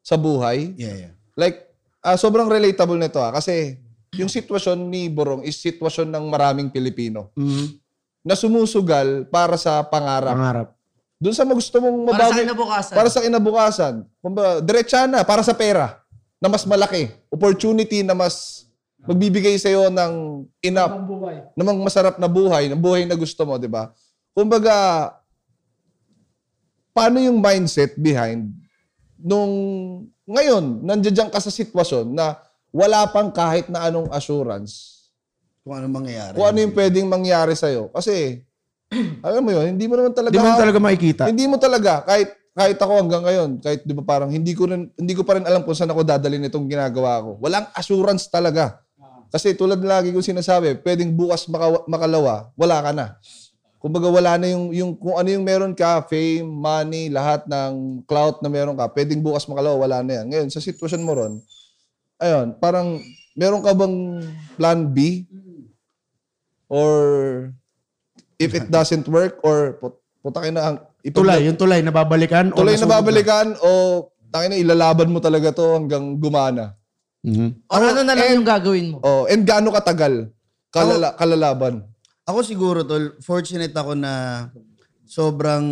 sa 0.00 0.16
buhay. 0.16 0.72
Yeah, 0.80 0.96
yeah. 0.96 1.12
Like, 1.36 1.68
ah, 2.00 2.16
sobrang 2.16 2.48
relatable 2.48 2.96
nito 2.96 3.20
ah. 3.20 3.36
Kasi, 3.36 3.76
yung 4.16 4.32
sitwasyon 4.32 4.80
ni 4.88 5.12
Borong 5.12 5.44
is 5.44 5.60
sitwasyon 5.60 6.08
ng 6.08 6.24
maraming 6.26 6.72
Pilipino 6.72 7.28
na 8.24 8.32
sumusugal 8.32 9.28
para 9.28 9.60
sa 9.60 9.84
pangarap. 9.84 10.32
pangarap? 10.32 10.68
Doon 11.20 11.36
sa 11.36 11.44
gusto 11.44 11.76
mong 11.78 11.96
Para 12.08 12.14
mabago. 12.16 12.32
sa 12.32 12.40
kinabukasan. 12.40 12.94
Para 12.96 13.08
sa 13.12 13.20
kinabukasan. 13.20 13.94
Kumbaga, 14.24 14.50
diretsa 14.64 15.04
na, 15.04 15.20
para 15.20 15.44
sa 15.44 15.52
pera 15.52 16.00
na 16.38 16.46
mas 16.46 16.62
malaki. 16.64 17.10
Opportunity 17.28 18.02
na 18.02 18.14
mas 18.14 18.66
magbibigay 19.02 19.54
sa'yo 19.56 19.88
ng 19.88 20.12
enough 20.60 20.94
namang 21.54 21.78
masarap 21.80 22.18
na 22.18 22.26
buhay, 22.26 22.66
ng 22.68 22.78
buhay 22.78 23.06
na 23.06 23.14
gusto 23.14 23.42
mo, 23.42 23.56
di 23.56 23.70
ba? 23.70 23.90
Kumbaga, 24.34 24.74
paano 26.90 27.18
yung 27.18 27.38
mindset 27.38 27.94
behind 27.94 28.50
nung 29.18 29.50
ngayon, 30.24 30.84
nandiyan 30.84 31.26
ka 31.26 31.40
sa 31.40 31.50
sitwasyon 31.50 32.12
na 32.12 32.38
wala 32.70 33.02
pang 33.08 33.32
kahit 33.32 33.66
na 33.66 33.88
anong 33.88 34.12
assurance 34.12 34.94
Kung 35.64 35.74
ano 35.74 35.88
mangyayari. 35.90 36.36
kung 36.36 36.46
ano 36.46 36.58
yung 36.60 36.74
pwedeng 36.76 37.08
mangyari 37.08 37.56
sa'yo. 37.56 37.90
Kasi, 37.90 38.44
alam 39.26 39.42
mo 39.42 39.50
yun, 39.50 39.74
hindi 39.74 39.88
mo 39.88 39.98
naman 39.98 40.12
talaga, 40.14 40.32
Hindi 40.32 40.44
mo 40.44 40.54
talaga 40.54 40.78
makikita. 40.78 41.22
hindi 41.26 41.44
mo 41.48 41.56
talaga, 41.58 41.92
kahit 42.06 42.30
kahit 42.58 42.74
ako 42.82 42.92
hanggang 42.98 43.22
ngayon, 43.22 43.50
kahit 43.62 43.86
di 43.86 43.94
ba 43.94 44.02
parang 44.02 44.34
hindi 44.34 44.50
ko 44.50 44.66
rin, 44.66 44.90
hindi 44.98 45.14
ko 45.14 45.22
pa 45.22 45.38
rin 45.38 45.46
alam 45.46 45.62
kung 45.62 45.78
saan 45.78 45.94
ako 45.94 46.02
dadalhin 46.02 46.42
itong 46.50 46.66
ginagawa 46.66 47.22
ko. 47.22 47.38
Walang 47.38 47.70
assurance 47.70 48.26
talaga. 48.26 48.82
Kasi 49.30 49.54
tulad 49.54 49.78
lagi 49.78 50.10
kong 50.10 50.26
sinasabi, 50.26 50.82
pwedeng 50.82 51.14
bukas 51.14 51.46
maka, 51.46 51.86
makalawa, 51.86 52.50
wala 52.58 52.82
ka 52.82 52.90
na. 52.90 53.06
Kumbaga 53.78 54.10
wala 54.10 54.34
na 54.42 54.50
yung, 54.50 54.74
yung 54.74 54.90
kung 54.98 55.14
ano 55.14 55.28
yung 55.30 55.46
meron 55.46 55.70
ka, 55.70 56.02
fame, 56.10 56.50
money, 56.50 57.06
lahat 57.06 57.46
ng 57.46 58.02
clout 58.10 58.42
na 58.42 58.50
meron 58.50 58.74
ka, 58.74 58.90
pwedeng 58.90 59.22
bukas 59.22 59.46
makalawa, 59.46 59.78
wala 59.78 60.02
na 60.02 60.18
yan. 60.18 60.26
Ngayon, 60.26 60.48
sa 60.50 60.58
sitwasyon 60.58 61.06
mo 61.06 61.14
ron, 61.14 61.38
ayun, 62.18 62.58
parang 62.58 62.98
meron 63.38 63.62
ka 63.62 63.70
bang 63.70 63.96
plan 64.58 64.82
B? 64.90 65.30
Or 66.66 66.98
if 68.34 68.50
it 68.50 68.66
doesn't 68.66 69.06
work, 69.06 69.38
or 69.46 69.78
put, 69.78 69.94
putakin 70.26 70.58
na 70.58 70.62
ang 70.74 70.78
ipag- 71.02 71.18
Tulay, 71.22 71.40
yung 71.46 71.58
tulay 71.58 71.80
na 71.82 71.92
babalikan. 71.94 72.50
o 72.52 72.56
tuloy 72.58 72.74
na 72.74 72.88
o 73.62 73.70
tangin 74.28 74.50
na 74.52 74.60
ilalaban 74.60 75.08
mo 75.08 75.18
talaga 75.18 75.52
to 75.54 75.76
hanggang 75.76 76.20
gumana. 76.20 76.76
Mhm. 77.24 77.66
Or 77.66 77.80
ano 77.82 78.00
na 78.04 78.14
lang 78.14 78.40
yung 78.40 78.46
gagawin 78.46 78.86
mo? 78.94 78.96
Oh, 79.02 79.24
and 79.26 79.42
gaano 79.42 79.74
katagal 79.74 80.30
kalala, 80.70 81.16
kalalaban? 81.16 81.74
Ako 82.28 82.44
siguro, 82.44 82.84
tol, 82.84 83.16
fortunate 83.24 83.72
ako 83.72 83.96
na 83.96 84.46
sobrang 85.08 85.64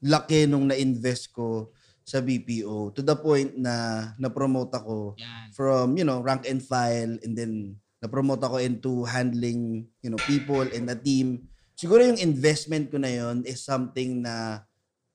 laki 0.00 0.48
nung 0.48 0.72
na-invest 0.72 1.36
ko 1.36 1.70
sa 2.06 2.24
BPO 2.24 2.94
to 2.96 3.02
the 3.04 3.12
point 3.18 3.52
na 3.58 4.08
na-promote 4.16 4.72
ako 4.72 5.18
from, 5.52 5.98
you 5.98 6.06
know, 6.06 6.24
rank 6.24 6.48
and 6.48 6.64
file 6.64 7.18
and 7.20 7.36
then 7.36 7.76
na-promote 8.00 8.40
ako 8.40 8.56
into 8.56 9.04
handling, 9.04 9.84
you 10.00 10.08
know, 10.08 10.20
people 10.24 10.64
and 10.64 10.88
a 10.88 10.96
team. 10.96 11.44
Siguro 11.76 12.00
yung 12.00 12.16
investment 12.16 12.88
ko 12.88 12.96
na 12.96 13.12
yon 13.12 13.44
is 13.44 13.60
something 13.60 14.24
na 14.24 14.64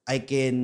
I 0.05 0.21
can 0.21 0.57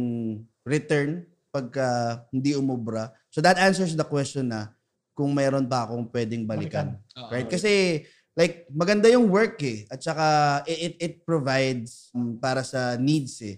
return 0.62 1.26
pagka 1.50 2.22
hindi 2.30 2.54
umubra. 2.54 3.10
So 3.34 3.42
that 3.42 3.58
answers 3.58 3.98
the 3.98 4.06
question 4.06 4.54
na 4.54 4.70
kung 5.18 5.34
mayroon 5.34 5.66
pa 5.66 5.90
akong 5.90 6.06
pwedeng 6.14 6.46
balikan. 6.46 7.02
Right? 7.34 7.50
Kasi 7.50 8.06
like 8.38 8.70
maganda 8.70 9.10
yung 9.10 9.34
work 9.34 9.58
eh 9.66 9.90
at 9.90 9.98
saka 9.98 10.62
it 10.70 10.78
it, 10.78 10.94
it 11.02 11.14
provides 11.26 12.14
mm, 12.14 12.38
para 12.38 12.62
sa 12.62 12.94
needs 13.02 13.42
eh. 13.42 13.58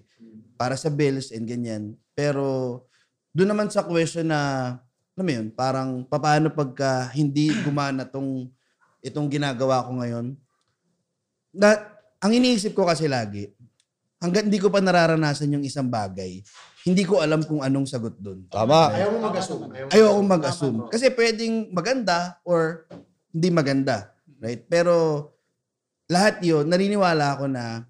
Para 0.56 0.80
sa 0.80 0.88
bills 0.88 1.36
and 1.36 1.44
ganyan. 1.44 2.00
Pero 2.16 2.80
doon 3.36 3.52
naman 3.52 3.68
sa 3.68 3.84
question 3.84 4.32
na 4.32 4.74
alam 5.20 5.28
mo 5.28 5.36
yun, 5.36 5.48
parang 5.52 5.90
paano 6.08 6.48
pagka 6.48 7.12
hindi 7.12 7.52
gumana 7.68 8.08
tong 8.08 8.48
itong 9.04 9.28
ginagawa 9.28 9.84
ko 9.84 10.00
ngayon. 10.00 10.40
Na, 11.52 11.89
ang 12.20 12.32
iniisip 12.36 12.76
ko 12.76 12.84
kasi 12.84 13.08
lagi, 13.08 13.48
hanggang 14.20 14.52
hindi 14.52 14.60
ko 14.60 14.68
pa 14.68 14.84
nararanasan 14.84 15.56
yung 15.56 15.64
isang 15.64 15.88
bagay, 15.88 16.44
hindi 16.84 17.04
ko 17.04 17.20
alam 17.24 17.44
kung 17.44 17.64
anong 17.64 17.88
sagot 17.88 18.16
doon. 18.20 18.48
Tama. 18.52 18.92
Ayaw 18.96 19.10
mo 19.16 19.20
mag-assume. 19.32 19.66
Ayaw 19.72 19.88
Ayoko 19.92 20.22
mag-assume. 20.24 20.80
Kasi 20.92 21.12
pwedeng 21.16 21.72
maganda 21.72 22.40
or 22.44 22.88
hindi 23.32 23.50
maganda. 23.52 24.16
Right? 24.40 24.64
Pero 24.68 25.28
lahat 26.08 26.40
yun, 26.44 26.68
naniniwala 26.68 27.36
ako 27.36 27.46
na 27.52 27.84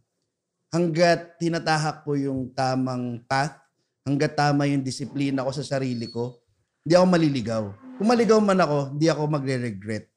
hanggat 0.74 1.38
tinatahak 1.42 2.06
ko 2.06 2.18
yung 2.18 2.54
tamang 2.54 3.22
path, 3.26 3.58
hanggat 4.06 4.38
tama 4.38 4.70
yung 4.70 4.86
disiplina 4.86 5.46
ko 5.46 5.54
sa 5.54 5.66
sarili 5.66 6.10
ko, 6.10 6.42
hindi 6.86 6.94
ako 6.98 7.06
maliligaw. 7.10 7.64
Kung 8.02 8.08
maligaw 8.10 8.40
man 8.42 8.62
ako, 8.62 8.94
hindi 8.98 9.08
ako 9.10 9.22
magre-regret. 9.30 10.10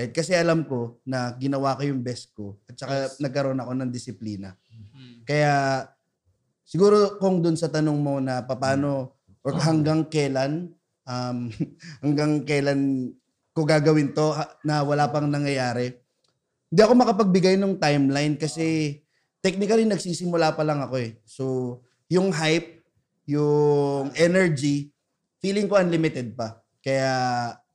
Right? 0.00 0.16
Kasi 0.16 0.32
alam 0.32 0.64
ko 0.64 0.96
na 1.04 1.36
ginawa 1.36 1.76
ko 1.76 1.84
yung 1.84 2.00
best 2.00 2.32
ko 2.32 2.56
at 2.64 2.72
saka 2.72 3.12
nagkaroon 3.20 3.60
ako 3.60 3.72
ng 3.76 3.92
disiplina. 3.92 4.56
Kaya 5.28 5.84
siguro 6.64 7.20
kung 7.20 7.44
dun 7.44 7.60
sa 7.60 7.68
tanong 7.68 8.00
mo 8.00 8.16
na 8.16 8.40
paano 8.48 9.20
or 9.44 9.52
hanggang 9.60 10.08
kailan 10.08 10.72
um, 11.04 11.52
hanggang 12.02 12.48
kailan 12.48 13.12
ko 13.52 13.68
gagawin 13.68 14.16
to 14.16 14.32
na 14.64 14.80
wala 14.80 15.12
pang 15.12 15.28
nangyayari. 15.28 15.92
Hindi 16.72 16.80
ako 16.80 16.92
makapagbigay 16.96 17.60
ng 17.60 17.76
timeline 17.76 18.40
kasi 18.40 18.96
technically 19.44 19.84
nagsisimula 19.84 20.56
pa 20.56 20.64
lang 20.64 20.80
ako 20.80 20.96
eh. 20.96 21.18
So, 21.28 21.44
yung 22.08 22.32
hype, 22.32 22.80
yung 23.28 24.16
energy, 24.16 24.94
feeling 25.44 25.68
ko 25.68 25.76
unlimited 25.76 26.32
pa. 26.32 26.62
Kaya 26.80 27.12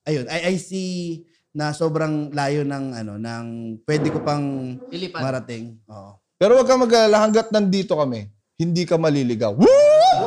ayun, 0.08 0.26
I, 0.32 0.54
I 0.54 0.56
see 0.58 1.22
na 1.56 1.72
sobrang 1.72 2.36
layo 2.36 2.68
ng 2.68 2.86
ano 2.92 3.14
ng 3.16 3.46
pwede 3.88 4.12
ko 4.12 4.20
pang 4.20 4.76
Ilipan. 4.92 5.24
marating. 5.24 5.80
Oo. 5.88 6.20
Pero 6.36 6.60
wag 6.60 6.68
kang 6.68 6.84
mag-alala 6.84 7.24
hanggat 7.24 7.48
nandito 7.48 7.96
kami, 7.96 8.28
hindi 8.60 8.84
ka 8.84 9.00
maliligaw. 9.00 9.56
Woo! 9.56 10.26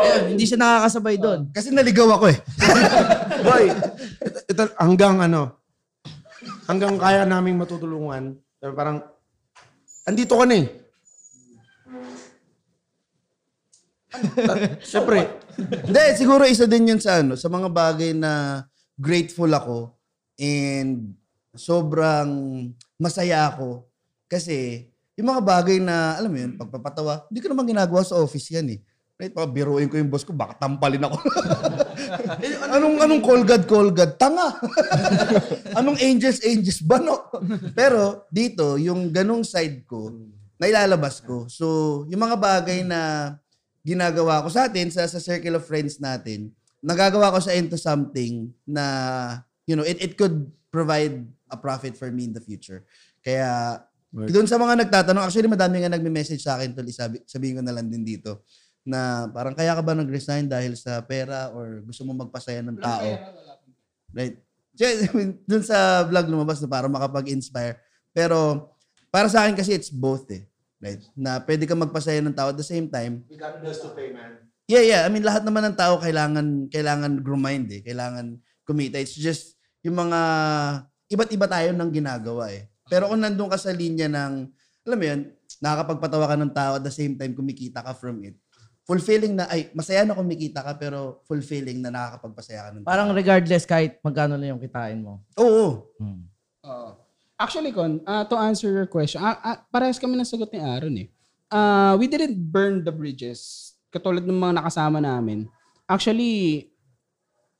Ayun, 0.00 0.32
hindi 0.32 0.48
siya 0.48 0.56
nakakasabay 0.56 1.20
doon. 1.20 1.40
Kasi 1.52 1.68
naligaw 1.76 2.08
ako 2.16 2.32
eh. 2.32 2.38
Boy, 3.46 3.64
ito, 4.24 4.38
ito, 4.48 4.62
hanggang 4.80 5.20
ano, 5.20 5.60
hanggang 6.64 6.96
kaya 6.96 7.28
naming 7.28 7.60
matutulungan, 7.60 8.40
pero 8.56 8.72
parang, 8.72 9.04
andito 10.08 10.40
ka 10.40 10.48
na 10.48 10.56
eh. 10.56 10.66
Siyempre, 14.80 15.36
Hindi, 15.60 16.04
siguro 16.16 16.48
isa 16.48 16.64
din 16.64 16.96
yun 16.96 17.00
sa 17.00 17.20
ano, 17.20 17.36
sa 17.36 17.52
mga 17.52 17.68
bagay 17.68 18.16
na 18.16 18.64
grateful 19.00 19.48
ako 19.48 19.96
and 20.36 21.16
sobrang 21.56 22.28
masaya 23.00 23.48
ako 23.48 23.88
kasi 24.28 24.86
yung 25.18 25.36
mga 25.36 25.42
bagay 25.44 25.76
na, 25.80 26.16
alam 26.16 26.32
mo 26.32 26.38
yun, 26.40 26.56
pagpapatawa, 26.56 27.28
hindi 27.28 27.44
ko 27.44 27.52
naman 27.52 27.68
ginagawa 27.68 28.00
sa 28.00 28.16
office 28.16 28.56
yan 28.56 28.72
eh. 28.72 28.80
Right? 29.20 29.36
Baka 29.36 29.52
biruin 29.52 29.92
ko 29.92 30.00
yung 30.00 30.08
boss 30.08 30.24
ko, 30.24 30.32
baka 30.32 30.56
tampalin 30.56 31.04
ako. 31.04 31.16
Eh, 32.40 32.56
anong, 32.72 32.96
anong 33.06 33.22
call 33.22 33.42
God, 33.44 33.64
call 33.68 33.92
God? 33.92 34.18
Tanga! 34.18 34.56
anong 35.78 36.00
angels, 36.00 36.42
angels 36.42 36.80
ba 36.82 36.98
no? 36.98 37.28
Pero 37.76 38.26
dito, 38.32 38.80
yung 38.80 39.12
ganong 39.14 39.44
side 39.46 39.84
ko, 39.84 40.10
nailalabas 40.56 41.22
ko. 41.22 41.46
So, 41.46 41.66
yung 42.08 42.24
mga 42.24 42.40
bagay 42.40 42.82
na 42.82 43.34
ginagawa 43.84 44.42
ko 44.42 44.48
sa 44.48 44.66
atin, 44.66 44.88
sa, 44.90 45.04
sa 45.06 45.22
circle 45.22 45.60
of 45.60 45.68
friends 45.68 46.00
natin, 46.02 46.50
nagagawa 46.80 47.32
ko 47.32 47.38
sa 47.40 47.52
into 47.56 47.76
something 47.76 48.52
na, 48.64 48.84
you 49.68 49.76
know, 49.76 49.84
it, 49.84 50.00
it 50.00 50.12
could 50.16 50.48
provide 50.72 51.24
a 51.52 51.56
profit 51.56 51.96
for 51.96 52.08
me 52.08 52.24
in 52.28 52.32
the 52.32 52.40
future. 52.40 52.84
Kaya, 53.20 53.80
doon 54.10 54.48
sa 54.48 54.56
mga 54.56 54.86
nagtatanong, 54.86 55.28
actually 55.28 55.46
madami 55.46 55.84
nga 55.84 55.92
nagme-message 55.92 56.42
sa 56.42 56.56
akin, 56.56 56.72
tuli, 56.72 56.90
sabi, 56.90 57.20
sabihin 57.28 57.60
ko 57.60 57.62
na 57.62 57.76
lang 57.76 57.92
din 57.92 58.02
dito, 58.02 58.42
na 58.80 59.28
parang 59.28 59.52
kaya 59.52 59.76
ka 59.76 59.82
ba 59.84 59.92
nag-resign 59.92 60.48
dahil 60.48 60.72
sa 60.74 61.04
pera 61.04 61.52
or 61.52 61.84
gusto 61.84 62.02
mo 62.02 62.16
magpasaya 62.16 62.64
ng 62.64 62.80
tao? 62.80 63.06
Right? 64.16 64.40
Doon 65.44 65.62
sa 65.62 66.08
vlog 66.08 66.26
lumabas 66.32 66.64
na 66.64 66.68
para 66.70 66.88
makapag-inspire. 66.88 67.76
Pero 68.10 68.72
para 69.12 69.28
sa 69.28 69.44
akin 69.44 69.54
kasi 69.54 69.76
it's 69.76 69.92
both 69.92 70.26
eh. 70.32 70.48
Right? 70.80 71.04
Na 71.12 71.44
pwede 71.44 71.68
ka 71.68 71.76
magpasaya 71.76 72.24
ng 72.24 72.32
tao 72.32 72.50
at 72.50 72.56
the 72.56 72.64
same 72.64 72.88
time, 72.88 73.20
we 73.28 73.36
got 73.36 73.60
bills 73.60 73.84
to 73.84 73.92
pay, 73.92 74.16
man. 74.16 74.49
Yeah, 74.70 74.84
yeah. 74.86 75.02
I 75.02 75.10
mean, 75.10 75.26
lahat 75.26 75.42
naman 75.42 75.66
ng 75.66 75.74
tao 75.74 75.98
kailangan 75.98 76.70
kailangan 76.70 77.26
grind 77.26 77.66
eh. 77.74 77.82
Kailangan 77.82 78.38
kumita. 78.62 79.02
It's 79.02 79.18
just 79.18 79.58
yung 79.82 79.98
mga 79.98 80.20
iba't 81.10 81.30
iba 81.34 81.50
tayo 81.50 81.74
ng 81.74 81.90
ginagawa 81.90 82.54
eh. 82.54 82.70
Pero 82.86 83.10
kung 83.10 83.18
nandun 83.18 83.50
ka 83.50 83.58
sa 83.58 83.74
linya 83.74 84.06
ng, 84.06 84.46
alam 84.86 84.98
mo 84.98 85.04
yun, 85.10 85.20
nakakapagpatawa 85.58 86.26
ka 86.30 86.36
ng 86.38 86.52
tao 86.54 86.72
at 86.78 86.86
the 86.86 86.94
same 86.94 87.18
time 87.18 87.34
kumikita 87.34 87.82
ka 87.82 87.98
from 87.98 88.22
it. 88.22 88.38
Fulfilling 88.86 89.38
na, 89.38 89.50
ay, 89.50 89.74
masaya 89.74 90.06
na 90.06 90.14
kumikita 90.14 90.62
ka 90.62 90.78
pero 90.78 91.22
fulfilling 91.26 91.82
na 91.82 91.90
nakakapagpasaya 91.90 92.60
ka 92.62 92.70
ng 92.70 92.82
tao. 92.86 92.90
Parang 92.94 93.10
regardless 93.10 93.66
kahit 93.66 93.98
magkano 94.06 94.38
na 94.38 94.54
yung 94.54 94.62
kitain 94.62 95.02
mo. 95.02 95.26
Oo. 95.34 95.90
Oo. 96.62 96.90
Actually, 97.40 97.74
Con, 97.74 98.06
uh, 98.06 98.22
to 98.22 98.38
answer 98.38 98.70
your 98.70 98.86
question, 98.86 99.18
ah, 99.18 99.38
ah, 99.42 99.58
parehas 99.72 99.98
kami 99.98 100.14
ng 100.14 100.28
sagot 100.28 100.52
ni 100.54 100.60
Aaron 100.62 100.94
eh. 100.94 101.08
Uh, 101.50 101.98
we 101.98 102.06
didn't 102.06 102.38
burn 102.38 102.86
the 102.86 102.94
bridges 102.94 103.69
katulad 103.90 104.22
ng 104.22 104.38
mga 104.38 104.62
nakasama 104.62 105.02
namin. 105.02 105.50
Actually, 105.90 106.66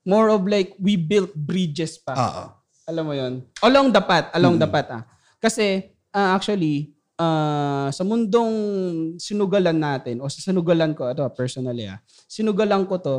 more 0.07 0.31
of 0.31 0.47
like, 0.47 0.73
we 0.79 0.95
built 0.95 1.35
bridges 1.35 1.99
pa. 1.99 2.15
Oo. 2.15 2.43
Alam 2.89 3.03
mo 3.05 3.13
yon 3.13 3.33
Along 3.61 3.93
the 3.93 4.01
path. 4.01 4.31
Along 4.33 4.57
the 4.57 4.65
path. 4.65 4.89
Ah. 4.89 5.03
Kasi, 5.37 5.91
ah, 6.15 6.33
actually, 6.33 6.95
ah, 7.19 7.91
sa 7.93 8.01
mundong 8.07 8.53
sinugalan 9.21 9.77
natin, 9.77 10.23
o 10.23 10.31
sa 10.31 10.41
sinugalan 10.41 10.95
ko, 10.97 11.11
ito 11.11 11.21
personally 11.35 11.85
ah, 11.85 12.01
sinugalan 12.25 12.87
ko 12.87 12.95
to, 12.97 13.17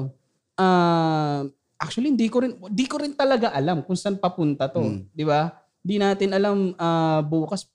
ah, 0.59 1.47
actually, 1.79 2.11
hindi 2.11 2.27
ko 2.27 2.43
rin, 2.43 2.59
di 2.73 2.87
ko 2.89 2.99
rin 2.99 3.15
talaga 3.15 3.53
alam 3.55 3.85
kung 3.87 3.95
saan 3.95 4.19
papunta 4.19 4.67
to. 4.67 4.83
Mm. 4.83 5.01
Di 5.13 5.25
ba? 5.25 5.53
Di 5.83 5.99
natin 5.99 6.31
alam 6.35 6.75
ah, 6.81 7.21
bukas 7.23 7.69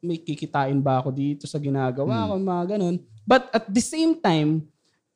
may 0.00 0.16
kikitain 0.16 0.80
ba 0.80 1.04
ako 1.04 1.12
dito 1.12 1.44
sa 1.44 1.60
ginagawa 1.60 2.32
ko, 2.32 2.40
mga 2.40 2.64
ganun. 2.76 2.96
But 3.28 3.52
at 3.52 3.68
the 3.68 3.84
same 3.84 4.16
time, 4.16 4.64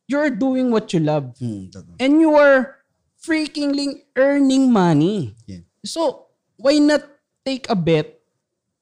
you're 0.09 0.33
doing 0.33 0.71
what 0.71 0.93
you 0.93 1.01
love. 1.01 1.33
Hmm, 1.39 1.73
totoo. 1.73 1.97
And 2.01 2.21
you 2.21 2.33
are 2.37 2.85
freakingly 3.21 4.05
earning 4.17 4.69
money. 4.69 5.33
Yeah. 5.49 5.65
So, 5.85 6.29
why 6.57 6.81
not 6.81 7.05
take 7.45 7.69
a 7.69 7.77
bet 7.77 8.21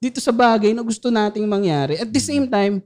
dito 0.03 0.19
sa 0.19 0.35
bagay 0.35 0.75
na 0.75 0.83
gusto 0.83 1.11
nating 1.11 1.47
mangyari? 1.47 1.99
At 1.99 2.11
the 2.11 2.23
same 2.23 2.51
time, 2.51 2.83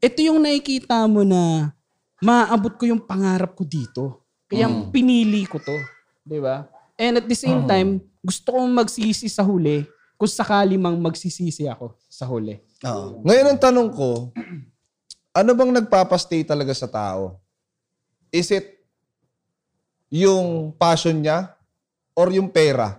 ito 0.00 0.18
yung 0.20 0.40
nakikita 0.40 1.04
mo 1.08 1.24
na 1.24 1.72
maabot 2.20 2.72
ko 2.76 2.88
yung 2.88 3.00
pangarap 3.00 3.52
ko 3.56 3.64
dito. 3.64 4.24
Kaya 4.46 4.68
pinili 4.88 5.44
ko 5.44 5.58
to. 5.60 5.76
Di 6.22 6.38
ba? 6.38 6.64
And 6.96 7.20
at 7.20 7.26
the 7.28 7.36
same 7.36 7.68
time, 7.68 8.00
gusto 8.24 8.56
kong 8.56 8.72
magsisi 8.72 9.28
sa 9.28 9.44
huli 9.44 9.84
kung 10.16 10.30
sakali 10.30 10.80
mang 10.80 10.96
magsisisi 10.96 11.68
ako 11.68 11.92
sa 12.08 12.24
huli. 12.24 12.56
Oo. 12.88 13.20
Ngayon 13.20 13.46
ang 13.52 13.60
tanong 13.60 13.90
ko, 13.92 14.32
ano 15.36 15.52
bang 15.52 15.72
nagpapastay 15.76 16.48
talaga 16.48 16.72
sa 16.72 16.88
tao? 16.88 17.36
Is 18.32 18.48
it 18.48 18.80
yung 20.08 20.72
passion 20.80 21.20
niya 21.20 21.52
or 22.16 22.32
yung 22.32 22.48
pera? 22.48 22.96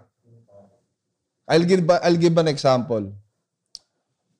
I'll 1.50 1.66
give, 1.66 1.82
I'll 1.82 2.20
give 2.20 2.38
an 2.38 2.52
example. 2.54 3.10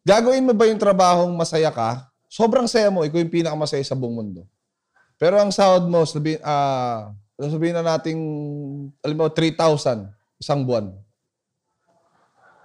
Gagawin 0.06 0.46
mo 0.46 0.54
ba 0.54 0.70
yung 0.70 0.78
trabahong 0.78 1.34
masaya 1.34 1.74
ka? 1.74 2.06
Sobrang 2.30 2.70
saya 2.70 2.94
mo, 2.94 3.02
ikaw 3.02 3.18
yung 3.18 3.34
pinakamasaya 3.34 3.82
sa 3.82 3.98
buong 3.98 4.14
mundo. 4.14 4.46
Pero 5.18 5.42
ang 5.42 5.50
sahod 5.50 5.90
mo, 5.90 6.06
sabihin, 6.06 6.38
ah, 6.46 7.10
sabihin 7.40 7.82
na 7.82 7.98
nating, 7.98 8.20
alam 9.02 9.18
mo, 9.18 9.26
3,000 9.32 10.14
isang 10.38 10.62
buwan. 10.62 10.94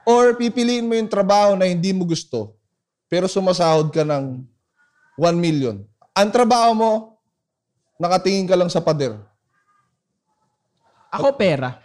Or 0.05 0.37
pipiliin 0.37 0.85
mo 0.85 0.93
yung 0.99 1.09
trabaho 1.09 1.57
na 1.57 1.71
hindi 1.71 1.95
mo 1.95 2.05
gusto, 2.05 2.59
pero 3.07 3.31
sumasahod 3.31 3.89
ka 3.95 4.03
ng 4.03 4.52
1 5.23 5.39
million. 5.39 5.79
Ang 6.19 6.31
trabaho 6.35 6.75
mo, 6.75 6.93
nakatingin 8.03 8.51
ka 8.51 8.59
lang 8.59 8.67
sa 8.67 8.83
pader. 8.83 9.15
Ako 11.15 11.39
pera. 11.39 11.79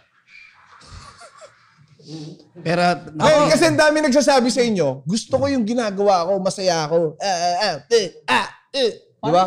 Pero, 2.58 2.82
Ay, 3.20 3.52
kasi 3.54 3.70
ang 3.70 3.78
dami 3.78 4.02
nagsasabi 4.02 4.50
sa 4.50 4.64
inyo, 4.64 5.06
gusto 5.06 5.38
ko 5.38 5.46
yung 5.46 5.62
ginagawa 5.62 6.26
ko, 6.26 6.42
masaya 6.42 6.88
ako. 6.88 7.14
Ah, 7.22 7.28
ah, 7.28 7.54
ah, 7.62 7.76
eh, 7.94 8.08
ah, 8.26 8.48
eh. 8.74 8.90
Di 9.22 9.30
ba? 9.30 9.44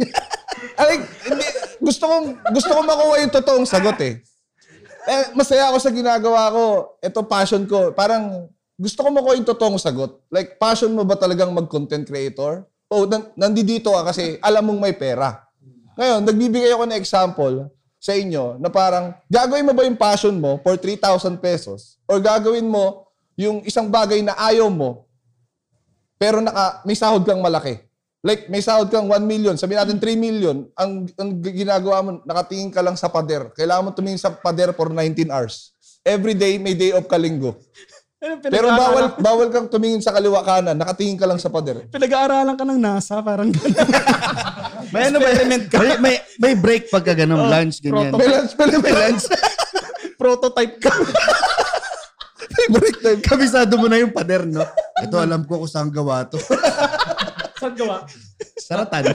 Ay, 0.80 1.04
hindi, 1.28 1.46
gusto 1.78 2.04
ko 2.08 2.14
gusto 2.50 2.70
ko 2.72 2.80
makuha 2.82 3.14
yung 3.22 3.32
totoong 3.32 3.68
sagot 3.68 3.98
eh. 4.02 4.18
Eh, 5.06 5.24
masaya 5.36 5.70
ako 5.70 5.78
sa 5.78 5.92
ginagawa 5.92 6.50
ko. 6.52 6.64
Ito 7.00 7.20
passion 7.24 7.64
ko. 7.68 7.92
Parang 7.92 8.48
gusto 8.76 9.00
ko 9.04 9.08
makuha 9.12 9.36
yung 9.36 9.48
totoong 9.48 9.78
sagot. 9.80 10.20
Like, 10.32 10.56
passion 10.56 10.92
mo 10.92 11.04
ba 11.04 11.16
talagang 11.16 11.52
mag-content 11.52 12.08
creator? 12.08 12.64
O 12.90 13.06
nan- 13.06 13.30
nandito 13.38 13.94
ka 13.94 14.10
kasi 14.10 14.36
alam 14.42 14.66
mong 14.66 14.80
may 14.82 14.94
pera. 14.94 15.46
Ngayon, 15.94 16.26
nagbibigay 16.26 16.74
ako 16.74 16.84
ng 16.90 16.98
example 16.98 17.54
sa 18.02 18.12
inyo 18.18 18.58
na 18.58 18.66
parang 18.66 19.14
gagawin 19.30 19.62
mo 19.62 19.72
ba 19.76 19.86
yung 19.86 19.94
passion 19.94 20.34
mo 20.34 20.58
for 20.66 20.74
3,000 20.74 21.38
pesos 21.38 22.02
or 22.10 22.18
gagawin 22.18 22.66
mo 22.66 23.06
yung 23.38 23.62
isang 23.62 23.86
bagay 23.86 24.20
na 24.26 24.34
ayaw 24.34 24.66
mo 24.66 25.06
pero 26.20 26.44
naka, 26.44 26.84
may 26.84 26.92
sahod 26.92 27.24
kang 27.24 27.40
malaki. 27.40 27.80
Like, 28.20 28.52
may 28.52 28.60
sahod 28.60 28.92
kang 28.92 29.08
1 29.08 29.24
million, 29.24 29.56
sabihin 29.56 29.80
natin 29.80 29.96
3 29.96 30.12
million, 30.20 30.68
ang, 30.76 31.08
ang 31.16 31.30
ginagawa 31.40 32.04
mo, 32.04 32.10
nakatingin 32.28 32.68
ka 32.68 32.84
lang 32.84 32.92
sa 32.92 33.08
pader. 33.08 33.48
Kailangan 33.56 33.88
mo 33.88 33.90
tumingin 33.96 34.20
sa 34.20 34.28
pader 34.28 34.76
for 34.76 34.92
19 34.92 35.32
hours. 35.32 35.72
every 36.04 36.32
day 36.32 36.56
may 36.56 36.72
day 36.72 36.92
off 36.96 37.04
ka 37.08 37.20
linggo. 37.20 37.56
Ano, 37.56 37.89
Pero 38.20 38.68
bawal 38.68 39.16
bawal 39.16 39.48
kang 39.48 39.72
tumingin 39.72 40.04
sa 40.04 40.12
kaliwa 40.12 40.44
kanan, 40.44 40.76
nakatingin 40.76 41.16
ka 41.16 41.24
lang 41.24 41.40
sa 41.40 41.48
pader. 41.48 41.88
Pinag-aaralan 41.88 42.52
ka 42.52 42.68
ng 42.68 42.76
NASA, 42.76 43.24
parang 43.24 43.48
gano'n. 43.48 43.88
May 44.92 45.08
ano 45.08 45.24
ba? 45.24 45.28
May, 45.48 45.60
may, 45.96 46.16
may 46.36 46.54
break 46.58 46.92
pagka 46.92 47.16
ganun, 47.16 47.48
lunch, 47.48 47.80
ganyan. 47.80 48.12
May 48.12 48.28
lunch 48.28 48.52
pala, 48.58 48.76
may 48.76 48.92
lunch. 48.92 49.24
Prototype 50.20 50.76
ka. 50.82 50.92
may 52.58 52.66
break 52.74 52.96
time. 53.00 53.20
Kabisado 53.24 53.78
mo 53.80 53.88
na 53.88 54.02
yung 54.02 54.12
pader, 54.12 54.44
no? 54.44 54.66
Ito 55.00 55.16
alam 55.16 55.46
ko 55.48 55.64
kung 55.64 55.70
saan 55.70 55.88
gawa 55.88 56.26
to. 56.26 56.36
Saan 57.56 57.72
gawa? 57.78 58.04
Saratan. 58.58 59.14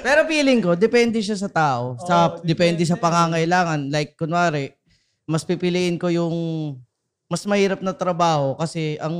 Pero 0.00 0.20
feeling 0.26 0.64
ko, 0.64 0.74
depende 0.74 1.20
siya 1.20 1.36
sa 1.36 1.52
tao. 1.52 1.94
Sa, 2.02 2.40
depende 2.40 2.82
sa 2.88 2.96
pangangailangan. 2.96 3.92
Like, 3.92 4.16
kunwari, 4.16 4.72
mas 5.28 5.44
pipiliin 5.44 6.00
ko 6.00 6.08
yung 6.08 6.34
mas 7.28 7.44
mahirap 7.44 7.84
na 7.84 7.92
trabaho 7.92 8.56
kasi 8.56 8.96
ang 8.98 9.14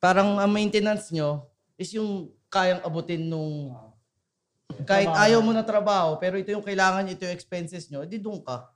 parang 0.00 0.40
ang 0.40 0.48
maintenance 0.48 1.12
nyo 1.12 1.44
is 1.76 1.92
yung 1.92 2.32
kayang 2.48 2.80
abutin 2.80 3.28
nung 3.28 3.76
kahit 4.88 5.08
ayaw 5.12 5.44
mo 5.44 5.52
na 5.52 5.60
trabaho, 5.60 6.16
pero 6.16 6.40
ito 6.40 6.48
yung 6.48 6.64
kailangan 6.64 7.04
nyo, 7.04 7.12
ito 7.12 7.24
yung 7.28 7.36
expenses 7.36 7.92
nyo, 7.92 8.08
di 8.08 8.16
doon 8.16 8.40
ka. 8.40 8.72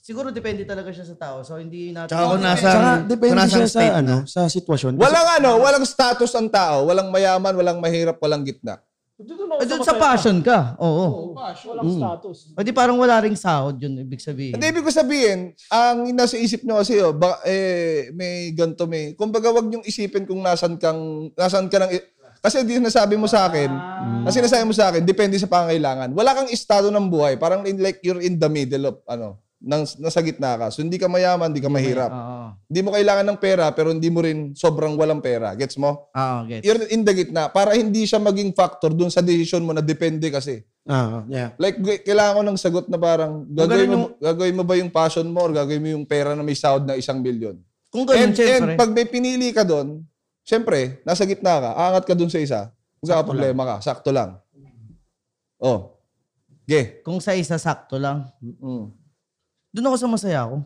Siguro 0.00 0.32
depende 0.32 0.64
talaga 0.64 0.88
siya 0.96 1.04
sa 1.04 1.12
tao. 1.12 1.44
So, 1.44 1.60
hindi 1.60 1.92
natin... 1.92 2.08
Tsaka 2.08 2.24
kung 2.32 2.40
nasa, 2.40 2.68
Saka 2.72 2.80
kung 2.80 3.10
depende 3.12 3.36
nasa 3.36 3.52
siya 3.60 3.68
sa, 3.68 3.80
ano, 4.00 4.14
na. 4.16 4.24
sa 4.24 4.40
sitwasyon. 4.48 4.96
Kasi- 4.96 5.04
Walang 5.04 5.28
ano, 5.36 5.50
walang 5.60 5.84
status 5.84 6.32
ang 6.40 6.48
tao. 6.48 6.88
Walang 6.88 7.12
mayaman, 7.12 7.52
walang 7.52 7.78
mahirap, 7.84 8.16
walang 8.16 8.40
gitna. 8.40 8.80
Doon 9.20 9.52
ako 9.52 9.60
Eh, 9.60 9.66
doon 9.68 9.82
sa 9.84 9.94
passion 10.00 10.36
ka. 10.40 10.80
Oo. 10.80 11.36
Walang 11.36 11.92
status. 11.92 12.56
O 12.56 12.64
di 12.64 12.72
parang 12.72 12.96
wala 12.96 13.20
ring 13.20 13.36
sahod 13.36 13.76
yun, 13.76 14.00
ibig 14.00 14.24
sabihin. 14.24 14.56
Hindi, 14.56 14.72
ibig 14.72 14.80
ko 14.80 14.88
sabihin, 14.88 15.52
ang 15.68 16.08
nasa 16.16 16.40
isip 16.40 16.64
nyo 16.64 16.80
kasi, 16.80 16.96
oh, 17.04 17.12
ba, 17.12 17.36
eh, 17.44 18.08
may 18.16 18.48
ganito, 18.56 18.88
may, 18.88 19.12
kumbaga 19.12 19.52
wag 19.52 19.68
nyong 19.68 19.84
isipin 19.84 20.24
kung 20.24 20.40
nasan 20.40 20.80
kang, 20.80 21.28
nasan 21.36 21.68
ka 21.68 21.76
ng, 21.84 21.92
kasi 22.40 22.64
di 22.64 22.80
nasabi 22.80 23.20
mo 23.20 23.28
sa 23.28 23.44
akin, 23.52 23.68
kasi 24.24 24.40
nasabi 24.40 24.64
mo 24.64 24.72
sa 24.72 24.88
akin, 24.88 25.04
depende 25.04 25.36
sa 25.36 25.44
pangailangan. 25.52 26.08
Wala 26.16 26.32
kang 26.32 26.48
estado 26.48 26.88
ng 26.88 27.12
buhay, 27.12 27.36
parang 27.36 27.68
in, 27.68 27.76
like 27.76 28.00
you're 28.00 28.24
in 28.24 28.40
the 28.40 28.48
middle 28.48 28.88
of, 28.88 28.96
ano, 29.04 29.36
nang, 29.60 29.84
nasa 30.00 30.24
gitna 30.24 30.56
ka. 30.56 30.66
So, 30.72 30.80
hindi 30.80 30.96
ka 30.96 31.04
mayaman, 31.04 31.52
hindi 31.52 31.60
ka 31.60 31.68
mahirap. 31.68 32.08
Oo. 32.08 32.46
Hindi 32.66 32.80
mo 32.80 32.90
kailangan 32.96 33.26
ng 33.28 33.38
pera, 33.38 33.68
pero 33.76 33.92
hindi 33.92 34.08
mo 34.08 34.24
rin 34.24 34.56
sobrang 34.56 34.96
walang 34.96 35.20
pera. 35.20 35.52
Gets 35.52 35.76
mo? 35.76 36.08
Oo, 36.16 36.38
gets. 36.48 36.64
You're 36.64 36.88
in 36.88 37.04
the 37.04 37.12
gitna, 37.12 37.52
para 37.52 37.76
hindi 37.76 38.08
siya 38.08 38.16
maging 38.16 38.56
factor 38.56 38.96
dun 38.96 39.12
sa 39.12 39.20
decision 39.20 39.60
mo 39.60 39.76
na 39.76 39.84
depende 39.84 40.32
kasi. 40.32 40.64
Ah, 40.88 41.22
yeah. 41.28 41.52
Like, 41.60 41.76
g- 41.76 42.00
kailangan 42.02 42.40
ko 42.40 42.42
ng 42.48 42.58
sagot 42.58 42.86
na 42.88 42.96
parang, 42.96 43.44
gagawin 43.52 43.88
mo, 43.92 44.16
gagawin 44.16 44.56
mo 44.56 44.64
ba 44.64 44.74
yung 44.80 44.90
passion 44.90 45.28
mo 45.28 45.44
or 45.44 45.52
gagawin 45.52 45.84
mo 45.84 45.88
yung 45.92 46.08
pera 46.08 46.32
na 46.32 46.40
may 46.40 46.56
sahod 46.56 46.88
na 46.88 46.96
isang 46.96 47.20
bilyon? 47.20 47.60
Kung 47.92 48.08
ganun, 48.08 48.32
And, 48.32 48.34
syempre. 48.34 48.74
and 48.74 48.80
pag 48.80 48.90
may 48.96 49.04
pinili 49.04 49.52
ka 49.52 49.60
doon, 49.60 50.00
syempre, 50.40 51.04
nasa 51.04 51.28
gitna 51.28 51.60
ka, 51.60 51.70
aangat 51.76 52.04
ka 52.08 52.14
doon 52.16 52.32
sa 52.32 52.40
isa, 52.40 52.60
kung 52.96 53.12
sa 53.12 53.20
problema 53.20 53.76
ka, 53.76 53.92
sakto 53.92 54.08
lang. 54.08 54.40
Oh. 55.60 56.00
Ge. 56.64 57.04
Kung 57.04 57.20
sa 57.20 57.36
isa, 57.36 57.60
sakto 57.60 58.00
lang. 58.00 58.24
Mm. 58.40 58.99
Doon 59.70 59.86
ako 59.90 59.96
sa 59.96 60.08
masaya 60.10 60.38
ako. 60.46 60.56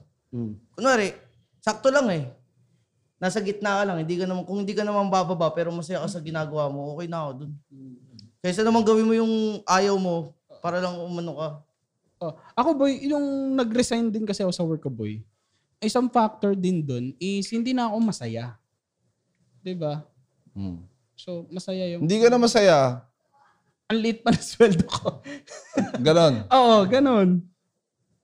Kunwari, 0.74 1.14
sakto 1.61 1.88
lang 1.92 2.09
eh. 2.11 2.24
Nasa 3.20 3.40
gitna 3.40 3.80
ka 3.80 3.82
lang. 3.86 4.02
Hindi 4.02 4.20
ka 4.20 4.24
naman, 4.28 4.42
kung 4.44 4.59
hindi 4.64 4.74
ka 4.74 4.84
naman 4.84 5.09
bababa 5.09 5.48
pero 5.55 5.72
masaya 5.72 6.02
ka 6.05 6.09
sa 6.09 6.24
ginagawa 6.24 6.68
mo, 6.68 6.96
okay 6.96 7.09
na 7.09 7.24
ako 7.24 7.32
doon. 7.44 7.52
Kaysa 8.44 8.61
naman 8.61 8.84
gawin 8.84 9.09
mo 9.09 9.14
yung 9.16 9.64
ayaw 9.64 9.96
mo 9.96 10.36
para 10.61 10.80
lang 10.80 10.96
umano 11.00 11.32
ka. 11.40 11.48
Oh, 12.24 12.32
ako 12.57 12.84
boy, 12.84 12.92
yung 13.05 13.57
nag-resign 13.57 14.12
din 14.12 14.24
kasi 14.24 14.44
ako 14.44 14.52
sa 14.52 14.64
work 14.64 14.84
ko 14.84 14.92
boy, 14.92 15.20
isang 15.80 16.09
factor 16.09 16.57
din 16.57 16.80
doon 16.80 17.12
is 17.20 17.48
hindi 17.52 17.76
na 17.76 17.88
ako 17.88 17.96
masaya. 18.00 18.57
'Di 19.61 19.76
ba? 19.76 20.05
So, 21.14 21.46
masaya 21.50 21.88
yung... 21.94 22.05
Hindi 22.05 22.16
ka 22.20 22.28
na 22.30 22.38
masaya. 22.38 22.78
Ang 23.90 23.98
liit 24.02 24.20
pa 24.22 24.34
na 24.34 24.40
sweldo 24.40 24.86
ko. 24.86 25.22
Ganon. 26.02 26.46
Oo, 26.57 26.84
ganun. 26.90 27.42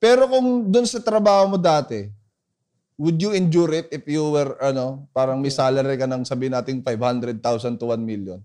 Pero 0.01 0.25
kung 0.27 0.73
doon 0.73 0.89
sa 0.89 0.99
trabaho 1.05 1.55
mo 1.55 1.59
dati, 1.61 2.09
would 2.97 3.21
you 3.21 3.37
endure 3.37 3.85
it 3.85 3.93
if 3.93 4.09
you 4.09 4.25
were, 4.33 4.57
ano, 4.65 5.05
parang 5.13 5.37
may 5.37 5.53
salary 5.53 6.01
ka 6.01 6.09
ng 6.09 6.25
sabihin 6.25 6.57
natin 6.57 6.81
500,000 6.81 7.77
to 7.77 7.93
1 7.93 8.01
million? 8.01 8.41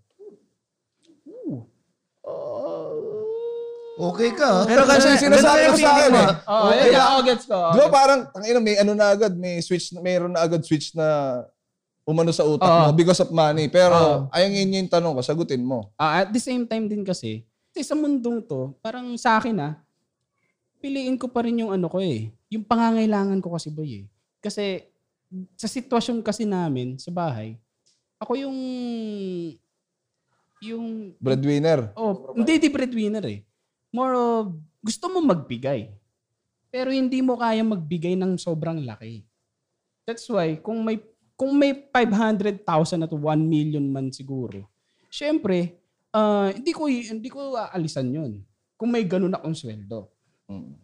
Okay 3.96 4.36
ka. 4.36 4.68
Pero 4.68 4.84
kasi 4.84 5.16
sinasabi 5.16 5.72
ko 5.72 5.76
sa 5.80 5.92
akin 5.96 6.12
eh. 6.12 6.28
Oo, 6.52 6.68
oh, 6.68 6.72
yeah, 6.76 7.06
ako 7.16 7.20
gets 7.24 7.46
ko. 7.48 7.60
Di 7.72 7.80
ba 7.80 7.88
parang, 7.88 8.28
tangina, 8.28 8.60
may 8.60 8.76
ano 8.76 8.92
na 8.92 9.16
agad, 9.16 9.32
may 9.40 9.64
switch, 9.64 9.96
mayroon 9.96 10.36
na 10.36 10.44
agad 10.44 10.60
switch 10.68 10.92
na 10.92 11.40
umano 12.04 12.36
sa 12.36 12.44
utak 12.44 12.68
Oo. 12.68 12.82
mo 12.84 12.90
because 12.92 13.24
of 13.24 13.32
money. 13.32 13.72
Pero, 13.72 14.28
ayun 14.36 14.52
yun 14.52 14.84
yung 14.84 14.92
tanong 14.92 15.16
ko, 15.16 15.22
sagutin 15.24 15.64
mo. 15.64 15.96
Ah, 15.96 16.28
at 16.28 16.30
the 16.36 16.44
same 16.44 16.68
time 16.68 16.92
din 16.92 17.08
kasi, 17.08 17.48
kasi 17.72 17.88
sa 17.88 17.96
mundong 17.96 18.44
to, 18.44 18.76
parang 18.84 19.16
sa 19.16 19.40
akin 19.40 19.56
ah, 19.64 19.80
piliin 20.86 21.18
ko 21.18 21.26
pa 21.34 21.42
rin 21.42 21.66
yung 21.66 21.74
ano 21.74 21.90
ko 21.90 21.98
eh. 21.98 22.30
Yung 22.54 22.62
pangangailangan 22.62 23.42
ko 23.42 23.58
kasi 23.58 23.74
boy 23.74 23.90
eh. 23.90 24.06
Kasi 24.38 24.86
sa 25.58 25.66
sitwasyon 25.66 26.22
kasi 26.22 26.46
namin 26.46 27.02
sa 27.02 27.10
bahay, 27.10 27.58
ako 28.22 28.38
yung 28.38 28.58
yung 30.62 31.18
Breadwinner. 31.18 31.90
oh, 31.98 32.38
hindi 32.38 32.62
di 32.62 32.70
breadwinner 32.70 33.26
eh. 33.26 33.42
More 33.90 34.14
of 34.14 34.54
gusto 34.86 35.10
mo 35.10 35.26
magbigay. 35.26 35.90
Pero 36.70 36.94
hindi 36.94 37.18
mo 37.26 37.34
kaya 37.42 37.66
magbigay 37.66 38.14
ng 38.14 38.38
sobrang 38.38 38.86
laki. 38.86 39.26
That's 40.06 40.30
why 40.30 40.62
kung 40.62 40.86
may 40.86 41.02
kung 41.34 41.58
may 41.58 41.74
500,000 41.90 42.62
at 43.10 43.12
1 43.12 43.20
million 43.42 43.84
man 43.90 44.14
siguro, 44.14 44.70
syempre, 45.10 45.82
ah, 46.14 46.54
hindi 46.54 46.72
ko 46.72 46.88
hindi 46.88 47.28
ko 47.28 47.58
aalisan 47.58 48.14
'yon. 48.14 48.32
Kung 48.78 48.94
may 48.94 49.04
ganun 49.04 49.34
akong 49.34 49.58
sweldo. 49.58 50.15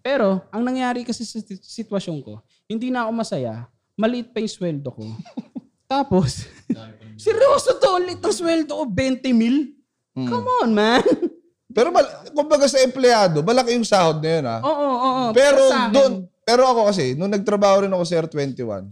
Pero 0.01 0.41
ang 0.49 0.64
nangyari 0.64 1.05
kasi 1.05 1.22
sa 1.22 1.38
sit- 1.38 1.62
sitwasyon 1.62 2.18
ko, 2.22 2.41
hindi 2.66 2.89
na 2.89 3.05
ako 3.05 3.12
masaya. 3.14 3.70
Maliit 3.93 4.34
pa 4.34 4.41
yung 4.41 4.49
sweldo 4.49 4.89
ko. 4.89 5.05
Tapos, 5.91 6.47
seryoso 7.22 7.78
to, 7.78 7.99
ulit 7.99 8.18
ang 8.18 8.34
sweldo 8.34 8.72
ko, 8.72 8.84
20 8.88 9.22
mil. 9.32 9.76
Come 10.16 10.47
on, 10.64 10.72
man. 10.72 11.03
Pero, 11.76 11.88
mal- 11.88 12.32
kumbaga 12.32 12.68
sa 12.68 12.80
empleyado, 12.80 13.39
malaki 13.41 13.76
yung 13.76 13.88
sahod 13.88 14.20
na 14.20 14.30
yun 14.30 14.45
ha. 14.45 14.57
Oo, 14.59 14.72
oo, 14.72 14.97
oo. 14.99 15.32
Pero 15.32 15.62
sa 15.72 15.88
akin- 15.88 15.93
doon, 15.93 16.14
pero 16.41 16.68
ako 16.68 16.91
kasi, 16.91 17.16
nung 17.16 17.32
nagtrabaho 17.32 17.88
rin 17.88 17.93
ako 17.93 18.03
sa 18.03 18.20
R21, 18.20 18.84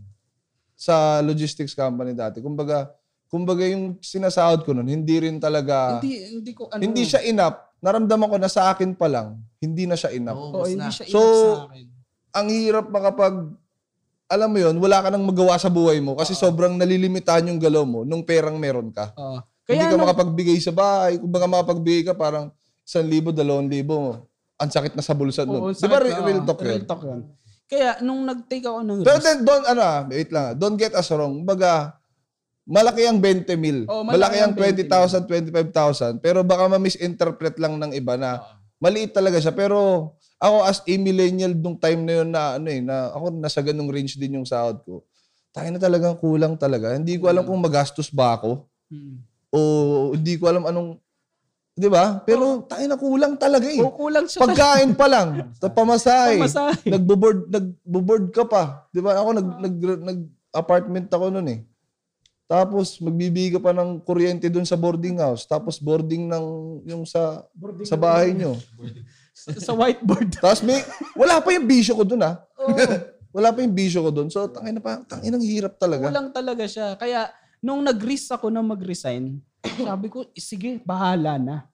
sa 0.80 0.96
logistics 1.20 1.76
company 1.76 2.16
dati, 2.16 2.40
kumbaga, 2.40 2.88
kumbaga 3.28 3.68
yung 3.68 4.00
sinasahod 4.00 4.64
ko 4.64 4.72
nun, 4.72 4.88
hindi 4.88 5.12
rin 5.20 5.44
talaga, 5.44 6.00
hindi, 6.00 6.40
hindi 6.40 6.52
ko, 6.56 6.72
ano, 6.72 6.80
hindi 6.80 7.04
siya 7.04 7.20
enough. 7.26 7.60
Naramdaman 7.80 8.28
ko 8.28 8.38
na 8.38 8.48
sa 8.48 8.70
akin 8.70 8.92
pa 8.92 9.08
lang, 9.08 9.28
hindi 9.58 9.84
na 9.84 9.96
siya 9.96 10.12
enough. 10.12 10.36
Oo, 10.38 10.64
hindi 10.64 10.90
siya 10.90 11.06
So, 11.08 11.20
enough 11.20 11.40
sa 11.40 11.66
akin. 11.70 11.86
ang 12.32 12.48
hirap 12.48 12.86
makapag, 12.88 13.36
alam 14.28 14.48
mo 14.48 14.60
yun, 14.60 14.76
wala 14.78 15.00
ka 15.00 15.10
nang 15.10 15.24
magawa 15.24 15.56
sa 15.56 15.68
buhay 15.68 15.98
mo 15.98 16.14
kasi 16.14 16.32
sobrang 16.34 16.76
nalilimitahan 16.76 17.48
yung 17.48 17.58
galaw 17.58 17.82
mo 17.82 18.04
nung 18.04 18.22
perang 18.22 18.56
meron 18.56 18.90
ka. 18.90 19.16
Oo. 19.16 19.40
hindi 19.64 19.80
Kaya 19.80 19.86
ka 19.86 19.96
nung- 19.96 20.04
makapagbigay 20.04 20.58
sa 20.58 20.72
bahay. 20.72 21.18
Kung 21.18 21.30
baka 21.30 21.46
makapagbigay 21.46 22.04
ka, 22.04 22.14
parang 22.14 22.50
isang 22.82 23.06
libo, 23.06 23.30
dalawang 23.30 23.66
libo, 23.66 24.26
ang 24.56 24.68
sakit 24.68 24.92
na 24.92 25.02
sa 25.02 25.14
bulsa 25.14 25.44
Oo, 25.44 25.70
nun. 25.70 25.72
Di 25.72 25.86
ba 25.86 25.98
sakit 25.98 26.04
re- 26.04 26.12
na, 26.12 26.26
real 26.26 26.42
oo. 26.42 26.46
talk 26.46 26.60
yun? 26.60 26.68
Real 26.68 26.84
talk 26.84 27.02
yun. 27.02 27.22
Kaya 27.66 27.90
nung 28.02 28.22
nag-take 28.24 28.66
ako 28.66 28.80
ng 28.82 29.00
Pero 29.00 29.16
risk, 29.16 29.26
then, 29.26 29.38
don't, 29.42 29.62
ano 29.64 29.80
ah, 29.80 30.02
wait 30.04 30.30
lang 30.30 30.44
ah, 30.44 30.54
don't 30.54 30.74
get 30.74 30.90
us 30.92 31.06
wrong. 31.08 31.46
Baga, 31.46 31.99
malaki 32.70 33.04
ang 33.10 33.18
20 33.18 33.50
mil. 33.58 33.90
Oo, 33.90 34.06
malaki 34.06 34.38
malaki 34.38 34.38
ang 34.40 34.54
ang 34.54 35.26
20,000, 35.26 35.26
25,000. 35.26 36.22
Pero 36.22 36.46
baka 36.46 36.70
ma-misinterpret 36.70 37.58
lang 37.58 37.82
ng 37.82 37.92
iba 37.98 38.14
na 38.16 38.46
maliit 38.78 39.12
talaga 39.12 39.42
siya. 39.42 39.52
Pero 39.52 40.14
ako 40.38 40.56
as 40.64 40.80
a 40.80 40.94
millennial 40.96 41.52
nung 41.52 41.76
time 41.76 42.06
na 42.06 42.14
yun 42.22 42.30
na 42.30 42.56
ano 42.56 42.68
eh, 42.70 42.80
na 42.80 43.12
ako 43.12 43.26
nasa 43.36 43.60
ganung 43.60 43.90
range 43.90 44.16
din 44.16 44.38
yung 44.38 44.48
sahod 44.48 44.80
ko. 44.86 45.04
Tayo 45.50 45.68
na 45.74 45.82
talagang 45.82 46.16
kulang 46.16 46.54
talaga. 46.56 46.94
Hindi 46.94 47.18
ko 47.18 47.28
alam 47.28 47.44
kung 47.44 47.58
magastos 47.60 48.14
ba 48.14 48.38
ako 48.38 48.70
Hmm. 48.90 49.22
o 49.54 49.60
hindi 50.18 50.34
ko 50.34 50.50
alam 50.50 50.66
anong 50.66 50.98
'di 51.78 51.88
ba? 51.94 52.26
Pero 52.26 52.66
tayo 52.66 52.86
na 52.90 52.98
kulang 52.98 53.38
talaga 53.38 53.70
eh. 53.70 53.78
Oo, 53.78 53.94
kulang 53.94 54.26
siya. 54.26 54.42
Pagkain 54.42 54.98
pa 54.98 55.06
lang, 55.06 55.30
sa 55.62 55.70
pamasahe. 55.70 56.42
Pamasahe. 56.42 56.90
Nagbo-board, 56.90 57.54
nagbo-board 57.54 58.26
ka 58.34 58.50
pa. 58.50 58.90
'Di 58.90 59.00
ba? 59.00 59.22
Ako 59.22 59.30
nag 59.38 59.48
nag, 59.62 59.76
nag 60.02 60.20
apartment 60.52 61.08
ako 61.08 61.30
noon 61.30 61.48
eh. 61.54 61.60
Tapos 62.50 62.98
magbibigay 62.98 63.54
ka 63.54 63.62
pa 63.62 63.70
ng 63.78 64.02
kuryente 64.02 64.50
doon 64.50 64.66
sa 64.66 64.74
boarding 64.74 65.22
house, 65.22 65.46
tapos 65.46 65.78
boarding 65.78 66.26
ng 66.26 66.46
yung 66.90 67.06
sa 67.06 67.46
sa 67.86 67.94
bahay 67.94 68.34
nyo. 68.34 68.58
sa, 69.38 69.54
sa 69.70 69.74
whiteboard. 69.78 70.34
Tapos 70.42 70.66
may 70.66 70.82
wala 71.14 71.38
pa 71.46 71.54
yung 71.54 71.70
bisyo 71.70 71.94
ko 71.94 72.02
doon 72.02 72.26
ah. 72.26 72.42
wala 73.38 73.54
pa 73.54 73.62
yung 73.62 73.78
bisyo 73.78 74.02
ko 74.02 74.10
doon. 74.10 74.34
So 74.34 74.50
tangin 74.50 74.76
na 74.76 74.82
pa, 74.82 74.98
tangin 75.06 75.30
ang 75.30 75.46
hirap 75.46 75.78
talaga. 75.78 76.10
Kulang 76.10 76.34
talaga 76.34 76.66
siya. 76.66 76.98
Kaya 76.98 77.30
nung 77.62 77.86
nag-risk 77.86 78.34
ako 78.34 78.50
na 78.50 78.66
mag-resign, 78.66 79.38
sabi 79.86 80.10
ko, 80.10 80.26
"Eh, 80.34 80.42
sige, 80.42 80.82
bahala 80.82 81.38
na. 81.38 81.70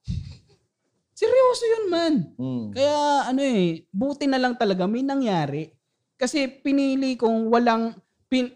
Seryoso 1.15 1.63
yun, 1.63 1.85
man. 1.87 2.15
Mm. 2.35 2.67
Kaya 2.75 3.31
ano 3.31 3.39
eh, 3.39 3.87
buti 3.87 4.27
na 4.27 4.35
lang 4.35 4.59
talaga 4.59 4.83
may 4.83 4.99
nangyari 4.99 5.71
Kasi 6.19 6.47
pinili 6.47 7.19
kong 7.19 7.51
walang, 7.51 7.91
pin, 8.31 8.47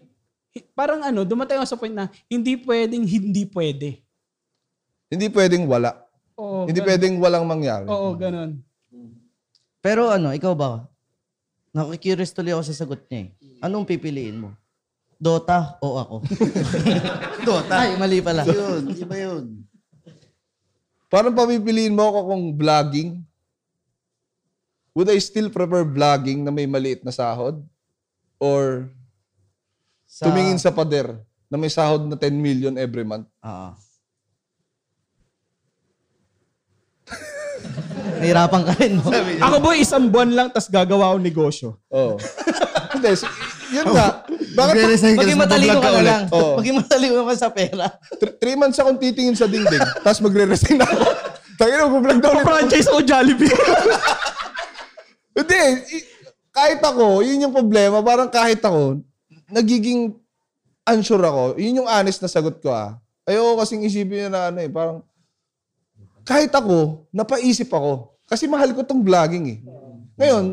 parang 0.74 1.00
ano, 1.02 1.22
dumatay 1.22 1.58
ako 1.58 1.66
sa 1.66 1.78
point 1.78 1.94
na 1.94 2.10
hindi 2.26 2.58
pwedeng 2.58 3.06
hindi 3.06 3.46
pwede. 3.46 4.02
Hindi 5.10 5.26
pwedeng 5.30 5.66
wala. 5.66 5.94
Oo, 6.38 6.64
Hindi 6.64 6.80
ganun. 6.80 6.88
pwedeng 6.88 7.14
walang 7.18 7.44
mangyari. 7.46 7.86
Oo, 7.86 8.14
ganun. 8.14 8.62
Pero 9.80 10.08
ano, 10.08 10.30
ikaw 10.32 10.54
ba? 10.54 10.86
Nakikurious 11.70 12.34
tuloy 12.34 12.54
ako 12.54 12.62
sa 12.66 12.74
sagot 12.74 13.02
niya 13.06 13.28
eh. 13.28 13.28
Anong 13.62 13.86
pipiliin 13.86 14.38
mo? 14.38 14.50
Dota 15.20 15.76
o 15.84 16.00
ako? 16.00 16.16
Dota. 17.46 17.84
Ay, 17.84 17.94
mali 18.00 18.24
pala. 18.24 18.42
Yun, 18.42 18.88
iba 18.96 19.16
yun. 19.20 19.44
Parang 21.10 21.34
papipiliin 21.34 21.92
mo 21.92 22.06
ako 22.06 22.18
kung 22.32 22.42
vlogging. 22.56 23.10
Would 24.94 25.10
I 25.10 25.18
still 25.18 25.50
prefer 25.50 25.84
vlogging 25.84 26.42
na 26.42 26.50
may 26.50 26.66
maliit 26.66 27.02
na 27.02 27.12
sahod? 27.12 27.60
Or 28.40 28.88
Sa- 30.10 30.26
tumingin 30.26 30.58
sa 30.58 30.74
pader 30.74 31.14
na 31.46 31.54
may 31.54 31.70
sahod 31.70 32.02
na 32.04 32.18
10 32.18 32.34
million 32.34 32.74
every 32.74 33.06
month? 33.06 33.30
Oo. 33.40 33.70
Nahirapan 38.20 38.62
ka 38.62 38.72
rin, 38.76 38.92
no? 38.96 39.08
Ako 39.40 39.56
boy, 39.60 39.80
isang 39.80 40.10
buwan 40.10 40.30
lang 40.30 40.48
tas 40.50 40.68
gagawa 40.68 41.08
akong 41.08 41.24
negosyo. 41.24 41.78
Oo. 41.88 42.18
Hindi, 42.92 43.10
si- 43.16 43.30
yun 43.70 43.86
nga. 43.88 44.26
Bakit? 44.26 44.74
Mag-resign 44.76 45.14
ka, 45.14 45.20
Maging 45.22 45.38
matalino 45.40 45.78
ka 45.78 45.90
na 45.90 46.02
lang. 46.02 46.22
Oo. 46.28 46.54
Maging 46.58 46.76
matalino 46.76 47.22
ka 47.22 47.34
sa 47.38 47.48
pera. 47.48 47.86
Th- 48.12 48.34
three 48.36 48.58
months 48.58 48.76
akong 48.76 48.98
titingin 48.98 49.32
sa 49.32 49.46
dingding, 49.46 49.80
tapos 50.02 50.20
magre-resign 50.20 50.76
na 50.76 50.84
ako. 50.84 51.06
Tangina, 51.60 51.86
mag-vlog 51.86 52.18
daw 52.18 52.30
ulit. 52.34 52.44
Franchise 52.44 52.88
ako 52.88 53.00
Jollibee. 53.00 53.52
Hindi, 55.38 55.60
i- 55.94 56.06
kahit 56.50 56.80
ako, 56.82 57.22
yun 57.22 57.40
yung 57.40 57.54
problema. 57.54 58.02
Parang 58.02 58.28
kahit 58.28 58.60
ako, 58.60 59.00
nagiging 59.50 60.14
unsure 60.86 61.22
ako. 61.22 61.44
Yun 61.60 61.84
yung 61.84 61.90
honest 61.90 62.22
na 62.22 62.30
sagot 62.30 62.58
ko 62.58 62.72
ah. 62.72 62.98
Ayoko 63.28 63.62
kasing 63.62 63.84
isipin 63.86 64.32
na 64.32 64.50
ano 64.50 64.58
eh. 64.64 64.70
Parang, 64.70 65.04
kahit 66.24 66.50
ako, 66.50 67.06
napaisip 67.14 67.68
ako. 67.70 68.16
Kasi 68.30 68.46
mahal 68.46 68.70
ko 68.74 68.86
tong 68.86 69.02
vlogging 69.02 69.46
eh. 69.46 69.58
Ngayon, 70.20 70.44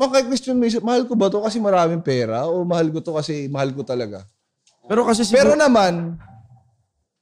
maka-question 0.00 0.56
mo, 0.56 0.64
isip, 0.64 0.80
mahal 0.80 1.04
ko 1.04 1.12
ba 1.12 1.28
to 1.28 1.44
kasi 1.44 1.60
maraming 1.60 2.00
pera 2.00 2.48
o 2.48 2.64
mahal 2.64 2.88
ko 2.88 3.04
to 3.04 3.12
kasi 3.14 3.46
mahal 3.52 3.68
ko 3.70 3.84
talaga? 3.84 4.24
Pero 4.88 5.04
kasi 5.04 5.22
Pero 5.28 5.54
siguro, 5.54 5.60
naman, 5.60 6.16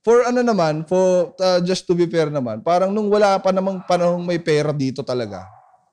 for 0.07 0.22
ano 0.24 0.41
naman, 0.41 0.87
for 0.87 1.35
uh, 1.37 1.61
just 1.61 1.85
to 1.85 1.93
be 1.93 2.07
fair 2.07 2.31
naman, 2.31 2.62
parang 2.62 2.95
nung 2.95 3.11
wala 3.11 3.37
pa 3.43 3.51
namang 3.51 3.83
panahong 3.85 4.22
may 4.22 4.39
pera 4.39 4.70
dito 4.70 5.03
talaga, 5.03 5.45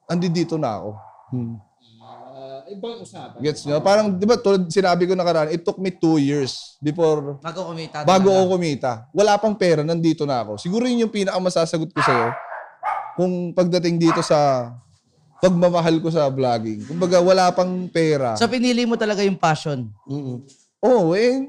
andi 0.06 0.30
dito 0.30 0.62
na 0.62 0.78
ako. 0.78 0.92
Ibang 2.76 3.00
usapan. 3.02 3.40
Gets 3.40 3.66
nyo? 3.66 3.80
Parang, 3.80 4.12
di 4.12 4.28
ba, 4.28 4.36
tulad 4.36 4.68
sinabi 4.68 5.08
ko 5.08 5.16
nakaraan, 5.16 5.50
it 5.56 5.64
took 5.64 5.80
me 5.80 5.90
two 5.90 6.20
years 6.20 6.76
before, 6.84 7.40
Bago 7.40 7.72
kumita. 7.72 8.04
bago 8.04 8.30
ako 8.30 8.60
kumita. 8.60 9.08
Wala 9.16 9.40
pang 9.40 9.56
pera, 9.56 9.82
nandito 9.82 10.28
na 10.28 10.44
ako. 10.44 10.60
Siguro 10.60 10.84
yun 10.86 11.08
yung 11.08 11.14
pinakamasasagot 11.14 11.90
ko 11.96 12.02
sa'yo 12.04 12.30
kung 13.16 13.56
pagdating 13.56 13.96
dito 13.96 14.20
sa 14.20 14.70
pagmamahal 15.40 15.98
ko 16.04 16.12
sa 16.12 16.28
vlogging. 16.28 16.84
Kumbaga, 16.84 17.24
wala 17.24 17.52
pang 17.56 17.88
pera. 17.88 18.36
So 18.36 18.52
pinili 18.52 18.84
mo 18.84 19.00
talaga 19.00 19.24
yung 19.24 19.40
passion. 19.40 19.88
Oo, 20.06 20.44
oh, 20.84 21.18
eh, 21.18 21.48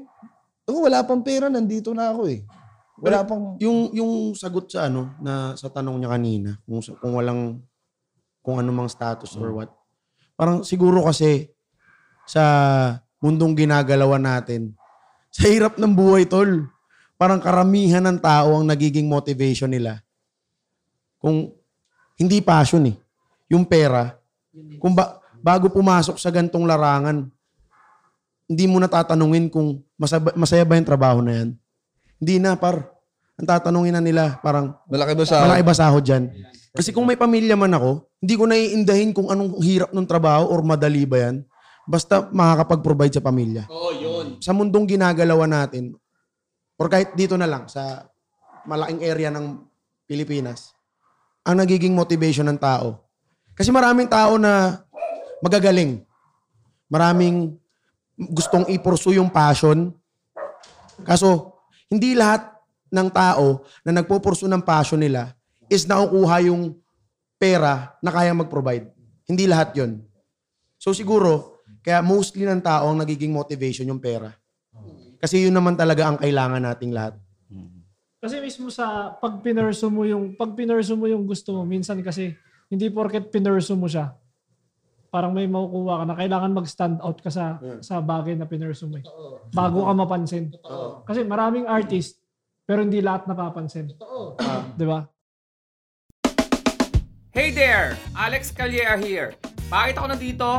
oh, 0.67 0.87
wala 0.87 1.03
pang 1.03 1.19
pera, 1.19 1.51
nandito 1.51 1.91
na 1.91 2.15
ako 2.15 2.31
eh. 2.31 2.41
Wala 2.97 3.21
pang... 3.29 3.53
yung 3.61 3.93
yung 3.93 4.11
sagot 4.33 4.73
sa 4.73 4.89
ano 4.89 5.13
na 5.21 5.53
sa 5.53 5.69
tanong 5.69 6.01
niya 6.01 6.09
kanina, 6.09 6.51
kung 6.65 6.81
kung 6.81 7.13
walang 7.13 7.61
kung 8.41 8.57
anumang 8.57 8.89
status 8.89 9.37
or 9.37 9.53
what. 9.53 9.69
Parang 10.37 10.61
siguro 10.61 11.09
kasi 11.09 11.49
sa 12.29 12.43
mundong 13.17 13.57
ginagalawan 13.65 14.21
natin, 14.21 14.77
sa 15.33 15.49
hirap 15.49 15.81
ng 15.81 15.93
buhay 15.97 16.29
tol, 16.29 16.69
parang 17.17 17.41
karamihan 17.41 18.05
ng 18.05 18.21
tao 18.21 18.61
ang 18.61 18.65
nagiging 18.69 19.09
motivation 19.09 19.73
nila. 19.73 20.05
Kung 21.17 21.49
hindi 22.17 22.37
passion 22.45 22.85
eh, 22.93 22.95
yung 23.49 23.65
pera. 23.65 24.13
Kung 24.77 24.93
ba, 24.93 25.17
bago 25.41 25.69
pumasok 25.69 26.17
sa 26.21 26.29
gantong 26.29 26.65
larangan, 26.65 27.25
hindi 28.47 28.65
mo 28.65 28.77
natatanungin 28.79 29.49
kung 29.49 29.81
masaya 30.37 30.65
ba 30.65 30.77
yung 30.77 30.87
trabaho 30.87 31.19
na 31.19 31.43
yan. 31.43 31.49
Hindi 32.17 32.35
na, 32.41 32.57
par. 32.57 32.96
Ang 33.37 33.45
tatanungin 33.45 33.93
na 33.93 34.01
nila, 34.01 34.41
parang, 34.41 34.73
Malaki 34.89 35.13
ba 35.13 35.23
sa... 35.29 35.45
malaki 35.45 35.61
ba 35.61 35.73
sahod 35.77 36.01
dyan? 36.01 36.33
Kasi 36.73 36.89
kung 36.89 37.05
may 37.05 37.17
pamilya 37.17 37.53
man 37.53 37.69
ako, 37.69 38.09
hindi 38.17 38.33
ko 38.33 38.43
naiindahin 38.49 39.13
kung 39.13 39.29
anong 39.29 39.61
hirap 39.61 39.93
ng 39.93 40.09
trabaho 40.09 40.49
or 40.49 40.65
madali 40.65 41.05
ba 41.05 41.29
yan. 41.29 41.45
Basta 41.85 42.25
makakapag-provide 42.33 43.13
sa 43.13 43.21
pamilya. 43.21 43.69
Oo, 43.69 43.93
yun. 43.93 44.25
Sa 44.41 44.57
mundong 44.57 44.89
ginagalawan 44.89 45.53
natin, 45.53 45.93
or 46.81 46.89
kahit 46.89 47.13
dito 47.13 47.37
na 47.37 47.45
lang, 47.45 47.69
sa 47.69 48.09
malaking 48.65 49.05
area 49.05 49.29
ng 49.29 49.61
Pilipinas, 50.09 50.73
ang 51.45 51.61
nagiging 51.61 51.93
motivation 51.93 52.49
ng 52.49 52.57
tao. 52.57 53.05
Kasi 53.53 53.69
maraming 53.69 54.09
tao 54.09 54.41
na 54.41 54.81
magagaling. 55.45 56.01
Maraming 56.89 57.53
gustong 58.17 58.65
i-pursue 58.65 59.21
yung 59.21 59.29
passion. 59.29 59.93
Kaso, 61.05 61.53
hindi 61.85 62.17
lahat 62.17 62.56
ng 62.87 63.09
tao 63.11 63.63
na 63.83 63.91
nagpo-pursue 63.91 64.49
ng 64.49 64.63
passion 64.63 64.99
nila 64.99 65.35
is 65.67 65.83
nakukuha 65.83 66.47
yung 66.47 66.75
pera 67.35 67.93
na 67.99 68.09
kaya 68.09 68.31
mag-provide. 68.33 68.89
Hindi 69.27 69.45
lahat 69.45 69.75
yon. 69.75 70.01
So 70.79 70.95
siguro, 70.95 71.59
kaya 71.83 71.99
mostly 71.99 72.47
ng 72.47 72.63
tao 72.63 72.89
ang 72.89 72.99
nagiging 72.99 73.31
motivation 73.31 73.87
yung 73.87 73.99
pera. 73.99 74.31
Kasi 75.17 75.43
yun 75.43 75.53
naman 75.53 75.73
talaga 75.73 76.07
ang 76.07 76.17
kailangan 76.17 76.61
nating 76.61 76.93
lahat. 76.93 77.17
Kasi 78.17 78.41
mismo 78.41 78.73
sa 78.73 79.13
pag 79.13 79.39
pinursu 79.45 79.93
mo 79.93 80.01
yung 80.01 80.33
pag 80.33 80.57
pinursu 80.57 80.97
mo 80.97 81.05
yung 81.05 81.29
gusto 81.29 81.53
mo, 81.53 81.61
minsan 81.61 82.01
kasi 82.01 82.33
hindi 82.67 82.89
porket 82.89 83.29
pinursu 83.29 83.77
mo 83.77 83.85
siya. 83.85 84.17
Parang 85.07 85.31
may 85.31 85.47
makukuha 85.47 86.03
ka 86.03 86.05
na 86.05 86.15
kailangan 86.17 86.51
mag-stand 86.51 86.97
out 86.99 87.17
ka 87.21 87.29
sa 87.29 87.61
sa 87.79 88.01
bagay 88.01 88.33
na 88.35 88.49
pinursu 88.49 88.89
mo. 88.89 88.97
eh. 88.97 89.05
Bago 89.53 89.85
ka 89.85 89.93
mapansin. 89.93 90.49
Kasi 91.05 91.23
maraming 91.23 91.69
artist 91.69 92.17
pero 92.67 92.83
hindi 92.83 92.99
lahat 92.99 93.31
napapansin. 93.31 93.95
Ah, 94.43 94.67
'Di 94.75 94.83
ba? 94.83 95.07
Hey 97.31 97.55
there! 97.55 97.95
Alex 98.11 98.51
Calleja 98.51 98.99
here. 98.99 99.31
Bakit 99.71 99.95
ako 99.95 100.07
nandito? 100.11 100.49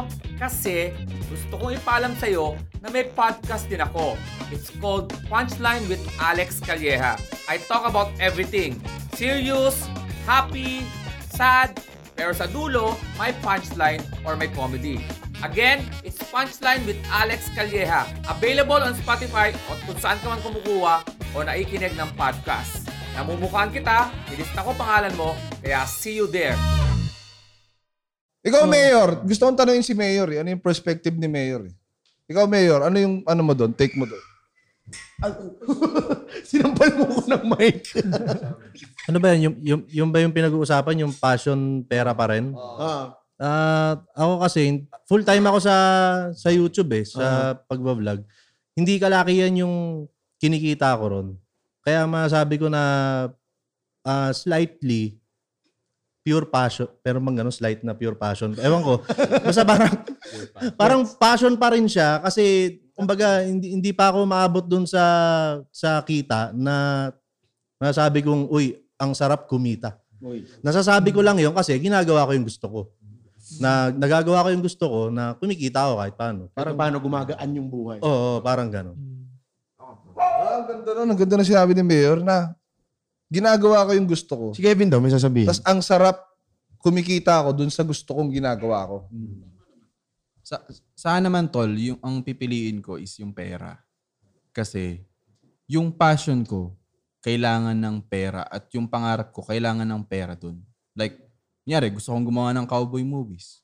Kasi 0.40 0.96
gusto 1.28 1.61
kong 1.61 1.76
ipaalam 1.76 2.16
sa'yo 2.16 2.56
na 2.80 2.88
may 2.88 3.04
podcast 3.12 3.68
din 3.68 3.84
ako. 3.84 4.16
It's 4.48 4.72
called 4.80 5.12
Punchline 5.28 5.84
with 5.92 6.00
Alex 6.16 6.64
Calleja. 6.64 7.20
I 7.44 7.61
talk 7.68 7.84
about 7.84 8.14
everything. 8.22 8.80
Serious, 9.12 9.84
happy, 10.24 10.86
sad, 11.34 11.76
pero 12.16 12.32
sa 12.32 12.48
dulo, 12.48 12.96
may 13.20 13.34
punchline 13.42 14.00
or 14.24 14.38
may 14.38 14.48
comedy. 14.48 15.02
Again, 15.42 15.84
it's 16.06 16.22
Punchline 16.30 16.86
with 16.86 16.98
Alex 17.11 17.50
Calleja. 17.52 18.06
Available 18.30 18.80
on 18.80 18.94
Spotify 18.96 19.52
o 19.68 19.76
kung 19.84 19.98
saan 19.98 20.16
ka 20.22 20.30
man 20.30 20.40
kumukuha 20.40 21.17
o 21.37 21.45
naikinig 21.45 21.93
ng 21.93 22.11
podcast. 22.16 22.89
Namumukhaan 23.12 23.74
kita, 23.74 24.09
nilista 24.31 24.64
ko 24.64 24.72
pangalan 24.72 25.12
mo, 25.18 25.35
kaya 25.61 25.85
see 25.85 26.16
you 26.16 26.31
there. 26.31 26.57
Ikaw, 28.47 28.64
Mayor. 28.64 29.26
Gusto 29.26 29.45
kong 29.45 29.59
tanungin 29.59 29.85
si 29.85 29.93
Mayor. 29.93 30.31
Eh. 30.33 30.39
Ano 30.41 30.49
yung 30.55 30.62
perspective 30.62 31.12
ni 31.18 31.26
Mayor? 31.26 31.68
Eh? 31.68 31.74
Ikaw, 32.31 32.47
Mayor. 32.47 32.81
Ano 32.87 32.97
yung 32.97 33.20
ano 33.26 33.43
mo 33.43 33.53
doon? 33.53 33.74
Take 33.74 33.99
mo 33.99 34.07
doon. 34.07 34.24
Sinampal 36.49 36.97
mo 36.97 37.05
ko 37.12 37.20
ng 37.29 37.45
mic. 37.59 37.93
Ano 39.11 39.18
ba 39.20 39.35
yan? 39.35 39.51
Yung, 39.51 39.57
yung, 39.61 39.83
yung 39.91 40.11
ba 40.14 40.22
yung 40.22 40.33
pinag-uusapan? 40.33 41.03
Yung 41.05 41.12
passion, 41.12 41.85
pera 41.85 42.14
pa 42.16 42.31
rin? 42.33 42.55
Ah. 42.57 43.18
Ah, 43.39 44.03
ako 44.18 44.43
kasi, 44.43 44.83
full 45.07 45.22
time 45.22 45.47
ako 45.47 45.62
sa 45.62 45.76
sa 46.35 46.51
YouTube 46.51 46.91
eh, 46.99 47.07
sa 47.07 47.55
pagbablog. 47.70 48.26
Hindi 48.74 48.99
kalakihan 48.99 49.55
yung 49.55 50.07
kinikita 50.39 50.95
ko 50.97 51.05
ron. 51.11 51.28
Kaya 51.82 52.07
masabi 52.07 52.59
ko 52.59 52.70
na 52.70 52.82
ah, 54.03 54.30
slightly 54.34 55.18
pure 56.28 56.45
passion, 56.45 56.84
pero 57.01 57.16
mang 57.24 57.32
ganun, 57.32 57.55
slight 57.55 57.80
na 57.80 57.97
pure 57.97 58.12
passion. 58.12 58.53
Ewan 58.61 58.84
ko. 58.84 59.01
Basta 59.49 59.64
parang, 59.64 59.93
parang 60.76 61.01
passion 61.16 61.57
pa 61.57 61.72
rin 61.72 61.89
siya 61.89 62.20
kasi 62.20 62.76
kumbaga 62.93 63.41
hindi, 63.47 63.72
hindi 63.72 63.91
pa 63.97 64.12
ako 64.12 64.28
maabot 64.28 64.64
dun 64.66 64.84
sa 64.84 65.01
sa 65.72 66.05
kita 66.05 66.53
na 66.53 67.09
nasabi 67.80 68.20
kong, 68.20 68.51
uy, 68.53 68.76
ang 69.01 69.16
sarap 69.16 69.49
kumita. 69.49 69.97
Nasasabi 70.61 71.14
ko 71.14 71.22
lang 71.22 71.39
yon 71.39 71.55
kasi 71.55 71.78
ginagawa 71.78 72.26
ko 72.26 72.34
yung 72.34 72.47
gusto 72.47 72.66
ko. 72.68 72.80
Na 73.62 73.89
nagagawa 73.89 74.45
ko 74.45 74.49
yung 74.53 74.64
gusto 74.66 74.84
ko 74.84 75.01
na 75.09 75.32
kumikita 75.39 75.89
ako 75.89 75.95
kahit 76.03 76.14
paano. 76.18 76.43
Parang 76.53 76.76
paano 76.76 76.97
gumagaan 77.01 77.49
yung 77.57 77.70
buhay. 77.70 78.03
Oo, 78.05 78.45
parang 78.45 78.68
gano'n. 78.68 78.99
Ah, 80.18 80.60
ang 80.60 80.66
ganda 80.66 80.90
nun. 80.92 81.08
Ang 81.14 81.18
ganda 81.18 81.34
na 81.38 81.46
sinabi 81.46 81.72
ni 81.72 81.82
Mayor 81.86 82.18
na 82.20 82.52
ginagawa 83.30 83.86
ko 83.86 83.90
yung 83.94 84.08
gusto 84.08 84.32
ko. 84.34 84.46
Si 84.52 84.60
Kevin 84.60 84.90
daw, 84.90 84.98
may 84.98 85.14
sasabihin. 85.14 85.48
Tapos 85.48 85.62
ang 85.62 85.80
sarap 85.80 86.28
kumikita 86.78 87.42
ako 87.42 87.50
dun 87.54 87.70
sa 87.70 87.82
gusto 87.82 88.14
kong 88.14 88.30
ginagawa 88.30 88.86
ko. 88.86 88.96
Sa, 90.42 90.62
saan 90.96 91.26
naman 91.26 91.50
tol, 91.50 91.68
yung 91.74 92.00
ang 92.00 92.22
pipiliin 92.24 92.80
ko 92.80 92.96
is 92.96 93.12
yung 93.20 93.34
pera. 93.34 93.76
Kasi 94.54 95.02
yung 95.68 95.92
passion 95.92 96.42
ko, 96.46 96.74
kailangan 97.20 97.76
ng 97.76 97.96
pera 98.08 98.46
at 98.46 98.70
yung 98.72 98.88
pangarap 98.88 99.34
ko, 99.34 99.44
kailangan 99.44 99.84
ng 99.84 100.02
pera 100.06 100.32
dun. 100.38 100.62
Like, 100.96 101.18
nyari, 101.68 101.92
gusto 101.92 102.14
kong 102.14 102.24
gumawa 102.24 102.54
ng 102.56 102.64
cowboy 102.64 103.04
movies. 103.04 103.60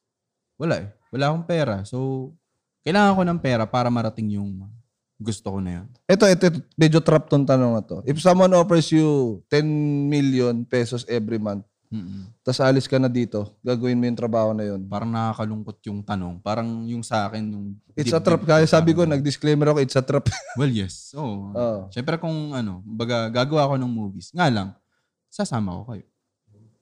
Wala 0.60 0.84
eh. 0.84 0.88
Wala 1.14 1.32
akong 1.32 1.46
pera. 1.48 1.80
So, 1.86 2.30
kailangan 2.84 3.16
ko 3.16 3.22
ng 3.24 3.40
pera 3.40 3.64
para 3.64 3.88
marating 3.88 4.36
yung 4.36 4.68
gusto 5.18 5.46
ko 5.54 5.58
na 5.62 5.82
yun. 5.82 5.86
Ito, 6.10 6.24
ito, 6.26 6.44
ito, 6.50 6.58
medyo 6.74 6.98
trap 6.98 7.30
tong 7.30 7.46
tanong 7.46 7.78
na 7.78 7.82
to. 7.82 8.02
If 8.02 8.18
someone 8.18 8.50
offers 8.54 8.90
you 8.90 9.40
10 9.50 9.64
million 10.10 10.66
pesos 10.66 11.06
every 11.06 11.38
month, 11.38 11.64
Mm-mm. 11.94 12.26
tas 12.42 12.58
alis 12.58 12.90
ka 12.90 12.98
na 12.98 13.06
dito, 13.06 13.54
gagawin 13.62 13.94
mo 13.94 14.10
yung 14.10 14.18
trabaho 14.18 14.50
na 14.50 14.66
yun. 14.66 14.82
Parang 14.90 15.14
nakakalungkot 15.14 15.78
yung 15.86 16.02
tanong. 16.02 16.42
Parang 16.42 16.66
yung 16.90 17.06
sa 17.06 17.30
akin, 17.30 17.42
yung... 17.46 17.66
It's 17.94 18.10
a 18.10 18.18
trap. 18.18 18.42
Kaya 18.42 18.66
sabi 18.66 18.90
ko, 18.90 19.06
nag-disclaimer 19.06 19.70
ako, 19.70 19.78
it's 19.78 19.94
a 19.94 20.02
trap. 20.02 20.26
Well, 20.58 20.74
yes. 20.74 21.14
Oo. 21.14 21.54
Oo. 21.54 21.80
Siyempre 21.94 22.18
kung 22.18 22.50
ano, 22.50 22.82
baga 22.82 23.30
gagawa 23.30 23.70
ko 23.70 23.74
ng 23.78 23.90
movies. 23.90 24.34
Nga 24.34 24.50
lang, 24.50 24.68
sasama 25.30 25.78
ko 25.78 25.94
kayo. 25.94 26.06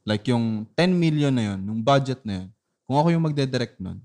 Like 0.02 0.24
yung 0.32 0.64
10 0.74 0.96
million 0.96 1.30
na 1.30 1.52
yun, 1.52 1.60
yung 1.60 1.80
budget 1.84 2.24
na 2.24 2.42
yun, 2.42 2.48
kung 2.88 2.96
ako 2.96 3.08
yung 3.12 3.24
magde-direct 3.28 3.76
nun, 3.78 4.00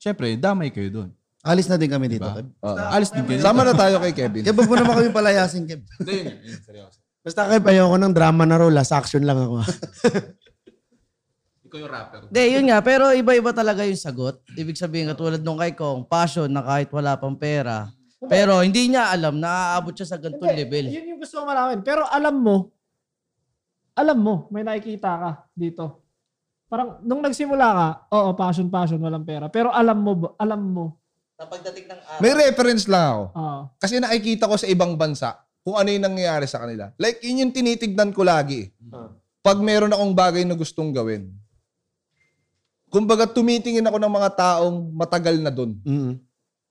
siyempre, 0.00 0.34
damay 0.40 0.72
kayo 0.72 0.88
doon. 0.88 1.10
Alis 1.44 1.68
na 1.68 1.76
din 1.76 1.92
kami 1.92 2.08
dito, 2.08 2.24
Diba? 2.24 2.40
Kev. 2.40 2.48
Oo. 2.58 2.76
Alis 2.88 3.12
din 3.12 3.22
kayo. 3.22 3.38
Sama 3.38 3.62
na 3.62 3.76
tayo 3.76 4.00
kay 4.00 4.12
Kevin. 4.12 4.42
Kev, 4.42 4.56
wag 4.56 4.64
mo 4.64 4.74
naman 4.74 4.94
kami 4.96 5.10
palayasin, 5.12 5.68
Kev. 5.68 5.84
Hindi, 6.00 6.14
yun, 6.24 6.36
yun, 6.48 6.58
seryoso. 6.58 6.98
Basta 7.20 7.44
Kev, 7.46 7.62
ayoko 7.62 7.96
ng 7.96 8.12
drama 8.12 8.42
na 8.42 8.56
role. 8.56 8.72
Last 8.72 8.90
action 8.90 9.20
lang 9.20 9.36
ako. 9.36 9.60
Ikaw 11.64 11.78
yung 11.78 11.92
rapper. 11.92 12.20
Hindi, 12.32 12.44
yun 12.48 12.64
nga. 12.66 12.78
Pero 12.80 13.12
iba-iba 13.12 13.52
talaga 13.52 13.84
yung 13.84 14.00
sagot. 14.00 14.40
Ibig 14.52 14.72
sabihin, 14.74 15.12
katulad 15.12 15.40
nung 15.40 15.60
kay 15.60 15.76
Kong, 15.76 16.08
passion 16.08 16.48
na 16.48 16.64
kahit 16.64 16.88
wala 16.88 17.20
pang 17.20 17.36
pera. 17.36 17.92
Pero 18.24 18.64
hindi 18.64 18.88
niya 18.88 19.12
alam 19.12 19.36
na 19.36 19.76
aabot 19.76 19.92
siya 19.92 20.08
sa 20.08 20.16
ganitong 20.16 20.48
Hindi, 20.48 20.64
level. 20.64 20.84
Yun 20.88 21.06
yung 21.12 21.20
gusto 21.20 21.36
ko 21.36 21.44
malaman. 21.44 21.84
Pero 21.84 22.08
alam 22.08 22.40
mo, 22.40 22.72
alam 23.92 24.16
mo, 24.16 24.48
may 24.48 24.64
nakikita 24.64 25.10
ka 25.12 25.30
dito. 25.52 26.00
Parang 26.66 27.04
nung 27.04 27.20
nagsimula 27.20 27.66
ka, 27.68 27.88
oo, 28.10 28.32
passion, 28.32 28.66
passion, 28.66 28.96
walang 28.98 29.22
pera. 29.22 29.52
Pero 29.52 29.68
alam 29.68 30.00
mo, 30.00 30.12
ba- 30.16 30.34
alam 30.40 30.60
mo. 30.64 30.86
Na 31.34 31.50
pagdating 31.50 31.86
ng 31.90 32.00
araw. 32.00 32.20
May 32.22 32.32
reference 32.34 32.84
lang 32.86 33.04
ako. 33.10 33.24
Oo. 33.34 33.60
Kasi 33.82 33.98
nakikita 33.98 34.46
ko 34.46 34.54
sa 34.54 34.70
ibang 34.70 34.94
bansa 34.94 35.42
kung 35.64 35.80
ano 35.80 35.88
yung 35.88 36.04
nangyayari 36.04 36.46
sa 36.46 36.62
kanila. 36.62 36.92
Like, 37.00 37.24
yun 37.24 37.48
yung 37.48 37.52
tinitignan 37.54 38.12
ko 38.12 38.22
lagi. 38.22 38.70
Pag 39.40 39.58
meron 39.64 39.90
akong 39.90 40.14
bagay 40.14 40.44
na 40.44 40.54
gustong 40.54 40.92
gawin. 40.92 41.32
Kumbaga, 42.92 43.26
tumitingin 43.26 43.82
ako 43.82 43.98
ng 43.98 44.14
mga 44.14 44.30
taong 44.38 44.76
matagal 44.94 45.34
na 45.42 45.50
dun. 45.50 45.74
Mm. 45.82 46.20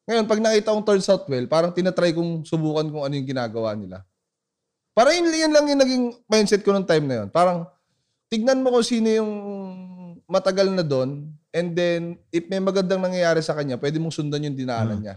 Ngayon, 0.07 0.25
pag 0.29 0.39
nakita 0.39 0.71
kong 0.71 0.85
turns 0.87 1.09
out 1.11 1.27
well, 1.27 1.45
parang 1.51 1.75
tinatry 1.75 2.15
kong 2.15 2.47
subukan 2.47 2.87
kung 2.87 3.03
ano 3.03 3.13
yung 3.17 3.27
ginagawa 3.27 3.75
nila. 3.75 4.07
Parang 4.95 5.11
yun, 5.19 5.27
yun 5.31 5.51
lang 5.51 5.65
yung 5.67 5.81
naging 5.81 6.03
mindset 6.29 6.61
ko 6.63 6.71
nung 6.71 6.87
time 6.87 7.03
na 7.09 7.25
yun. 7.25 7.27
Parang, 7.33 7.67
tignan 8.31 8.61
mo 8.61 8.71
kung 8.71 8.85
sino 8.85 9.09
yung 9.09 9.31
matagal 10.29 10.69
na 10.69 10.85
doon, 10.85 11.27
and 11.53 11.77
then, 11.77 12.17
if 12.33 12.49
may 12.49 12.57
magandang 12.57 12.99
nangyayari 12.99 13.39
sa 13.45 13.53
kanya, 13.53 13.77
pwede 13.77 14.01
mong 14.01 14.17
sundan 14.17 14.43
yung 14.43 14.57
dinaanan 14.57 14.99
niya. 14.99 15.15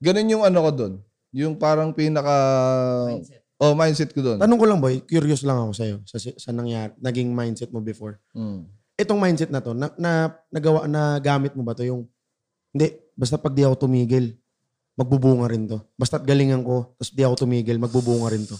Ganun 0.00 0.32
yung 0.32 0.44
ano 0.48 0.58
ko 0.64 0.70
doon. 0.72 0.94
Yung 1.36 1.54
parang 1.60 1.92
pinaka... 1.92 2.34
Mindset. 3.12 3.40
Oh, 3.60 3.76
mindset 3.76 4.10
ko 4.16 4.24
doon. 4.24 4.40
Tanong 4.40 4.56
ko 4.56 4.64
lang, 4.64 4.80
boy. 4.80 5.04
Curious 5.04 5.44
lang 5.44 5.60
ako 5.60 5.72
sa'yo. 5.76 5.96
Sa, 6.08 6.16
sa 6.16 6.50
nangyari, 6.50 6.96
naging 6.96 7.28
mindset 7.36 7.68
mo 7.68 7.84
before. 7.84 8.16
Mm. 8.32 8.64
Itong 8.96 9.20
mindset 9.20 9.52
na 9.52 9.60
to, 9.60 9.76
na, 9.76 9.92
na, 10.00 10.32
nagawa, 10.48 10.88
na 10.88 11.20
gamit 11.20 11.52
mo 11.52 11.60
ba 11.60 11.76
to 11.76 11.84
yung, 11.84 12.08
hindi, 12.72 12.96
basta 13.12 13.36
pag 13.36 13.52
di 13.52 13.60
ako 13.60 13.84
tumigil, 13.84 14.32
magbubunga 14.96 15.44
rin 15.52 15.68
to. 15.68 15.76
Basta't 16.00 16.24
galingan 16.24 16.64
ko, 16.64 16.96
tapos 16.96 17.12
di 17.12 17.20
ako 17.20 17.44
tumigil, 17.44 17.76
magbubunga 17.76 18.32
rin 18.32 18.48
to. 18.48 18.56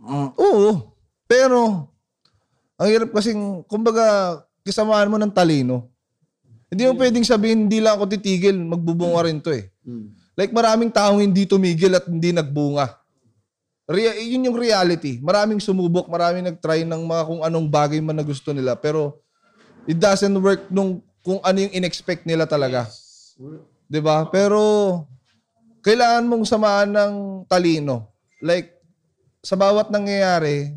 Mm, 0.00 0.32
oo. 0.32 0.96
Pero, 1.28 1.92
ang 2.80 2.88
hirap 2.88 3.12
kasing, 3.12 3.68
kumbaga, 3.68 4.40
kasamaan 4.70 5.10
mo 5.10 5.18
ng 5.18 5.34
talino. 5.34 5.90
Hindi 6.70 6.86
mo 6.86 6.94
pwedeng 6.94 7.26
sabihin, 7.26 7.66
hindi 7.66 7.82
lang 7.82 7.98
ako 7.98 8.06
titigil, 8.06 8.54
magbubunga 8.54 9.26
rin 9.26 9.42
to 9.42 9.50
eh. 9.50 9.66
Like 10.38 10.54
maraming 10.54 10.94
taong 10.94 11.18
hindi 11.18 11.44
tumigil 11.44 11.98
at 11.98 12.06
hindi 12.06 12.30
nagbunga. 12.30 12.94
Rea- 13.90 14.22
yun 14.22 14.46
yung 14.46 14.54
reality. 14.54 15.18
Maraming 15.18 15.58
sumubok, 15.58 16.06
maraming 16.06 16.46
nag-try 16.46 16.86
ng 16.86 17.02
mga 17.02 17.22
kung 17.26 17.40
anong 17.42 17.66
bagay 17.66 17.98
man 17.98 18.14
na 18.14 18.22
gusto 18.22 18.54
nila. 18.54 18.78
Pero, 18.78 19.18
it 19.82 19.98
doesn't 19.98 20.38
work 20.38 20.70
nung 20.70 21.02
kung 21.20 21.42
ano 21.42 21.58
yung 21.58 21.74
in-expect 21.74 22.22
nila 22.22 22.46
talaga. 22.46 22.86
'Di 23.90 23.98
ba? 23.98 24.30
Pero, 24.30 24.62
kailangan 25.82 26.30
mong 26.30 26.44
samaan 26.46 26.90
ng 26.94 27.14
talino. 27.50 28.14
Like, 28.38 28.78
sa 29.42 29.58
bawat 29.58 29.90
nangyayari, 29.90 30.70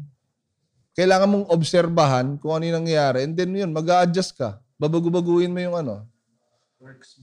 kailangan 0.94 1.30
mong 1.30 1.48
obserbahan 1.50 2.38
kung 2.38 2.54
ano 2.54 2.64
yung 2.70 2.78
nangyayari 2.86 3.26
and 3.26 3.34
then 3.34 3.54
yun, 3.54 3.70
mag 3.74 3.86
adjust 4.06 4.38
ka. 4.38 4.62
Babago-baguhin 4.78 5.50
mo 5.50 5.60
yung 5.62 5.78
ano. 5.78 6.06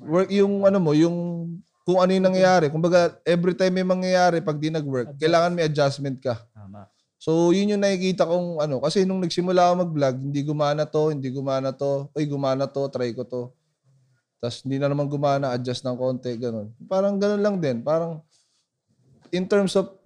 Work 0.01 0.31
yung 0.33 0.65
ano 0.65 0.79
mo, 0.81 0.91
yung 0.97 1.17
kung 1.85 1.99
ano 2.01 2.11
yung 2.15 2.27
nangyayari. 2.27 2.71
Kumbaga, 2.71 3.19
every 3.27 3.53
time 3.53 3.77
may 3.77 3.87
mangyayari, 3.87 4.41
pag 4.41 4.57
di 4.57 4.73
nag-work, 4.73 5.19
kailangan 5.19 5.53
may 5.53 5.67
adjustment 5.67 6.23
ka. 6.23 6.39
Tama. 6.55 6.87
So, 7.21 7.53
yun 7.53 7.77
yung 7.77 7.85
nakikita 7.85 8.25
kong 8.25 8.65
ano. 8.65 8.81
Kasi 8.81 9.05
nung 9.05 9.21
nagsimula 9.21 9.61
ako 9.61 9.75
mag-vlog, 9.85 10.17
hindi 10.25 10.41
gumana 10.41 10.89
to, 10.89 11.13
hindi 11.13 11.29
gumana 11.29 11.69
to. 11.77 12.09
Uy, 12.17 12.25
gumana 12.25 12.65
to, 12.65 12.89
try 12.89 13.13
ko 13.13 13.29
to. 13.29 13.43
Tapos 14.41 14.65
hindi 14.65 14.81
na 14.81 14.89
naman 14.89 15.05
gumana, 15.05 15.53
adjust 15.53 15.85
ng 15.85 16.01
konti, 16.01 16.33
ganun. 16.41 16.73
Parang 16.89 17.21
ganun 17.21 17.45
lang 17.45 17.57
din. 17.61 17.85
Parang 17.85 18.25
in 19.29 19.45
terms 19.45 19.77
of 19.77 20.00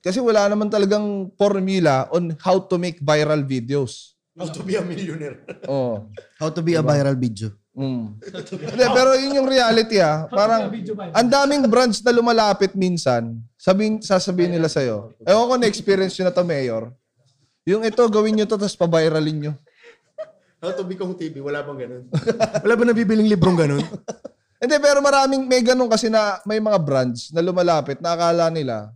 kasi 0.00 0.18
wala 0.18 0.48
naman 0.48 0.72
talagang 0.72 1.28
formula 1.36 2.08
on 2.08 2.32
how 2.40 2.56
to 2.56 2.80
make 2.80 3.00
viral 3.04 3.44
videos. 3.44 4.16
How 4.32 4.48
to 4.48 4.64
be 4.64 4.80
a 4.80 4.84
millionaire. 4.84 5.44
Oh. 5.68 6.08
How 6.40 6.48
to 6.48 6.64
be 6.64 6.72
a 6.72 6.80
viral 6.80 7.16
video. 7.20 7.52
Mm. 7.76 8.18
Hindi, 8.50 8.84
pero 8.90 9.14
yun 9.14 9.36
yung 9.40 9.48
reality 9.48 10.02
ah. 10.02 10.26
Parang 10.26 10.72
ang 11.12 11.28
daming 11.28 11.68
brands 11.68 12.00
na 12.00 12.10
lumalapit 12.10 12.72
minsan, 12.74 13.38
sabihin, 13.54 14.02
sasabihin 14.02 14.56
nila 14.56 14.66
sa'yo, 14.66 15.14
ewan 15.22 15.46
ko 15.46 15.54
na-experience 15.60 16.18
nyo 16.18 16.24
na 16.28 16.34
to, 16.34 16.42
Mayor. 16.42 16.90
Yung 17.68 17.84
ito, 17.84 18.02
gawin 18.10 18.40
nyo 18.40 18.46
to, 18.48 18.58
tapos 18.58 18.74
paviralin 18.74 19.38
nyo. 19.38 19.52
How 20.60 20.76
to 20.76 20.84
be 20.84 20.96
Kong 20.96 21.16
TV, 21.16 21.40
wala 21.40 21.64
bang 21.64 21.88
ganun? 21.88 22.04
wala 22.64 22.74
ba 22.76 22.84
nabibiling 22.84 23.28
librong 23.32 23.56
ganun? 23.56 23.84
Hindi, 24.60 24.76
pero 24.76 25.00
maraming, 25.00 25.48
may 25.48 25.64
ganun 25.64 25.88
kasi 25.88 26.12
na 26.12 26.36
may 26.44 26.60
mga 26.60 26.76
brands 26.84 27.32
na 27.32 27.40
lumalapit 27.40 27.96
na 28.04 28.12
akala 28.12 28.52
nila, 28.52 28.92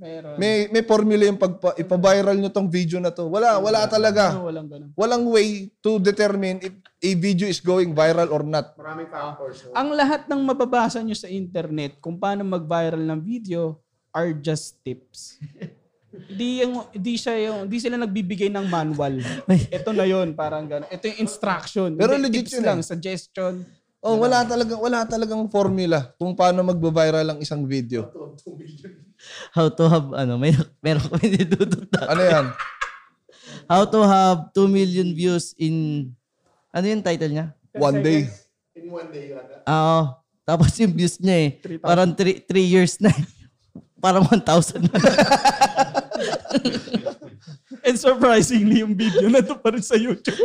Meron. 0.00 0.40
may, 0.40 0.64
may 0.72 0.80
formula 0.80 1.28
yung 1.28 1.36
pagpa, 1.36 1.76
ipa-viral 1.76 2.32
nyo 2.40 2.48
tong 2.48 2.72
video 2.72 2.96
na 2.96 3.12
to. 3.12 3.28
Wala, 3.28 3.60
wala 3.60 3.84
talaga. 3.84 4.32
Ano, 4.32 4.48
walang 4.48 4.68
ganun. 4.72 4.90
Walang 4.96 5.24
way 5.28 5.68
to 5.84 6.00
determine 6.00 6.56
if 6.64 6.72
a 7.04 7.10
video 7.12 7.44
is 7.44 7.60
going 7.60 7.92
viral 7.92 8.32
or 8.32 8.40
not. 8.40 8.72
Maraming 8.80 9.12
factors. 9.12 9.68
Ang 9.76 9.92
lahat 9.92 10.24
ng 10.24 10.40
mababasa 10.40 11.04
nyo 11.04 11.12
sa 11.12 11.28
internet 11.28 12.00
kung 12.00 12.16
paano 12.16 12.40
mag-viral 12.48 13.04
ng 13.04 13.20
video 13.20 13.76
are 14.08 14.32
just 14.32 14.80
tips. 14.80 15.36
Di 16.10 16.66
yung 16.66 16.90
di 16.90 17.14
siya 17.14 17.38
yung 17.38 17.70
di 17.70 17.78
sila 17.78 17.94
nagbibigay 17.94 18.50
ng 18.50 18.66
manual. 18.66 19.22
Ito 19.70 19.94
na 19.94 20.02
yon 20.02 20.34
parang 20.34 20.66
gano'n. 20.66 20.90
Ito 20.90 21.06
yung 21.06 21.22
instruction. 21.22 21.94
Pero 21.94 22.18
Hindi, 22.18 22.26
legit 22.26 22.50
tips 22.50 22.54
yun 22.58 22.64
lang, 22.66 22.80
eh. 22.82 22.86
suggestion. 22.86 23.54
Oh, 24.02 24.18
wala 24.18 24.42
talagang 24.42 24.80
wala 24.82 25.06
talagang 25.06 25.44
formula 25.52 26.10
kung 26.18 26.34
paano 26.34 26.66
magba-viral 26.66 27.36
ang 27.36 27.38
isang 27.38 27.62
video. 27.62 28.10
How 29.50 29.68
to 29.68 29.84
have, 29.86 30.06
ano, 30.14 30.36
may, 30.36 30.52
meron 30.80 31.04
kami 31.04 31.26
nidudot. 31.34 31.86
Ano 32.00 32.22
'yan? 32.22 32.46
How 33.66 33.82
to 33.84 34.00
have 34.02 34.50
2 34.52 34.66
million 34.66 35.10
views 35.10 35.54
in, 35.54 36.08
ano 36.70 36.84
yung 36.84 37.02
title 37.02 37.30
niya? 37.30 37.46
One 37.72 38.00
day. 38.00 38.26
In 38.74 38.90
one 38.90 39.08
day 39.08 39.30
yata. 39.30 39.62
Oo. 39.62 40.02
Tapos 40.42 40.74
yung 40.76 40.90
views 40.90 41.18
niya 41.18 41.36
eh, 41.46 41.50
parang 41.78 42.10
3 42.10 42.42
years 42.58 42.98
na. 42.98 43.10
eh. 43.10 43.22
parang 44.00 44.24
1,000 44.26 44.42
na. 44.82 44.96
And 47.80 47.96
surprisingly, 47.96 48.82
yung 48.82 48.92
video 48.92 49.28
na 49.28 49.40
to 49.40 49.56
pa 49.56 49.72
rin 49.72 49.80
sa 49.80 49.96
YouTube. 49.96 50.36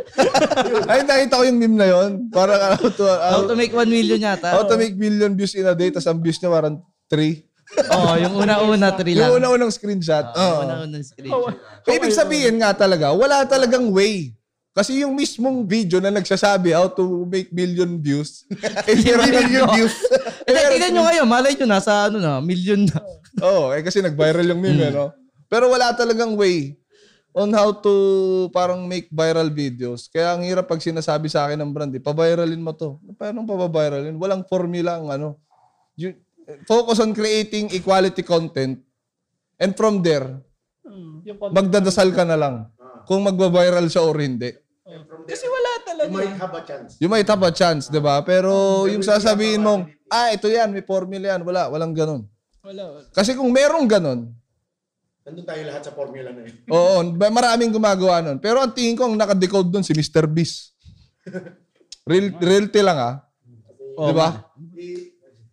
Ay, 0.92 1.04
nakita 1.04 1.36
ko 1.36 1.44
yung 1.44 1.60
meme 1.60 1.76
na 1.76 1.88
yon. 1.88 2.12
Parang 2.30 2.56
how 2.56 2.88
to, 2.88 3.04
How 3.04 3.42
to 3.44 3.56
make 3.58 3.74
1 3.74 3.84
million 3.86 4.20
yata. 4.20 4.56
how 4.56 4.64
to 4.64 4.76
make 4.76 4.96
million 4.96 5.34
views 5.34 5.52
in 5.52 5.66
a 5.66 5.76
day, 5.76 5.92
tapos 5.92 6.08
ang 6.08 6.22
views 6.22 6.40
niya 6.40 6.48
parang 6.48 6.80
3. 7.12 7.44
Oo, 7.92 8.14
yung 8.22 8.36
una-una 8.38 8.94
3 8.94 9.18
lang. 9.18 9.30
Yung 9.30 9.42
una-unang 9.42 9.74
screenshot. 9.74 10.26
Oo, 10.32 10.40
Oo. 10.40 10.60
una-unang 10.66 11.02
screenshot. 11.02 11.58
Ibig 11.86 12.14
sabihin 12.14 12.62
nga 12.62 12.72
talaga, 12.72 13.10
wala 13.12 13.42
talagang 13.44 13.90
way. 13.90 14.32
Kasi 14.76 15.08
yung 15.08 15.16
mismong 15.16 15.64
video 15.64 16.04
na 16.04 16.12
nagsasabi 16.12 16.76
how 16.76 16.92
to 16.92 17.24
make 17.26 17.48
million 17.50 17.96
views, 17.96 18.44
eh, 18.92 18.96
meron 19.00 19.32
million 19.32 19.66
views. 19.72 19.96
Hindi, 20.46 20.60
tingnan 20.76 20.92
nyo 20.92 21.04
ngayon, 21.08 21.28
malay 21.32 21.56
nyo, 21.56 21.64
nasa 21.64 22.12
ano 22.12 22.20
na, 22.20 22.44
million 22.44 22.84
na. 22.84 23.00
Oo, 23.48 23.72
eh 23.72 23.80
kasi 23.80 24.04
nag-viral 24.04 24.44
yung 24.52 24.60
meme, 24.60 24.84
eh, 24.84 24.92
no? 24.92 25.16
Pero 25.48 25.72
wala 25.72 25.96
talagang 25.96 26.36
way. 26.36 26.76
on 27.36 27.52
how 27.52 27.68
to 27.76 27.92
parang 28.56 28.88
make 28.88 29.12
viral 29.12 29.52
videos. 29.52 30.08
Kaya 30.08 30.32
ang 30.32 30.48
hirap 30.48 30.72
pag 30.72 30.80
sinasabi 30.80 31.28
sa 31.28 31.44
akin 31.44 31.60
ng 31.60 31.72
brand, 31.76 31.92
eh, 31.92 32.00
paviralin 32.00 32.64
mo 32.64 32.72
to. 32.72 32.96
Paano 33.20 33.44
pabaviralin? 33.44 34.16
Walang 34.16 34.48
formula 34.48 34.96
ang 34.96 35.12
ano. 35.12 35.28
You, 36.00 36.16
focus 36.66 37.02
on 37.02 37.12
creating 37.12 37.74
equality 37.74 38.22
content 38.22 38.82
and 39.58 39.72
from 39.74 40.02
there, 40.02 40.42
content. 40.84 41.54
magdadasal 41.54 42.10
ka 42.14 42.24
na 42.24 42.38
lang 42.38 42.56
kung 43.06 43.26
magbabiral 43.26 43.86
siya 43.90 44.06
or 44.06 44.18
hindi. 44.18 44.54
Kasi 45.26 45.46
wala 45.50 45.72
talaga. 45.82 46.10
You 46.10 46.14
might 46.14 46.38
have 46.38 46.54
a 46.54 46.62
chance. 46.62 46.90
You 47.02 47.10
might 47.10 47.30
have 47.30 47.44
a 47.44 47.54
chance, 47.54 47.84
di 47.90 47.98
ba? 47.98 48.22
Pero 48.22 48.86
yung 48.86 49.02
sasabihin 49.02 49.66
mong, 49.66 49.90
ah, 50.08 50.30
ito 50.30 50.46
yan, 50.46 50.70
may 50.70 50.86
formula 50.86 51.34
yan. 51.34 51.42
Wala, 51.42 51.66
walang 51.74 51.98
ganun. 51.98 52.30
Wala, 52.62 52.84
wala. 52.94 53.08
Kasi 53.10 53.34
kung 53.34 53.50
merong 53.50 53.90
ganun, 53.90 54.30
Nandun 55.26 55.42
tayo 55.42 55.62
lahat 55.66 55.82
sa 55.82 55.90
formula 55.90 56.30
na 56.30 56.46
yun. 56.46 56.54
Oo, 56.70 57.02
ba- 57.18 57.34
maraming 57.34 57.74
gumagawa 57.74 58.22
nun. 58.22 58.38
Pero 58.38 58.62
ang 58.62 58.70
tingin 58.70 58.94
ko, 58.94 59.10
ang 59.10 59.18
nakadecode 59.18 59.74
doon 59.74 59.82
si 59.82 59.90
Mr. 59.98 60.30
Beast. 60.30 60.78
Real, 62.10 62.30
realty 62.38 62.86
lang 62.86 62.98
ah. 63.02 63.16
Di 63.98 64.14
ba? 64.14 64.46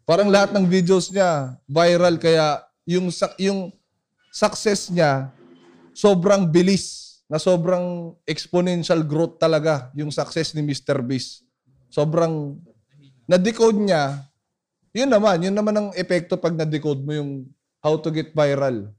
Parang 0.03 0.29
lahat 0.29 0.51
ng 0.55 0.67
videos 0.67 1.11
niya, 1.15 1.55
viral. 1.71 2.19
Kaya 2.19 2.63
yung, 2.87 3.09
yung 3.39 3.71
success 4.35 4.91
niya, 4.91 5.31
sobrang 5.95 6.51
bilis. 6.51 7.11
Na 7.33 7.41
sobrang 7.41 8.13
exponential 8.29 9.01
growth 9.01 9.41
talaga 9.41 9.89
yung 9.97 10.13
success 10.13 10.53
ni 10.53 10.61
Mr. 10.61 11.01
Beast. 11.01 11.47
Sobrang, 11.89 12.61
na-decode 13.25 13.81
niya, 13.81 14.29
yun 14.93 15.09
naman, 15.09 15.41
yun 15.41 15.57
naman 15.57 15.73
ang 15.73 15.89
epekto 15.97 16.37
pag 16.37 16.53
na-decode 16.53 17.01
mo 17.01 17.17
yung 17.17 17.31
how 17.81 17.97
to 17.97 18.13
get 18.13 18.37
viral. 18.37 18.93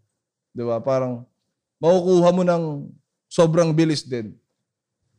Di 0.50 0.66
ba? 0.66 0.82
Parang 0.82 1.30
makukuha 1.78 2.30
mo 2.34 2.42
ng 2.42 2.64
sobrang 3.30 3.70
bilis 3.70 4.02
din. 4.02 4.34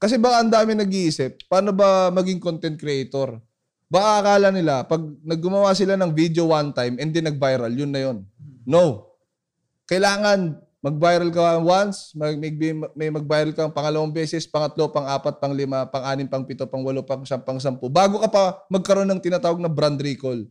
Kasi 0.03 0.19
baka 0.19 0.43
ang 0.43 0.51
dami 0.51 0.75
nag-iisip, 0.75 1.47
paano 1.47 1.71
ba 1.71 2.11
maging 2.11 2.43
content 2.43 2.75
creator? 2.75 3.39
Baka 3.95 4.11
akala 4.27 4.51
nila, 4.51 4.83
pag 4.83 4.99
naggumawa 5.23 5.71
sila 5.71 5.95
ng 5.95 6.11
video 6.11 6.51
one 6.51 6.75
time 6.75 6.99
and 6.99 7.15
then 7.15 7.31
nag-viral, 7.31 7.71
yun 7.71 7.95
na 7.95 8.03
yun. 8.03 8.27
No. 8.67 9.15
Kailangan 9.87 10.59
mag-viral 10.83 11.31
ka 11.31 11.63
once, 11.63 12.11
mag, 12.19 12.35
may, 12.35 12.51
may 12.99 13.09
mag-viral 13.15 13.55
ka 13.55 13.71
pangalawang 13.71 14.11
beses, 14.11 14.51
pangatlo, 14.51 14.91
pang-apat, 14.91 15.39
pang-lima, 15.39 15.87
pang-anim, 15.87 16.27
pang-pito, 16.27 16.67
pang-walo, 16.67 17.07
pang-siyam, 17.07 17.39
pang-sampu. 17.47 17.87
Bago 17.87 18.19
ka 18.19 18.27
pa 18.27 18.43
magkaroon 18.67 19.07
ng 19.15 19.23
tinatawag 19.23 19.63
na 19.63 19.71
brand 19.71 20.03
recall. 20.03 20.43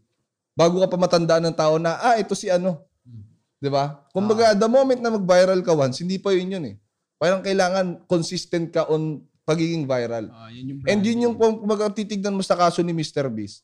Bago 0.55 0.79
ka 0.79 0.87
pa 0.87 0.97
matandaan 1.03 1.43
ng 1.51 1.57
tao 1.59 1.75
na, 1.75 1.99
ah, 1.99 2.15
ito 2.15 2.39
si 2.39 2.47
ano. 2.47 2.79
Di 3.59 3.67
ba? 3.67 4.07
Kumbaga, 4.15 4.55
the 4.55 4.71
moment 4.71 5.03
na 5.03 5.11
mag-viral 5.11 5.59
ka 5.59 5.75
once, 5.75 5.99
hindi 5.99 6.15
pa 6.15 6.31
yun 6.31 6.47
yun 6.47 6.65
eh. 6.71 6.75
Parang 7.19 7.43
kailangan 7.43 8.07
consistent 8.07 8.71
ka 8.71 8.87
on 8.87 9.19
pagiging 9.43 9.83
viral. 9.83 10.31
Ah, 10.31 10.49
yun 10.51 10.75
yung 10.75 10.79
And 10.87 11.01
yun 11.03 11.23
yung 11.29 11.35
kung 11.35 11.59
kumbaga 11.63 11.91
titignan 11.91 12.35
mo 12.35 12.43
sa 12.43 12.55
kaso 12.55 12.79
ni 12.79 12.95
Mr. 12.95 13.27
Beast. 13.27 13.63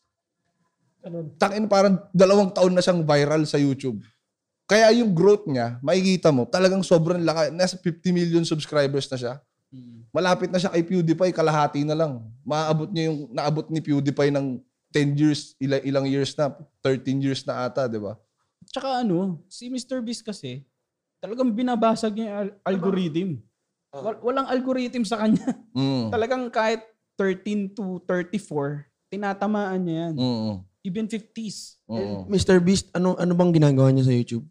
Ganun. 0.99 1.31
Takin 1.39 1.65
parang 1.71 1.95
dalawang 2.11 2.51
taon 2.51 2.75
na 2.75 2.83
siyang 2.83 3.03
viral 3.03 3.47
sa 3.47 3.55
YouTube. 3.55 4.03
Kaya 4.69 4.93
yung 4.93 5.15
growth 5.17 5.49
niya, 5.49 5.81
makikita 5.81 6.29
mo, 6.29 6.45
talagang 6.45 6.85
sobrang 6.85 7.17
laki. 7.25 7.49
Nasa 7.55 7.73
50 7.73 8.13
million 8.13 8.43
subscribers 8.45 9.09
na 9.09 9.17
siya. 9.17 9.33
Malapit 10.09 10.49
na 10.49 10.57
siya 10.57 10.73
kay 10.73 10.81
PewDiePie, 10.81 11.33
kalahati 11.33 11.85
na 11.85 11.93
lang. 11.93 12.25
Maaabot 12.41 12.89
niya 12.89 13.13
yung 13.13 13.29
naabot 13.29 13.65
ni 13.69 13.77
PewDiePie 13.77 14.33
ng 14.33 14.57
10 14.89 15.21
years, 15.21 15.53
ilang, 15.61 15.81
ilang 15.85 16.05
years 16.09 16.33
na, 16.33 16.49
13 16.81 17.21
years 17.21 17.45
na 17.45 17.69
ata, 17.69 17.85
di 17.85 18.01
ba? 18.01 18.17
Tsaka 18.65 19.05
ano, 19.05 19.37
si 19.45 19.69
Mr. 19.69 20.01
Beast 20.01 20.25
kasi, 20.25 20.65
talagang 21.21 21.53
binabasag 21.53 22.13
niya 22.17 22.25
yung 22.25 22.37
al- 22.41 22.57
algorithm. 22.73 23.29
Wal- 23.89 24.21
walang 24.21 24.47
algorithm 24.47 25.01
sa 25.01 25.17
kanya. 25.17 25.45
Mm. 25.73 26.09
talagang 26.13 26.43
kahit 26.53 26.85
13 27.17 27.73
to 27.75 27.99
34, 28.05 28.85
tinatamaan 29.09 29.81
niya 29.81 29.95
yan. 30.09 30.13
Mm. 30.15 30.53
Even 30.85 31.05
50s. 31.09 31.81
Mm. 31.89 32.29
Mr. 32.29 32.57
Beast, 32.63 32.87
ano 32.95 33.17
ano 33.17 33.33
bang 33.35 33.51
ginagawa 33.51 33.89
niya 33.91 34.07
sa 34.07 34.15
YouTube? 34.15 34.45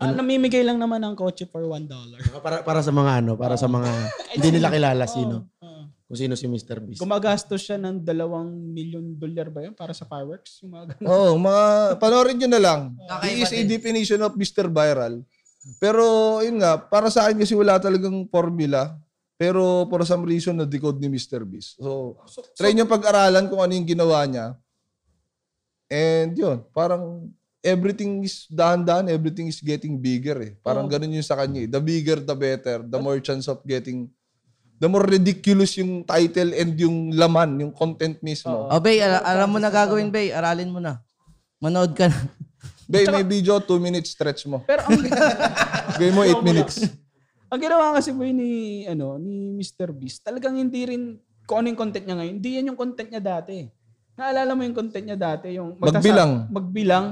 Ah, 0.00 0.16
namimigay 0.16 0.64
lang 0.64 0.80
naman 0.80 0.96
ng 1.04 1.12
kotse 1.12 1.44
for 1.44 1.60
$1. 1.60 1.84
dollar. 1.84 2.20
Para 2.40 2.64
para 2.64 2.80
sa 2.80 2.88
mga 2.88 3.20
ano, 3.20 3.36
para 3.36 3.56
sa 3.60 3.68
mga 3.68 3.88
hindi 4.36 4.48
nila 4.56 4.72
kilala 4.72 5.04
sino. 5.04 5.52
Oo. 5.60 5.82
Kung 6.10 6.18
sino 6.18 6.34
si 6.34 6.50
Mr. 6.50 6.82
Beast. 6.82 6.98
Gumagastos 6.98 7.62
siya 7.62 7.78
ng 7.78 8.02
dalawang 8.02 8.48
milyon 8.50 9.14
dolyar 9.14 9.46
ba 9.46 9.62
yun 9.62 9.76
para 9.76 9.94
sa 9.94 10.08
fireworks? 10.08 10.58
Yung 10.64 10.74
mga 10.74 10.96
ganun. 10.96 11.06
Oo, 11.06 11.38
mga 11.38 11.64
panoorin 12.02 12.34
nyo 12.34 12.48
na 12.50 12.58
lang. 12.60 12.80
He 12.98 13.06
Kakaiba 13.06 13.44
is 13.46 13.52
a 13.54 13.60
din. 13.62 13.68
definition 13.70 14.20
of 14.24 14.34
Mr. 14.34 14.66
Viral. 14.66 15.22
Pero, 15.76 16.04
yun 16.40 16.56
nga, 16.60 16.80
para 16.80 17.12
sa 17.12 17.28
akin 17.28 17.40
kasi 17.40 17.52
wala 17.52 17.76
talagang 17.76 18.24
formula. 18.32 18.96
Pero 19.40 19.88
for 19.88 20.04
some 20.04 20.24
reason, 20.24 20.56
na-decode 20.56 21.00
ni 21.00 21.08
Mr. 21.08 21.44
Beast. 21.48 21.80
So, 21.80 22.20
try 22.56 22.76
nyo 22.76 22.84
pag-aralan 22.84 23.48
kung 23.48 23.60
ano 23.60 23.72
yung 23.72 23.88
ginawa 23.88 24.24
niya. 24.28 24.52
And 25.88 26.36
yun, 26.36 26.60
parang 26.70 27.32
everything 27.64 28.24
is 28.24 28.44
dahan-dahan, 28.48 29.08
everything 29.08 29.48
is 29.48 29.60
getting 29.60 29.96
bigger 29.96 30.36
eh. 30.44 30.52
Parang 30.60 30.88
ganun 30.88 31.16
yung 31.16 31.24
sa 31.24 31.36
kanya 31.40 31.64
eh. 31.64 31.68
The 31.68 31.80
bigger, 31.80 32.20
the 32.20 32.36
better. 32.36 32.84
The 32.84 33.00
more 33.00 33.16
chance 33.20 33.48
of 33.48 33.64
getting, 33.64 34.08
the 34.76 34.88
more 34.88 35.04
ridiculous 35.04 35.76
yung 35.76 36.04
title 36.04 36.52
and 36.56 36.76
yung 36.76 37.12
laman, 37.12 37.60
yung 37.64 37.72
content 37.72 38.20
mismo. 38.20 38.68
Oh, 38.68 38.80
Bay, 38.80 39.00
ala- 39.00 39.24
alam 39.24 39.48
mo 39.48 39.56
na 39.56 39.68
gagawin, 39.68 40.12
Bay. 40.12 40.32
Aralin 40.32 40.72
mo 40.72 40.80
na. 40.80 41.00
Manood 41.60 41.92
ka 41.92 42.08
na. 42.08 42.16
Bay, 42.90 43.06
may 43.06 43.22
video, 43.22 43.62
2 43.62 43.78
minutes 43.78 44.10
stretch 44.10 44.50
mo. 44.50 44.66
Pero 44.66 44.82
ang, 44.82 44.98
Gawin 45.94 46.14
mo 46.18 46.26
8 46.26 46.42
minutes. 46.42 46.90
ang 47.46 47.60
ginawa 47.62 47.94
kasi 47.94 48.10
po 48.10 48.26
ni, 48.26 48.82
ano, 48.84 49.14
ni 49.14 49.54
Mr. 49.54 49.94
Beast, 49.94 50.26
talagang 50.26 50.58
hindi 50.58 50.82
rin, 50.82 51.02
kung 51.46 51.62
ano 51.62 51.70
yung 51.70 51.78
content 51.78 52.02
niya 52.02 52.18
ngayon, 52.18 52.34
hindi 52.36 52.50
yan 52.58 52.68
yung 52.74 52.78
content 52.78 53.06
niya 53.06 53.22
dati. 53.22 53.70
Naalala 54.18 54.52
mo 54.52 54.66
yung 54.66 54.74
content 54.74 55.06
niya 55.06 55.14
dati? 55.14 55.54
Yung 55.54 55.78
Magbilang. 55.78 56.50
Magbilang. 56.50 57.06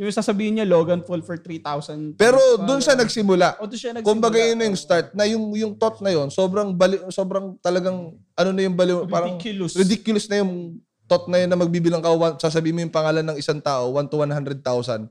Yung 0.00 0.08
sasabihin 0.10 0.58
niya, 0.58 0.66
Logan 0.66 1.04
Paul 1.04 1.20
for 1.22 1.36
3,000. 1.38 2.16
Pero 2.16 2.40
doon 2.58 2.80
siya 2.80 2.96
nagsimula. 2.96 3.60
O 3.60 3.68
doon 3.68 3.78
siya 3.78 3.92
nagsimula. 3.92 4.08
Kumbaga 4.08 4.40
yun 4.40 4.58
yung 4.58 4.74
start 4.74 5.12
na 5.12 5.28
yung 5.28 5.44
yung 5.54 5.72
thought 5.76 6.00
na 6.00 6.10
yun, 6.10 6.26
sobrang 6.26 6.72
bali, 6.74 6.98
sobrang 7.12 7.54
talagang 7.60 8.10
ano 8.34 8.50
na 8.50 8.62
yung 8.64 8.74
bali, 8.74 8.90
parang 9.06 9.36
Ridiculous. 9.38 9.76
ridiculous 9.76 10.26
na 10.26 10.40
yung 10.42 10.80
thought 11.06 11.26
na 11.26 11.42
yun 11.42 11.50
na 11.50 11.58
magbibilang 11.58 12.00
ka, 12.00 12.10
one- 12.10 12.38
sasabihin 12.38 12.74
mo 12.74 12.80
yung 12.80 12.94
pangalan 12.94 13.24
ng 13.24 13.36
isang 13.36 13.58
tao, 13.58 13.94
1 13.94 14.08
to 14.08 14.16
100,000. 14.18 15.08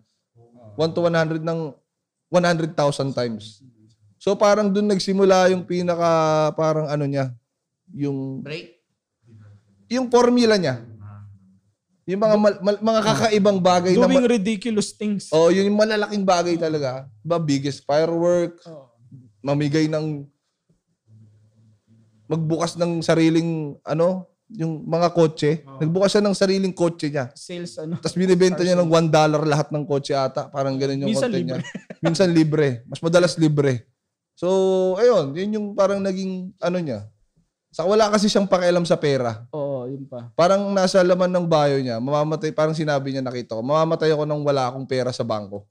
1 0.76 0.96
to 0.96 1.02
100 1.04 1.44
ng 1.44 1.60
100,000 2.32 3.12
times. 3.12 3.60
So 4.16 4.38
parang 4.38 4.70
doon 4.70 4.88
nagsimula 4.88 5.52
yung 5.52 5.66
pinaka 5.66 6.10
parang 6.54 6.88
ano 6.88 7.04
niya, 7.04 7.34
yung 7.92 8.40
Break. 8.40 8.80
yung 9.90 10.08
formula 10.08 10.56
niya. 10.56 10.86
Yung 12.08 12.22
mga 12.22 12.38
mal- 12.38 12.62
mal- 12.62 12.82
mga 12.82 13.02
kakaibang 13.04 13.60
bagay 13.60 13.94
na 13.94 14.08
Doing 14.08 14.26
ma- 14.26 14.32
ridiculous 14.32 14.90
things. 14.94 15.30
Oh, 15.30 15.50
yun 15.50 15.68
yung 15.68 15.78
malalaking 15.78 16.24
bagay 16.24 16.56
talaga. 16.56 17.06
Ba 17.22 17.38
biggest 17.38 17.84
firework, 17.84 18.58
mamigay 19.42 19.86
ng 19.86 20.26
magbukas 22.26 22.80
ng 22.80 23.04
sariling 23.04 23.76
ano, 23.84 24.31
yung 24.56 24.84
mga 24.84 25.08
kotse. 25.16 25.64
Nagbukas 25.80 26.10
siya 26.12 26.24
ng 26.24 26.36
sariling 26.36 26.76
kotse 26.76 27.08
niya. 27.08 27.32
Sales, 27.36 27.78
ano. 27.80 27.96
Tapos 28.00 28.16
binibenta 28.18 28.62
niya 28.66 28.76
ng 28.76 28.90
$1 28.90 29.08
dollar 29.08 29.44
lahat 29.48 29.72
ng 29.72 29.84
kotse 29.88 30.12
ata. 30.12 30.52
Parang 30.52 30.76
ganun 30.76 31.08
yung 31.08 31.12
Minsan 31.16 31.32
libre. 31.32 31.46
niya. 31.46 31.58
Minsan 32.04 32.30
libre. 32.36 32.68
Mas 32.88 33.00
madalas 33.00 33.36
libre. 33.40 33.88
So, 34.36 34.48
ayun. 35.00 35.32
Yun 35.36 35.50
yung 35.56 35.68
parang 35.76 36.04
naging 36.04 36.52
ano 36.60 36.78
niya. 36.80 37.08
Sa 37.72 37.88
wala 37.88 38.12
kasi 38.12 38.28
siyang 38.28 38.52
pakialam 38.52 38.84
sa 38.84 39.00
pera. 39.00 39.48
Oo, 39.56 39.88
yun 39.88 40.04
pa. 40.04 40.28
Parang 40.36 40.60
nasa 40.76 41.00
laman 41.00 41.32
ng 41.32 41.48
bio 41.48 41.80
niya, 41.80 42.04
mamamatay, 42.04 42.52
parang 42.52 42.76
sinabi 42.76 43.16
niya, 43.16 43.24
nakita 43.24 43.56
ko, 43.56 43.64
mamamatay 43.64 44.12
ako 44.12 44.28
nang 44.28 44.44
wala 44.44 44.68
akong 44.68 44.84
pera 44.84 45.16
sa 45.16 45.24
bangko. 45.24 45.64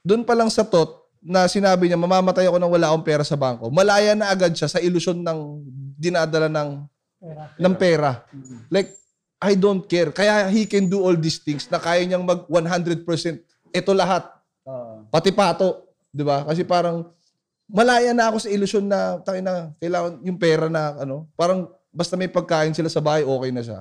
Doon 0.00 0.24
pa 0.24 0.32
lang 0.32 0.48
sa 0.48 0.64
tot, 0.64 1.04
na 1.20 1.44
sinabi 1.44 1.88
niya, 1.88 2.00
mamamatay 2.00 2.48
ako 2.48 2.56
nang 2.56 2.72
wala 2.72 2.92
akong 2.92 3.04
pera 3.04 3.24
sa 3.24 3.36
bangko, 3.36 3.68
malaya 3.68 4.16
na 4.16 4.32
agad 4.32 4.56
siya 4.56 4.72
sa 4.72 4.80
ilusyon 4.80 5.20
ng 5.20 5.38
dinadala 6.00 6.48
ng, 6.48 6.84
ng 7.58 7.74
pera. 7.76 8.24
Like, 8.68 8.92
I 9.40 9.52
don't 9.56 9.84
care. 9.84 10.08
Kaya 10.08 10.48
he 10.48 10.64
can 10.64 10.88
do 10.88 11.04
all 11.04 11.16
these 11.16 11.40
things 11.40 11.68
na 11.68 11.76
kaya 11.76 12.04
niyang 12.04 12.24
mag 12.24 12.48
100%. 12.48 13.04
Ito 13.74 13.90
lahat. 13.92 14.24
Pati 15.12 15.30
pato. 15.34 15.92
Di 16.14 16.22
ba? 16.22 16.46
Kasi 16.46 16.62
parang, 16.62 17.10
malaya 17.66 18.14
na 18.14 18.30
ako 18.30 18.36
sa 18.46 18.52
ilusyon 18.52 18.86
na, 18.86 19.18
tayo 19.20 19.40
na, 19.42 19.74
kailangan 19.82 20.22
yung 20.22 20.38
pera 20.38 20.70
na, 20.70 20.94
ano, 21.02 21.26
parang, 21.34 21.66
basta 21.90 22.14
may 22.14 22.30
pagkain 22.30 22.72
sila 22.72 22.86
sa 22.86 23.02
bahay, 23.02 23.26
okay 23.26 23.50
na 23.50 23.62
siya. 23.66 23.80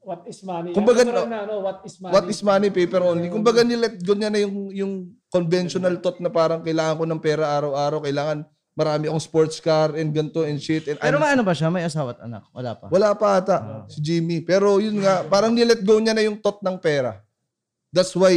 What 0.00 0.24
is 0.28 0.40
money? 0.44 0.72
Kumbaga, 0.72 1.04
Ano 1.04 1.28
na, 1.28 1.44
ano, 1.44 1.54
what 1.64 1.80
is 1.84 1.96
money? 2.00 2.12
What 2.12 2.26
is 2.28 2.40
money, 2.40 2.68
paper 2.72 3.00
only. 3.04 3.28
Kumbaga, 3.28 3.60
nilet 3.64 4.00
go 4.00 4.16
niya 4.16 4.32
na 4.32 4.40
yung, 4.40 4.72
yung 4.72 4.92
conventional 5.28 5.96
thought 6.00 6.18
na 6.20 6.32
parang 6.32 6.64
kailangan 6.64 6.98
ko 6.98 7.04
ng 7.06 7.20
pera 7.22 7.56
araw-araw, 7.56 8.04
kailangan 8.04 8.44
marami 8.80 9.04
akong 9.06 9.20
sports 9.20 9.60
car 9.60 9.92
and 9.92 10.08
ganto 10.10 10.40
and 10.42 10.56
shit. 10.56 10.88
And 10.88 10.96
Pero 10.96 11.16
I'm- 11.16 11.22
maano 11.22 11.44
ba 11.44 11.52
siya? 11.52 11.68
May 11.68 11.84
asawa 11.84 12.16
at 12.16 12.24
anak? 12.24 12.48
Wala 12.50 12.72
pa. 12.72 12.86
wala 12.88 13.08
pa 13.12 13.28
ata 13.36 13.56
si 13.86 14.00
Jimmy. 14.00 14.40
Pero 14.40 14.80
yun 14.80 14.96
nga, 14.96 15.20
parang 15.24 15.52
nilet 15.52 15.80
go 15.80 16.00
niya 16.00 16.16
na 16.16 16.24
yung 16.24 16.40
thought 16.40 16.58
ng 16.60 16.80
pera. 16.80 17.20
That's 17.88 18.16
why 18.16 18.32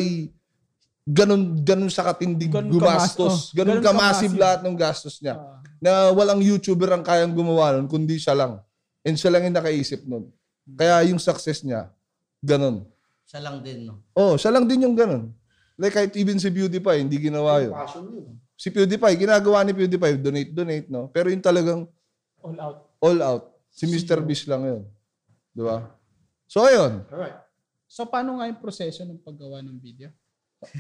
ganun, 1.04 1.62
ganun 1.62 1.88
sa 1.88 2.04
katindi 2.04 2.48
Ganun 2.48 2.68
gumastos. 2.70 3.16
kamas- 3.16 3.48
oh, 3.48 3.56
ganun 3.56 3.80
ganun 3.80 3.86
kamassive. 3.86 4.36
lahat 4.36 4.60
ng 4.62 4.76
gastos 4.76 5.18
niya. 5.18 5.36
na 5.80 5.92
walang 6.10 6.40
YouTuber 6.40 6.88
ang 6.90 7.04
kayang 7.04 7.32
gumawa 7.32 7.76
nun, 7.76 7.88
kundi 7.88 8.16
siya 8.16 8.32
lang. 8.32 8.64
And 9.04 9.20
siya 9.20 9.32
lang 9.32 9.44
yung 9.44 9.52
nakaisip 9.54 10.04
nun. 10.04 10.32
Kaya 10.64 11.04
yung 11.04 11.20
success 11.20 11.60
niya, 11.60 11.92
ganun. 12.40 12.88
Siya 13.28 13.44
lang 13.44 13.60
din, 13.60 13.92
no? 13.92 14.00
Oh, 14.16 14.40
siya 14.40 14.48
lang 14.50 14.64
din 14.64 14.80
yung 14.82 14.96
ganun. 14.96 15.36
Like 15.76 15.92
kahit 15.92 16.16
even 16.16 16.40
si 16.40 16.48
PewDiePie, 16.48 17.04
hindi 17.04 17.20
ginawa 17.20 17.60
yun. 17.60 17.76
Si 18.54 18.70
PewDiePie, 18.70 19.18
ginagawa 19.18 19.66
ni 19.66 19.74
PewDiePie, 19.74 20.22
donate, 20.22 20.52
donate, 20.54 20.88
no? 20.88 21.10
Pero 21.10 21.34
yung 21.34 21.42
talagang 21.44 21.90
All 22.44 22.58
out. 22.60 22.78
all 23.00 23.20
out, 23.24 23.44
si 23.72 23.88
Mr. 23.90 24.20
Beast 24.22 24.46
lang 24.46 24.64
yun. 24.64 24.82
Di 25.52 25.64
ba? 25.64 25.90
So, 26.46 26.66
ayun. 26.68 27.02
Alright. 27.10 27.40
So, 27.90 28.06
paano 28.06 28.38
nga 28.38 28.50
yung 28.50 28.62
proseso 28.62 29.06
ng 29.06 29.22
paggawa 29.22 29.62
ng 29.66 29.78
video? 29.82 30.10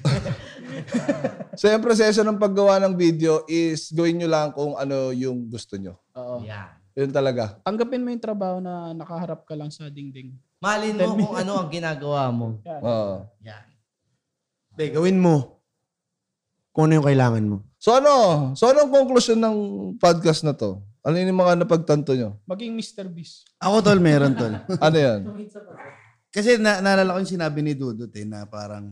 So, 1.53 1.69
yung 1.69 1.85
proseso 1.85 2.25
ng 2.25 2.41
paggawa 2.41 2.81
ng 2.81 2.97
video 2.97 3.45
is 3.45 3.93
gawin 3.93 4.17
nyo 4.17 4.29
lang 4.31 4.49
kung 4.57 4.73
ano 4.73 5.13
yung 5.13 5.45
gusto 5.45 5.77
nyo. 5.77 6.01
Oo. 6.17 6.41
Yan. 6.41 6.81
Yun 6.97 7.13
talaga. 7.13 7.61
Tanggapin 7.61 8.01
mo 8.01 8.09
yung 8.09 8.21
trabaho 8.21 8.57
na 8.57 8.93
nakaharap 8.93 9.45
ka 9.45 9.53
lang 9.53 9.69
sa 9.69 9.85
dingding. 9.89 10.33
Malin 10.57 10.97
mo 10.97 11.13
kung 11.13 11.35
ano 11.37 11.61
ang 11.61 11.69
ginagawa 11.69 12.29
mo. 12.33 12.57
Oo. 12.89 13.25
Yan. 13.45 13.65
Hindi, 14.73 14.85
gawin 14.97 15.19
mo 15.21 15.61
kung 16.73 16.89
ano 16.89 16.97
yung 16.99 17.07
kailangan 17.07 17.45
mo. 17.45 17.57
So, 17.77 17.93
ano? 17.93 18.13
So, 18.57 18.73
anong 18.73 18.89
conclusion 18.89 19.37
ng 19.37 19.57
podcast 20.01 20.41
na 20.41 20.57
to? 20.57 20.81
Ano 21.05 21.21
yung 21.21 21.37
mga 21.37 21.61
napagtanto 21.61 22.17
nyo? 22.17 22.41
Maging 22.49 22.73
Mr. 22.73 23.05
Beast. 23.05 23.45
Ako 23.61 23.85
tol, 23.85 24.01
meron 24.01 24.33
tol. 24.33 24.57
Ano 24.85 24.97
yan? 24.97 25.21
Kasi 26.33 26.57
na, 26.57 26.81
naalala 26.81 27.13
ko 27.13 27.17
yung 27.21 27.33
sinabi 27.37 27.61
ni 27.61 27.77
Dudut 27.77 28.09
eh, 28.17 28.25
na 28.25 28.49
parang 28.49 28.89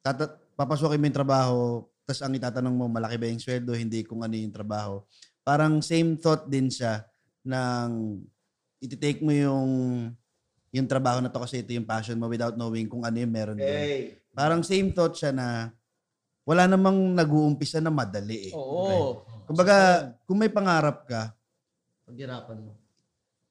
tata, 0.00 0.32
papasukin 0.56 0.96
mo 0.96 1.04
yung 1.12 1.18
trabaho, 1.20 1.84
tapos 2.08 2.24
ang 2.24 2.32
itatanong 2.32 2.72
mo, 2.72 2.88
malaki 2.88 3.20
ba 3.20 3.28
yung 3.28 3.42
sweldo, 3.42 3.76
hindi 3.76 4.00
kung 4.02 4.24
ano 4.24 4.32
yung 4.32 4.54
trabaho. 4.54 5.04
Parang 5.44 5.84
same 5.84 6.16
thought 6.16 6.48
din 6.48 6.72
siya 6.72 7.04
ng 7.44 8.16
ititake 8.80 9.20
mo 9.20 9.30
yung 9.34 9.70
yung 10.72 10.88
trabaho 10.88 11.20
na 11.20 11.28
to 11.28 11.36
kasi 11.36 11.60
ito 11.60 11.76
yung 11.76 11.84
passion 11.84 12.16
mo 12.16 12.32
without 12.32 12.56
knowing 12.56 12.88
kung 12.88 13.04
ano 13.04 13.20
yung 13.20 13.28
meron 13.28 13.60
doon. 13.60 13.68
Parang 14.32 14.64
same 14.64 14.88
thought 14.88 15.12
siya 15.12 15.28
na 15.28 15.68
wala 16.42 16.66
namang 16.66 17.14
nag-uumpisa 17.14 17.78
na 17.78 17.90
madali 17.90 18.50
eh. 18.50 18.54
Oo. 18.54 19.22
Kumbaga, 19.46 20.10
kung 20.26 20.38
may 20.38 20.50
pangarap 20.50 21.06
ka, 21.06 21.34
Paghirapan 22.02 22.58
mo. 22.58 22.72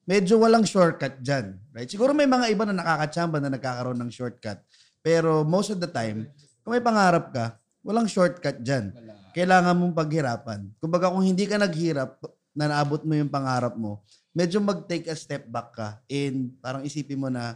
medyo 0.04 0.36
walang 0.38 0.68
shortcut 0.68 1.24
dyan. 1.24 1.56
Right? 1.72 1.88
Siguro 1.88 2.12
may 2.12 2.28
mga 2.28 2.52
iba 2.52 2.64
na 2.68 2.76
nakakatsamba 2.76 3.40
na 3.40 3.50
nagkakaroon 3.52 4.00
ng 4.02 4.12
shortcut. 4.12 4.60
Pero 5.02 5.42
most 5.48 5.72
of 5.72 5.80
the 5.80 5.88
time, 5.90 6.28
kung 6.62 6.76
may 6.76 6.84
pangarap 6.84 7.32
ka, 7.32 7.58
walang 7.82 8.06
shortcut 8.06 8.60
dyan. 8.62 8.92
Kailangan 9.32 9.74
mong 9.74 9.96
paghirapan. 9.96 10.68
Kumbaga 10.78 11.10
kung 11.10 11.24
hindi 11.24 11.48
ka 11.48 11.56
naghirap, 11.58 12.20
na 12.52 12.68
naabot 12.68 13.00
mo 13.08 13.16
yung 13.16 13.32
pangarap 13.32 13.80
mo, 13.80 14.04
medyo 14.36 14.60
mag-take 14.60 15.08
a 15.08 15.16
step 15.16 15.48
back 15.48 15.72
ka 15.72 15.88
and 16.12 16.52
parang 16.60 16.84
isipin 16.84 17.16
mo 17.16 17.32
na, 17.32 17.56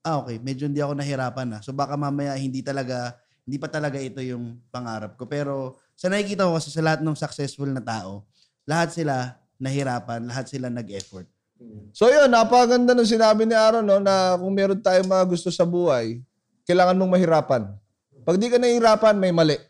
ah 0.00 0.16
okay, 0.24 0.40
medyo 0.40 0.64
hindi 0.64 0.80
ako 0.80 0.96
nahirapan 0.96 1.44
na. 1.44 1.58
So 1.60 1.76
baka 1.76 1.92
mamaya 1.92 2.32
hindi 2.40 2.64
talaga, 2.64 3.19
hindi 3.44 3.56
pa 3.58 3.68
talaga 3.68 3.96
ito 4.00 4.20
yung 4.20 4.60
pangarap 4.68 5.16
ko. 5.16 5.24
Pero 5.26 5.80
sa 5.96 6.08
nakikita 6.08 6.48
ko 6.48 6.56
kasi 6.56 6.72
sa 6.72 6.82
lahat 6.84 7.00
ng 7.04 7.16
successful 7.16 7.68
na 7.68 7.82
tao, 7.82 8.24
lahat 8.64 8.94
sila 8.94 9.36
nahirapan, 9.60 10.24
lahat 10.24 10.48
sila 10.48 10.72
nag-effort. 10.72 11.28
So 11.92 12.08
yun, 12.08 12.32
napakaganda 12.32 12.96
ng 12.96 13.04
sinabi 13.04 13.44
ni 13.44 13.52
Aaron 13.52 13.84
no, 13.84 14.00
na 14.00 14.38
kung 14.40 14.52
meron 14.56 14.80
tayong 14.80 15.04
mga 15.04 15.24
gusto 15.28 15.52
sa 15.52 15.68
buhay, 15.68 16.24
kailangan 16.64 16.96
mong 16.96 17.12
mahirapan. 17.20 17.62
Pag 18.24 18.40
di 18.40 18.48
ka 18.48 18.56
nahihirapan, 18.56 19.16
may 19.20 19.28
mali. 19.28 19.60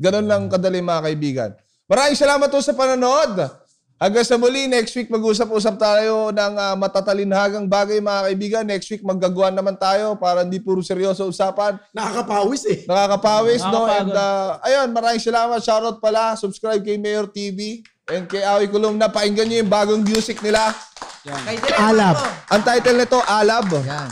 Ganun 0.00 0.24
lang 0.24 0.48
kadali 0.48 0.80
mga 0.80 1.04
kaibigan. 1.04 1.50
Maraming 1.84 2.16
salamat 2.16 2.48
po 2.48 2.60
sa 2.64 2.72
panonood. 2.72 3.65
Hanggang 3.96 4.28
sa 4.28 4.36
muli, 4.36 4.68
next 4.68 4.92
week 4.92 5.08
mag-usap-usap 5.08 5.80
tayo 5.80 6.28
ng 6.28 6.52
uh, 6.52 6.76
matatalinhagang 6.76 7.64
bagay 7.64 7.96
mga 7.96 8.20
kaibigan. 8.28 8.64
Next 8.68 8.92
week 8.92 9.00
maggagawa 9.00 9.48
naman 9.48 9.72
tayo 9.72 10.20
para 10.20 10.44
hindi 10.44 10.60
puro 10.60 10.84
seryoso 10.84 11.24
usapan. 11.24 11.80
Nakakapawis 11.96 12.68
eh. 12.68 12.78
Nakakapawis, 12.84 13.64
no? 13.64 13.88
And 13.88 14.12
uh, 14.12 14.60
ayun, 14.60 14.92
maraming 14.92 15.24
salamat. 15.24 15.64
Shoutout 15.64 15.96
pala. 16.04 16.36
Subscribe 16.36 16.84
kay 16.84 17.00
Mayor 17.00 17.24
TV 17.24 17.80
and 18.12 18.28
kay 18.28 18.44
Awi 18.44 18.68
Columna. 18.68 19.08
Painggan 19.08 19.48
nyo 19.48 19.64
yung 19.64 19.72
bagong 19.72 20.04
music 20.04 20.44
nila. 20.44 20.76
Kay 21.24 21.56
Direk 21.56 21.80
Alab. 21.80 22.16
Ang 22.52 22.62
title 22.68 23.00
nito, 23.00 23.18
Alab. 23.24 23.80
Yan. 23.80 24.10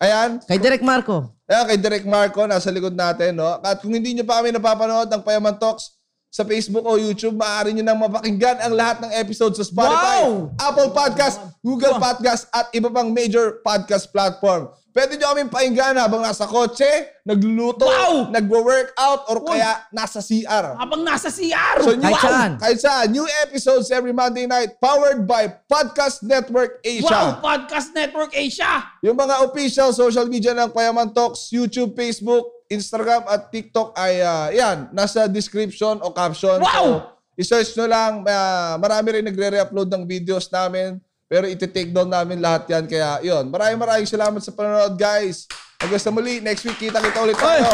Ayan. 0.00 0.30
Kay 0.48 0.58
Direk 0.64 0.80
Marco. 0.80 1.36
Ayan, 1.44 1.64
kay 1.68 1.76
Direk 1.76 2.08
Marco, 2.08 2.40
nasa 2.48 2.72
likod 2.72 2.96
natin. 2.96 3.36
No? 3.36 3.60
At 3.60 3.84
kung 3.84 3.92
hindi 3.92 4.16
nyo 4.16 4.24
pa 4.24 4.40
kami 4.40 4.56
napapanood 4.56 5.12
ng 5.12 5.20
Payaman 5.20 5.60
Talks 5.60 5.95
sa 6.36 6.44
Facebook 6.44 6.84
o 6.84 7.00
YouTube, 7.00 7.32
maaari 7.32 7.72
nyo 7.72 7.80
nang 7.80 7.96
mapakinggan 7.96 8.60
ang 8.60 8.76
lahat 8.76 9.00
ng 9.00 9.08
episodes 9.16 9.56
sa 9.56 9.64
Spotify, 9.64 10.20
Wow! 10.20 10.52
Apple 10.60 10.92
Podcast, 10.92 11.40
Google 11.64 11.96
Podcast, 11.96 12.52
at 12.52 12.68
iba 12.76 12.92
pang 12.92 13.08
major 13.08 13.64
podcast 13.64 14.12
platform. 14.12 14.68
Pwede 14.92 15.16
nyo 15.16 15.32
kaming 15.32 15.48
painggan 15.48 15.96
habang 15.96 16.20
nasa 16.20 16.44
kotse, 16.44 16.88
nagluluto, 17.24 17.88
Wow! 17.88 18.28
nagwo-workout, 18.28 19.32
or 19.32 19.48
kaya 19.48 19.80
nasa 19.88 20.20
CR. 20.20 20.76
Habang 20.76 21.08
nasa 21.08 21.32
CR! 21.32 21.76
So, 21.80 21.96
new, 21.96 22.04
Kahit 22.04 22.20
saan. 22.20 22.50
Kahit 22.60 22.78
saan. 22.84 23.06
New 23.16 23.28
episodes 23.44 23.88
every 23.88 24.12
Monday 24.12 24.44
night 24.44 24.76
powered 24.76 25.24
by 25.24 25.48
Podcast 25.68 26.20
Network 26.20 26.84
Asia. 26.84 27.08
wow! 27.08 27.40
Podcast 27.40 27.96
Network 27.96 28.36
Asia! 28.36 28.92
Yung 29.00 29.16
mga 29.16 29.40
official 29.40 29.88
social 29.96 30.28
media 30.28 30.52
ng 30.52 30.68
Payaman 30.68 31.12
Talks, 31.16 31.48
YouTube, 31.48 31.96
Facebook, 31.96 32.55
Instagram 32.66 33.26
at 33.30 33.48
TikTok 33.50 33.94
ay 33.94 34.22
ah, 34.22 34.48
yan, 34.50 34.90
nasa 34.90 35.30
description 35.30 36.02
o 36.02 36.10
caption. 36.10 36.58
Wow! 36.62 37.14
So, 37.38 37.42
i-search 37.42 37.76
nyo 37.78 37.86
lang. 37.86 38.12
ah, 38.26 38.76
marami 38.80 39.20
rin 39.20 39.24
nagre-re-upload 39.26 39.88
ng 39.92 40.04
videos 40.04 40.50
namin. 40.50 40.98
Pero 41.26 41.50
iti-take 41.50 41.90
down 41.90 42.06
namin 42.06 42.38
lahat 42.38 42.70
yan. 42.70 42.86
Kaya 42.86 43.18
yun, 43.18 43.50
maraming 43.50 43.82
maraming 43.82 44.06
salamat 44.06 44.38
sa 44.38 44.54
panonood 44.54 44.94
guys. 44.94 45.50
Hanggang 45.82 45.98
sa 45.98 46.14
muli, 46.14 46.38
next 46.38 46.62
week 46.62 46.78
kita-kita 46.78 47.18
ulit 47.18 47.34
tayo. 47.34 47.66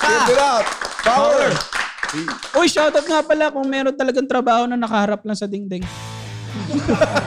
Keep 0.00 0.32
it 0.32 0.40
up. 0.40 0.64
Power! 1.04 1.52
Uy, 2.56 2.66
shoutout 2.72 3.04
nga 3.04 3.20
pala 3.20 3.52
kung 3.52 3.68
meron 3.68 3.92
talagang 3.92 4.24
trabaho 4.24 4.64
na 4.64 4.80
nakaharap 4.80 5.20
lang 5.20 5.36
sa 5.36 5.44
dingding. 5.44 5.84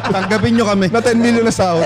Tanggapin 0.10 0.58
nyo 0.58 0.66
kami. 0.66 0.90
Na 0.90 0.98
10 0.98 1.22
million 1.22 1.46
na 1.46 1.54
sahod. 1.54 1.86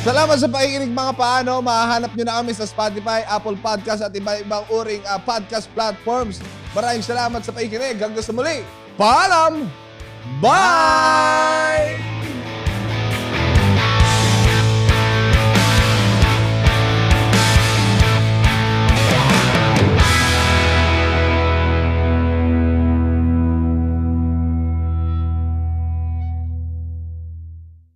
Salamat 0.00 0.40
sa 0.40 0.48
pakikinig 0.48 0.96
mga 0.96 1.12
paano. 1.12 1.60
Mahahanap 1.60 2.16
nyo 2.16 2.24
na 2.24 2.40
kami 2.40 2.56
sa 2.56 2.64
Spotify, 2.64 3.20
Apple 3.28 3.60
Podcast 3.60 4.00
at 4.00 4.16
iba-ibang 4.16 4.64
uring 4.72 5.04
ah, 5.04 5.20
podcast 5.20 5.68
platforms. 5.76 6.40
Maraming 6.72 7.04
salamat 7.04 7.44
sa 7.44 7.52
pakikinig. 7.52 8.00
Hanggang 8.00 8.24
sa 8.24 8.32
muli. 8.32 8.64
Paalam! 8.96 9.68
Bye! 10.40 12.19